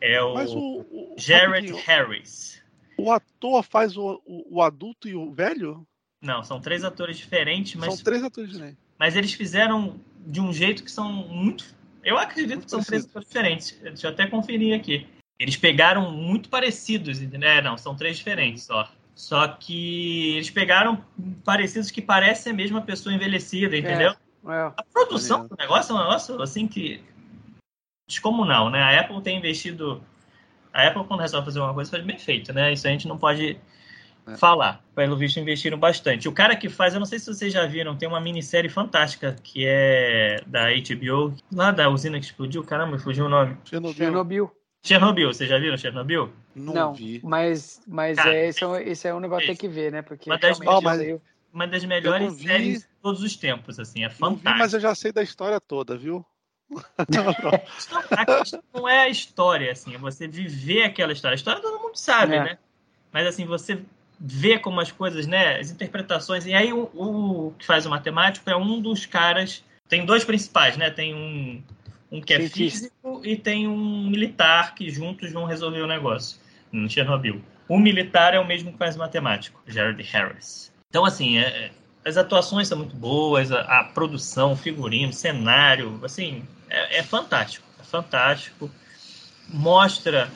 É 0.00 0.22
o, 0.22 0.34
o, 0.34 0.80
o, 0.80 1.14
Jared 1.16 1.72
Harris. 1.72 2.62
o 2.98 3.10
ator 3.10 3.62
faz 3.62 3.96
o, 3.96 4.20
o, 4.26 4.58
o 4.58 4.62
adulto 4.62 5.08
e 5.08 5.14
o 5.14 5.32
velho? 5.32 5.86
Não, 6.20 6.42
são 6.44 6.60
três 6.60 6.84
atores 6.84 7.16
diferentes, 7.16 7.74
mas, 7.74 7.94
São 7.94 8.04
três 8.04 8.22
atores 8.22 8.50
diferentes. 8.50 8.78
mas 8.98 9.16
eles 9.16 9.32
fizeram 9.32 9.98
de 10.26 10.40
um 10.40 10.52
jeito 10.52 10.84
que 10.84 10.90
são 10.90 11.10
muito. 11.12 11.64
Eu 12.04 12.18
acredito 12.18 12.64
que 12.64 12.70
são 12.70 12.82
três 12.82 13.06
parecidos. 13.06 13.10
atores 13.10 13.28
diferentes. 13.28 13.78
Deixa 13.82 14.06
eu 14.06 14.10
até 14.10 14.26
conferir 14.26 14.74
aqui. 14.74 15.06
Eles 15.38 15.56
pegaram 15.56 16.10
muito 16.10 16.48
parecidos, 16.48 17.20
entendeu? 17.20 17.48
É, 17.48 17.62
não, 17.62 17.76
são 17.76 17.94
três 17.94 18.16
diferentes 18.16 18.64
só. 18.64 18.88
Só 19.14 19.46
que 19.48 20.36
eles 20.36 20.50
pegaram 20.50 21.04
parecidos 21.44 21.90
que 21.90 22.00
parecem 22.00 22.52
a 22.52 22.56
mesma 22.56 22.80
pessoa 22.80 23.14
envelhecida, 23.14 23.76
entendeu? 23.76 24.12
É. 24.46 24.72
A 24.76 24.84
produção 24.92 25.46
do 25.46 25.56
negócio 25.56 25.92
é 25.92 25.94
um 25.94 25.98
negócio 25.98 26.42
assim 26.42 26.66
que. 26.66 27.02
descomunal, 28.08 28.70
né? 28.70 28.82
A 28.82 29.00
Apple 29.00 29.20
tem 29.22 29.38
investido. 29.38 30.02
A 30.72 30.86
Apple, 30.86 31.04
quando 31.04 31.20
resolve 31.20 31.44
fazer 31.44 31.60
uma 31.60 31.74
coisa, 31.74 31.90
faz 31.90 32.02
bem 32.02 32.18
feito, 32.18 32.52
né? 32.52 32.72
Isso 32.72 32.86
a 32.86 32.90
gente 32.90 33.06
não 33.06 33.18
pode 33.18 33.58
É. 34.26 34.36
falar. 34.36 34.84
Pelo 34.94 35.16
visto, 35.16 35.40
investiram 35.40 35.76
bastante. 35.78 36.28
O 36.28 36.32
cara 36.32 36.54
que 36.54 36.68
faz, 36.68 36.94
eu 36.94 37.00
não 37.00 37.06
sei 37.06 37.18
se 37.18 37.26
vocês 37.26 37.52
já 37.52 37.66
viram, 37.66 37.96
tem 37.96 38.08
uma 38.08 38.20
minissérie 38.20 38.70
fantástica 38.70 39.34
que 39.42 39.64
é 39.66 40.36
da 40.46 40.68
HBO, 40.70 41.34
lá 41.52 41.70
da 41.72 41.88
usina 41.88 42.18
que 42.20 42.26
explodiu. 42.26 42.62
Caramba, 42.62 42.98
fugiu 42.98 43.26
o 43.26 43.28
nome. 43.28 43.56
Chernobyl. 43.64 43.94
Chernobyl. 43.96 44.52
Chernobyl, 44.84 45.32
vocês 45.32 45.48
já 45.50 45.58
viram 45.58 45.76
Chernobyl? 45.76 46.32
Não, 46.54 46.72
Não, 46.74 46.94
vi. 46.94 47.20
mas, 47.24 47.80
mas 47.86 48.16
Cara, 48.16 48.34
é, 48.34 48.48
esse, 48.48 48.62
é 48.62 48.66
um, 48.66 48.76
esse 48.76 49.08
é 49.08 49.14
um 49.14 49.20
negócio 49.20 49.42
que 49.42 49.46
tem 49.48 49.56
que 49.56 49.68
ver, 49.68 49.90
né? 49.92 50.02
Porque 50.02 50.28
Mas 50.28 50.40
das- 50.40 50.58
realmente 50.58 50.78
Ó, 50.78 50.80
mas- 50.80 51.00
aí- 51.00 51.20
Uma 51.52 51.66
das 51.66 51.82
Eu 51.82 51.88
melhores 51.88 52.28
não 52.28 52.34
vi. 52.34 52.46
séries 52.46 52.80
de 52.80 52.88
todos 53.02 53.22
os 53.22 53.36
tempos, 53.36 53.78
assim, 53.78 54.00
é 54.04 54.08
Não 54.08 54.10
vi, 54.10 54.16
fantástico. 54.18 54.58
mas 54.58 54.72
eu 54.72 54.80
já 54.80 54.94
sei 54.94 55.12
da 55.12 55.22
história 55.22 55.60
toda, 55.60 55.96
viu? 55.98 56.24
questão 58.40 58.62
não 58.72 58.88
é 58.88 59.02
a 59.02 59.08
história, 59.08 59.70
assim, 59.72 59.94
é 59.94 59.98
você 59.98 60.26
viver 60.26 60.84
aquela 60.84 61.12
história. 61.12 61.34
A 61.34 61.36
história 61.36 61.60
todo 61.60 61.80
mundo 61.80 61.96
sabe, 61.96 62.36
É. 62.36 62.44
né? 62.44 62.58
Mas 63.12 63.26
assim, 63.26 63.44
você 63.44 63.82
vê 64.24 64.56
como 64.56 64.80
as 64.80 64.92
coisas, 64.92 65.26
né? 65.26 65.58
As 65.58 65.70
interpretações. 65.70 66.46
E 66.46 66.54
aí 66.54 66.72
o, 66.72 66.88
o 66.94 67.54
que 67.58 67.66
faz 67.66 67.84
o 67.84 67.90
matemático 67.90 68.48
é 68.48 68.56
um 68.56 68.80
dos 68.80 69.04
caras. 69.04 69.64
Tem 69.88 70.06
dois 70.06 70.24
principais, 70.24 70.76
né? 70.76 70.90
Tem 70.90 71.12
um, 71.12 71.62
um 72.10 72.20
que 72.20 72.32
é 72.32 72.38
Cientista. 72.38 72.78
físico 72.78 73.20
e 73.24 73.36
tem 73.36 73.66
um 73.66 74.08
militar 74.08 74.74
que 74.76 74.88
juntos 74.88 75.32
vão 75.32 75.44
resolver 75.44 75.80
o 75.80 75.86
negócio 75.88 76.38
no 76.70 76.88
Chernobyl. 76.88 77.42
O 77.68 77.78
militar 77.78 78.32
é 78.32 78.38
o 78.38 78.46
mesmo 78.46 78.72
que 78.72 78.78
faz 78.78 78.94
o 78.94 79.00
matemático, 79.00 79.60
Jared 79.66 80.00
Harris. 80.02 80.72
Então, 80.88 81.04
assim, 81.04 81.38
é, 81.38 81.70
as 82.04 82.16
atuações 82.16 82.68
são 82.68 82.78
muito 82.78 82.94
boas, 82.94 83.50
a, 83.50 83.60
a 83.60 83.84
produção, 83.84 84.52
o 84.52 84.56
figurino, 84.56 85.12
cenário, 85.12 86.00
assim, 86.04 86.46
é, 86.70 86.98
é, 86.98 87.02
fantástico, 87.02 87.66
é 87.80 87.82
fantástico. 87.82 88.70
Mostra 89.48 90.30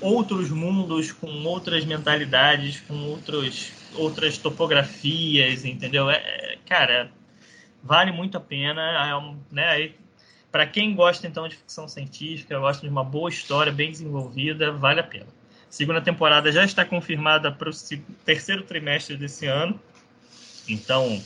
outros 0.00 0.50
mundos 0.50 1.12
com 1.12 1.30
outras 1.44 1.84
mentalidades, 1.84 2.80
com 2.80 2.94
outros, 3.08 3.72
outras 3.94 4.38
topografias, 4.38 5.64
entendeu? 5.64 6.10
É, 6.10 6.16
é 6.16 6.58
cara, 6.66 7.10
vale 7.82 8.12
muito 8.12 8.36
a 8.36 8.40
pena, 8.40 8.82
é 9.08 9.16
um, 9.16 9.38
né? 9.50 9.92
Para 10.50 10.66
quem 10.66 10.94
gosta 10.94 11.26
então 11.26 11.48
de 11.48 11.56
ficção 11.56 11.88
científica, 11.88 12.58
gosta 12.58 12.86
de 12.86 12.92
uma 12.92 13.02
boa 13.02 13.28
história 13.28 13.72
bem 13.72 13.90
desenvolvida, 13.90 14.70
vale 14.72 15.00
a 15.00 15.04
pena. 15.04 15.26
Segunda 15.68 16.00
temporada 16.00 16.52
já 16.52 16.64
está 16.64 16.84
confirmada 16.84 17.50
para 17.50 17.68
o 17.68 17.72
terceiro 18.24 18.62
trimestre 18.62 19.16
desse 19.16 19.46
ano. 19.46 19.80
Então, 20.68 21.20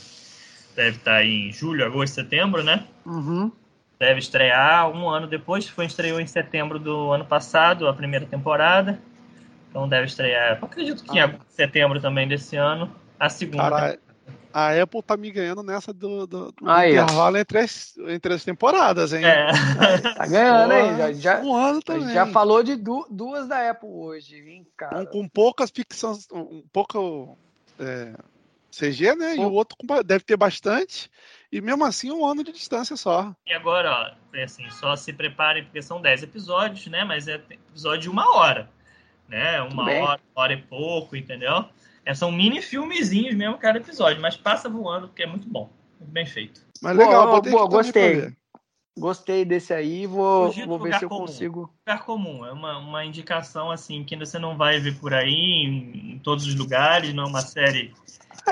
deve 0.75 0.97
estar 0.97 1.11
tá 1.11 1.23
em 1.23 1.51
julho, 1.51 1.85
agosto, 1.85 2.15
setembro, 2.15 2.63
né? 2.63 2.83
Uhum. 3.05 3.51
Deve 3.99 4.19
estrear 4.19 4.89
um 4.89 5.09
ano 5.09 5.27
depois. 5.27 5.67
Foi 5.67 5.85
estreou 5.85 6.19
em 6.19 6.27
setembro 6.27 6.79
do 6.79 7.11
ano 7.11 7.25
passado, 7.25 7.87
a 7.87 7.93
primeira 7.93 8.25
temporada. 8.25 8.99
Então 9.69 9.87
deve 9.87 10.07
estrear, 10.07 10.57
acredito 10.61 11.03
que 11.03 11.19
ah. 11.19 11.27
em 11.27 11.39
setembro 11.47 12.01
também 12.01 12.27
desse 12.27 12.55
ano, 12.55 12.91
a 13.19 13.29
segunda. 13.29 13.69
Cara, 13.69 13.99
a 14.51 14.81
Apple 14.81 15.03
tá 15.03 15.15
me 15.15 15.31
ganhando 15.31 15.61
nessa 15.61 15.93
do, 15.93 16.25
do, 16.25 16.51
do 16.51 16.69
Aí, 16.69 16.93
intervalo 16.93 17.37
entre 17.37 17.59
as, 17.59 17.95
entre 18.07 18.33
as 18.33 18.43
temporadas, 18.43 19.13
hein? 19.13 19.23
É. 19.23 19.51
tá 20.15 20.25
ganhando, 20.25 20.73
hein? 20.73 20.97
Já, 20.97 21.13
já, 21.13 21.41
um 21.41 21.55
ano 21.55 21.81
também. 21.81 22.13
já 22.13 22.25
falou 22.25 22.63
de 22.63 22.75
du, 22.75 23.05
duas 23.11 23.47
da 23.47 23.69
Apple 23.69 23.89
hoje, 23.89 24.37
hein, 24.37 24.67
cara? 24.75 25.05
Com, 25.05 25.21
com 25.21 25.29
poucas 25.29 25.69
ficções, 25.69 26.27
um 26.31 26.63
pouco 26.73 27.37
é, 27.79 28.13
CG, 28.71 29.13
né? 29.15 29.35
E 29.35 29.39
o 29.39 29.51
outro 29.51 29.77
deve 30.03 30.23
ter 30.23 30.35
bastante. 30.35 31.11
E 31.51 31.59
mesmo 31.61 31.83
assim, 31.83 32.11
um 32.11 32.25
ano 32.25 32.43
de 32.43 32.51
distância 32.51 32.95
só. 32.95 33.33
E 33.47 33.53
agora, 33.53 33.91
ó, 33.91 34.37
é 34.37 34.43
assim, 34.43 34.69
só 34.69 34.95
se 34.95 35.11
preparem, 35.11 35.63
porque 35.63 35.81
são 35.81 35.99
10 36.01 36.23
episódios, 36.23 36.85
né? 36.87 37.03
Mas 37.03 37.27
é 37.27 37.35
episódio 37.35 38.01
de 38.01 38.09
uma 38.09 38.35
hora. 38.35 38.69
Né? 39.27 39.61
Uma 39.61 39.83
hora, 39.83 40.21
hora 40.35 40.53
e 40.53 40.61
pouco, 40.61 41.15
entendeu? 41.15 41.65
É, 42.05 42.13
são 42.13 42.31
mini 42.31 42.61
filmezinhos 42.61 43.35
mesmo 43.35 43.57
cada 43.57 43.77
episódio, 43.77 44.21
mas 44.21 44.35
passa 44.35 44.69
voando 44.69 45.07
porque 45.07 45.23
é 45.23 45.27
muito 45.27 45.47
bom. 45.47 45.69
Muito 45.99 46.11
bem 46.11 46.25
feito. 46.25 46.61
Mas 46.81 46.95
legal, 46.95 47.27
boa, 47.27 47.41
boa, 47.41 47.67
gostei. 47.67 48.33
Gostei 48.97 49.45
desse 49.45 49.73
aí, 49.73 50.05
vou, 50.05 50.51
vou 50.51 50.79
ver 50.79 50.97
se 50.97 51.05
eu 51.05 51.09
comum. 51.09 51.21
consigo. 51.21 51.73
Lugar 51.87 52.03
comum, 52.03 52.45
é 52.45 52.51
uma, 52.51 52.77
uma 52.79 53.05
indicação 53.05 53.71
assim 53.71 54.03
que 54.03 54.15
você 54.17 54.37
não 54.37 54.57
vai 54.57 54.79
ver 54.79 54.97
por 54.99 55.13
aí 55.13 55.31
em, 55.31 56.13
em 56.13 56.19
todos 56.19 56.45
os 56.45 56.55
lugares, 56.55 57.13
não 57.13 57.23
é 57.23 57.27
uma 57.27 57.41
série 57.41 57.93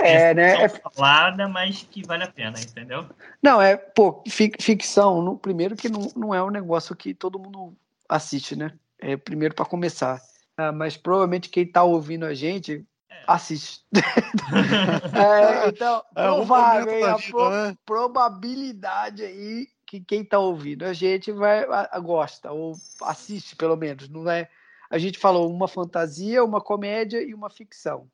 é, 0.02 0.34
né? 0.34 0.64
É 0.64 0.70
falada, 0.70 1.48
mas 1.48 1.84
que 1.84 2.06
vale 2.06 2.24
a 2.24 2.32
pena, 2.32 2.60
entendeu? 2.60 3.06
Não, 3.42 3.62
é, 3.62 3.76
pô, 3.78 4.24
ficção, 4.28 5.22
no, 5.22 5.38
primeiro 5.38 5.76
que 5.76 5.90
não, 5.90 6.12
não 6.16 6.34
é 6.34 6.44
um 6.44 6.50
negócio 6.50 6.96
que 6.96 7.14
todo 7.14 7.40
mundo 7.40 7.76
assiste, 8.08 8.56
né? 8.56 8.74
É 9.00 9.16
primeiro 9.16 9.54
para 9.54 9.66
começar. 9.66 10.20
Ah, 10.58 10.72
mas 10.72 10.98
provavelmente 10.98 11.50
quem 11.50 11.66
tá 11.66 11.84
ouvindo 11.84 12.26
a 12.26 12.34
gente 12.34 12.86
assiste. 13.28 13.86
é, 13.94 15.70
então, 15.70 16.04
é, 16.16 16.24
provável, 16.24 17.00
um 17.00 17.06
a 17.06 17.20
pro, 17.20 17.50
né? 17.50 17.78
probabilidade 17.86 19.24
aí 19.24 19.68
que 19.86 20.02
quem 20.02 20.22
está 20.22 20.38
ouvindo 20.38 20.84
a 20.84 20.94
gente 20.94 21.32
vai 21.32 21.64
a, 21.64 21.90
a, 21.94 22.00
gosta 22.00 22.52
ou 22.52 22.76
assiste 23.04 23.56
pelo 23.56 23.76
menos, 23.76 24.10
não 24.10 24.30
é? 24.30 24.50
A 24.90 24.98
gente 24.98 25.18
falou 25.18 25.52
uma 25.52 25.68
fantasia, 25.68 26.44
uma 26.44 26.62
comédia 26.62 27.22
e 27.22 27.34
uma 27.34 27.50
ficção. 27.50 28.10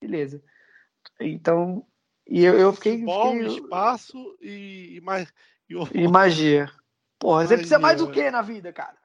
Beleza. 0.00 0.42
Então, 1.20 1.84
e 2.26 2.44
eu, 2.44 2.58
eu 2.58 2.72
fiquei, 2.72 2.94
Futebol, 2.94 3.32
fiquei 3.32 3.46
espaço 3.46 4.38
e, 4.40 4.96
e 4.96 5.00
mais 5.00 5.32
e, 5.68 5.74
e 5.94 6.08
magia. 6.08 6.70
Porra, 7.18 7.42
magia, 7.42 7.48
você 7.48 7.56
precisa 7.56 7.78
mais 7.78 7.98
do 7.98 8.10
que 8.10 8.30
na 8.30 8.42
vida, 8.42 8.72
cara? 8.72 8.96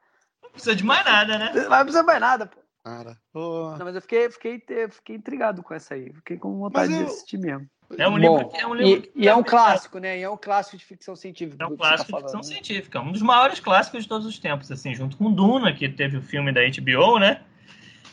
Não 0.42 0.50
precisa 0.50 0.76
de 0.76 0.84
mais 0.84 1.04
nada, 1.04 1.38
né? 1.38 1.52
Não 1.54 1.78
precisa 1.78 2.02
mais 2.02 2.20
nada, 2.20 2.46
pô. 2.46 2.60
Cara. 2.84 3.18
Oh. 3.32 3.74
Não, 3.78 3.86
mas 3.86 3.94
eu 3.94 4.02
fiquei, 4.02 4.30
fiquei, 4.30 4.62
fiquei 4.90 5.16
intrigado 5.16 5.62
com 5.62 5.72
essa 5.72 5.94
aí. 5.94 6.12
Fiquei 6.12 6.36
com 6.36 6.58
vontade 6.58 6.92
eu... 6.92 6.98
de 6.98 7.04
assistir 7.04 7.38
mesmo. 7.38 7.66
É 7.96 8.08
um 8.08 8.16
livro, 8.16 8.50
é 8.54 8.66
um 8.66 8.74
livro 8.74 9.10
e, 9.14 9.24
e 9.24 9.28
é 9.28 9.34
um 9.34 9.42
clássico, 9.42 9.98
né? 9.98 10.18
E 10.18 10.22
é 10.22 10.28
um 10.28 10.36
clássico 10.36 10.76
de 10.76 10.84
ficção 10.84 11.14
científica. 11.14 11.62
É 11.62 11.66
um 11.66 11.76
clássico 11.76 12.10
tá 12.10 12.16
de 12.16 12.22
ficção 12.22 12.40
né? 12.40 12.46
científica. 12.46 13.00
Um 13.00 13.12
dos 13.12 13.22
maiores 13.22 13.60
clássicos 13.60 14.02
de 14.02 14.08
todos 14.08 14.26
os 14.26 14.38
tempos, 14.38 14.70
assim, 14.70 14.94
junto 14.94 15.16
com 15.16 15.32
Duna, 15.32 15.72
que 15.72 15.88
teve 15.88 16.16
o 16.16 16.22
filme 16.22 16.52
da 16.52 16.60
HBO, 16.62 17.18
né? 17.18 17.42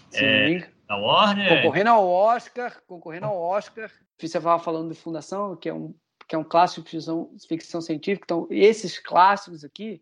Sim. 0.10 0.26
É, 0.26 0.70
da 0.92 0.98
Warner. 0.98 1.62
Concorrendo 1.62 1.90
ao 1.90 2.08
Oscar, 2.08 2.82
concorrendo 2.86 3.26
ao 3.28 3.38
Oscar. 3.38 3.90
Você 4.18 4.26
estava 4.26 4.60
falando 4.60 4.90
de 4.90 5.00
Fundação, 5.00 5.56
que 5.56 5.70
é 5.70 5.74
um, 5.74 5.94
que 6.28 6.36
é 6.36 6.38
um 6.38 6.44
clássico 6.44 6.84
de 6.84 6.92
ficção, 6.92 7.32
ficção 7.48 7.82
científica. 7.82 8.26
Então, 8.26 8.48
esses 8.52 9.00
clássicos 9.00 9.64
aqui, 9.64 10.02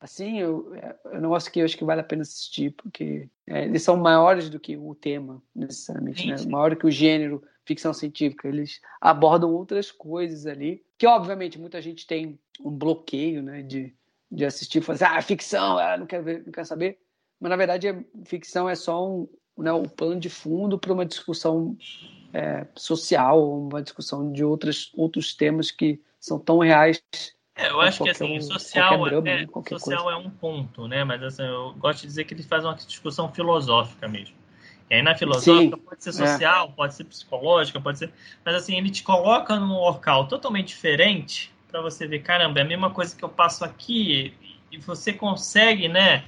assim, 0.00 0.40
eu, 0.40 0.74
é, 0.74 0.96
é 1.12 1.18
um 1.18 1.20
negócio 1.20 1.52
que 1.52 1.60
eu 1.60 1.64
acho 1.64 1.76
que 1.76 1.84
vale 1.84 2.00
a 2.00 2.04
pena 2.04 2.22
assistir, 2.22 2.72
porque 2.72 3.28
é, 3.46 3.64
eles 3.64 3.82
são 3.82 3.96
maiores 3.96 4.50
do 4.50 4.58
que 4.58 4.76
o 4.76 4.94
tema, 4.94 5.40
necessariamente, 5.54 6.26
né? 6.26 6.36
maior 6.46 6.74
que 6.74 6.86
o 6.86 6.90
gênero 6.90 7.42
ficção 7.64 7.94
científica. 7.94 8.48
Eles 8.48 8.80
abordam 9.00 9.52
outras 9.52 9.92
coisas 9.92 10.46
ali, 10.46 10.84
que 10.98 11.06
obviamente 11.06 11.60
muita 11.60 11.80
gente 11.80 12.06
tem 12.06 12.38
um 12.60 12.70
bloqueio, 12.70 13.40
né, 13.40 13.62
de, 13.62 13.94
de 14.30 14.44
assistir 14.44 14.78
e 14.78 14.80
falar 14.82 14.96
assim, 14.96 15.04
ah, 15.04 15.22
ficção, 15.22 15.78
ah, 15.78 15.96
não 15.96 16.06
quero 16.06 16.24
ver, 16.24 16.42
não 16.44 16.52
quero 16.52 16.66
saber. 16.66 16.98
Mas 17.40 17.50
na 17.50 17.56
verdade, 17.56 17.88
a 17.88 18.04
ficção 18.24 18.68
é 18.68 18.74
só 18.74 19.08
um, 19.08 19.28
né, 19.56 19.72
um 19.72 19.84
plano 19.84 20.20
de 20.20 20.28
fundo 20.28 20.78
para 20.78 20.92
uma 20.92 21.06
discussão 21.06 21.76
é, 22.32 22.66
social, 22.74 23.58
uma 23.60 23.82
discussão 23.82 24.32
de 24.32 24.44
outras, 24.44 24.90
outros 24.94 25.34
temas 25.34 25.70
que 25.70 26.00
são 26.18 26.38
tão 26.38 26.58
reais 26.58 27.02
é, 27.56 27.70
eu 27.70 27.80
acho 27.80 28.02
que 28.02 28.10
assim, 28.10 28.40
social, 28.40 29.04
drama, 29.04 29.30
é, 29.30 29.46
social 29.78 30.10
é 30.10 30.16
um 30.16 30.28
ponto, 30.28 30.88
né? 30.88 31.04
Mas 31.04 31.22
assim, 31.22 31.44
eu 31.44 31.72
gosto 31.74 32.00
de 32.00 32.08
dizer 32.08 32.24
que 32.24 32.34
ele 32.34 32.42
faz 32.42 32.64
uma 32.64 32.74
discussão 32.74 33.32
filosófica 33.32 34.08
mesmo. 34.08 34.34
E 34.90 34.94
aí 34.94 35.02
na 35.02 35.14
filosófica 35.14 35.76
Sim, 35.76 35.82
pode 35.82 36.02
ser 36.02 36.10
é. 36.10 36.12
social, 36.12 36.68
é. 36.68 36.72
pode 36.72 36.94
ser 36.94 37.04
psicológica, 37.04 37.80
pode 37.80 37.98
ser. 37.98 38.12
Mas 38.44 38.56
assim, 38.56 38.76
ele 38.76 38.90
te 38.90 39.04
coloca 39.04 39.58
num 39.58 39.78
local 39.78 40.26
totalmente 40.26 40.68
diferente 40.68 41.54
para 41.68 41.80
você 41.80 42.08
ver, 42.08 42.20
caramba, 42.20 42.58
é 42.58 42.62
a 42.62 42.66
mesma 42.66 42.90
coisa 42.90 43.14
que 43.14 43.24
eu 43.24 43.28
passo 43.28 43.64
aqui, 43.64 44.34
e 44.70 44.78
você 44.78 45.12
consegue, 45.12 45.88
né? 45.88 46.24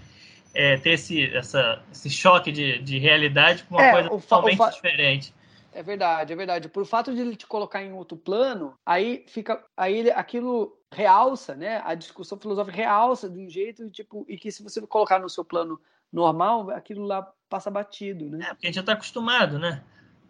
É, 0.58 0.78
ter 0.78 0.90
esse, 0.90 1.34
essa, 1.34 1.82
esse 1.92 2.08
choque 2.08 2.50
de, 2.50 2.78
de 2.78 2.98
realidade 2.98 3.62
com 3.64 3.74
uma 3.74 3.84
é, 3.84 3.92
coisa 3.92 4.08
totalmente 4.08 4.74
diferente. 4.74 5.34
É 5.70 5.82
verdade, 5.82 6.32
é 6.32 6.36
verdade. 6.36 6.68
Por 6.70 6.86
fato 6.86 7.14
de 7.14 7.20
ele 7.20 7.36
te 7.36 7.46
colocar 7.46 7.82
em 7.82 7.92
outro 7.92 8.16
plano, 8.16 8.74
aí 8.86 9.26
fica, 9.28 9.62
aí 9.76 9.98
ele, 9.98 10.10
aquilo 10.10 10.74
realça, 10.90 11.54
né? 11.54 11.82
A 11.84 11.94
discussão 11.94 12.38
filosófica 12.38 12.74
realça 12.74 13.28
de 13.28 13.38
um 13.38 13.50
jeito 13.50 13.90
tipo 13.90 14.24
e 14.26 14.38
que 14.38 14.50
se 14.50 14.62
você 14.62 14.80
colocar 14.86 15.18
no 15.18 15.28
seu 15.28 15.44
plano 15.44 15.78
normal, 16.10 16.70
aquilo 16.70 17.04
lá 17.04 17.30
passa 17.50 17.70
batido, 17.70 18.30
né? 18.30 18.46
É, 18.46 18.54
porque 18.54 18.66
a 18.66 18.68
gente 18.68 18.76
já 18.76 18.80
está 18.80 18.94
acostumado, 18.94 19.58
né? 19.58 19.84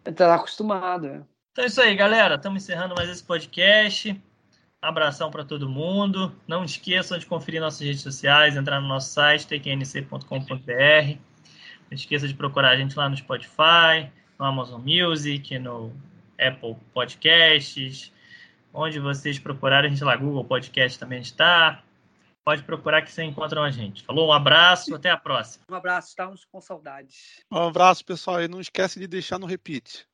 Está 0.05 0.35
acostumado. 0.35 1.07
É. 1.07 1.23
Então 1.53 1.63
é 1.63 1.67
isso 1.67 1.81
aí, 1.81 1.95
galera. 1.95 2.35
Estamos 2.35 2.61
encerrando 2.61 2.93
mais 2.93 3.09
esse 3.09 3.23
podcast. 3.23 4.21
Abração 4.81 5.31
para 5.31 5.43
todo 5.43 5.67
mundo. 5.67 6.35
Não 6.47 6.63
esqueçam 6.63 7.17
de 7.17 7.25
conferir 7.25 7.59
nossas 7.59 7.81
redes 7.81 8.01
sociais, 8.01 8.55
entrar 8.55 8.79
no 8.79 8.87
nosso 8.87 9.09
site, 9.09 9.47
tqnc.com.br. 9.47 11.19
Não 11.89 11.95
esqueça 11.95 12.27
de 12.27 12.33
procurar 12.33 12.71
a 12.71 12.77
gente 12.77 12.95
lá 12.95 13.09
no 13.09 13.17
Spotify, 13.17 14.11
no 14.37 14.45
Amazon 14.45 14.81
Music, 14.81 15.57
no 15.57 15.91
Apple 16.39 16.75
Podcasts, 16.93 18.11
onde 18.73 18.99
vocês 18.99 19.39
procurarem, 19.39 19.89
a 19.89 19.93
gente 19.93 20.03
lá, 20.03 20.15
Google 20.15 20.45
Podcast 20.45 20.99
também 20.99 21.21
está. 21.21 21.81
Pode 22.45 22.63
procurar 22.63 23.01
que 23.01 23.11
vocês 23.11 23.27
encontram 23.27 23.63
a 23.63 23.71
gente. 23.71 24.03
Falou, 24.03 24.29
um 24.29 24.31
abraço, 24.31 24.93
até 24.95 25.09
a 25.09 25.17
próxima. 25.17 25.65
Um 25.69 25.75
abraço, 25.75 26.09
estamos 26.09 26.45
com 26.45 26.61
saudades. 26.61 27.43
Um 27.51 27.57
abraço, 27.57 28.05
pessoal, 28.05 28.41
e 28.41 28.47
não 28.47 28.61
esquece 28.61 28.99
de 28.99 29.07
deixar 29.07 29.39
no 29.39 29.47
repeat. 29.47 30.05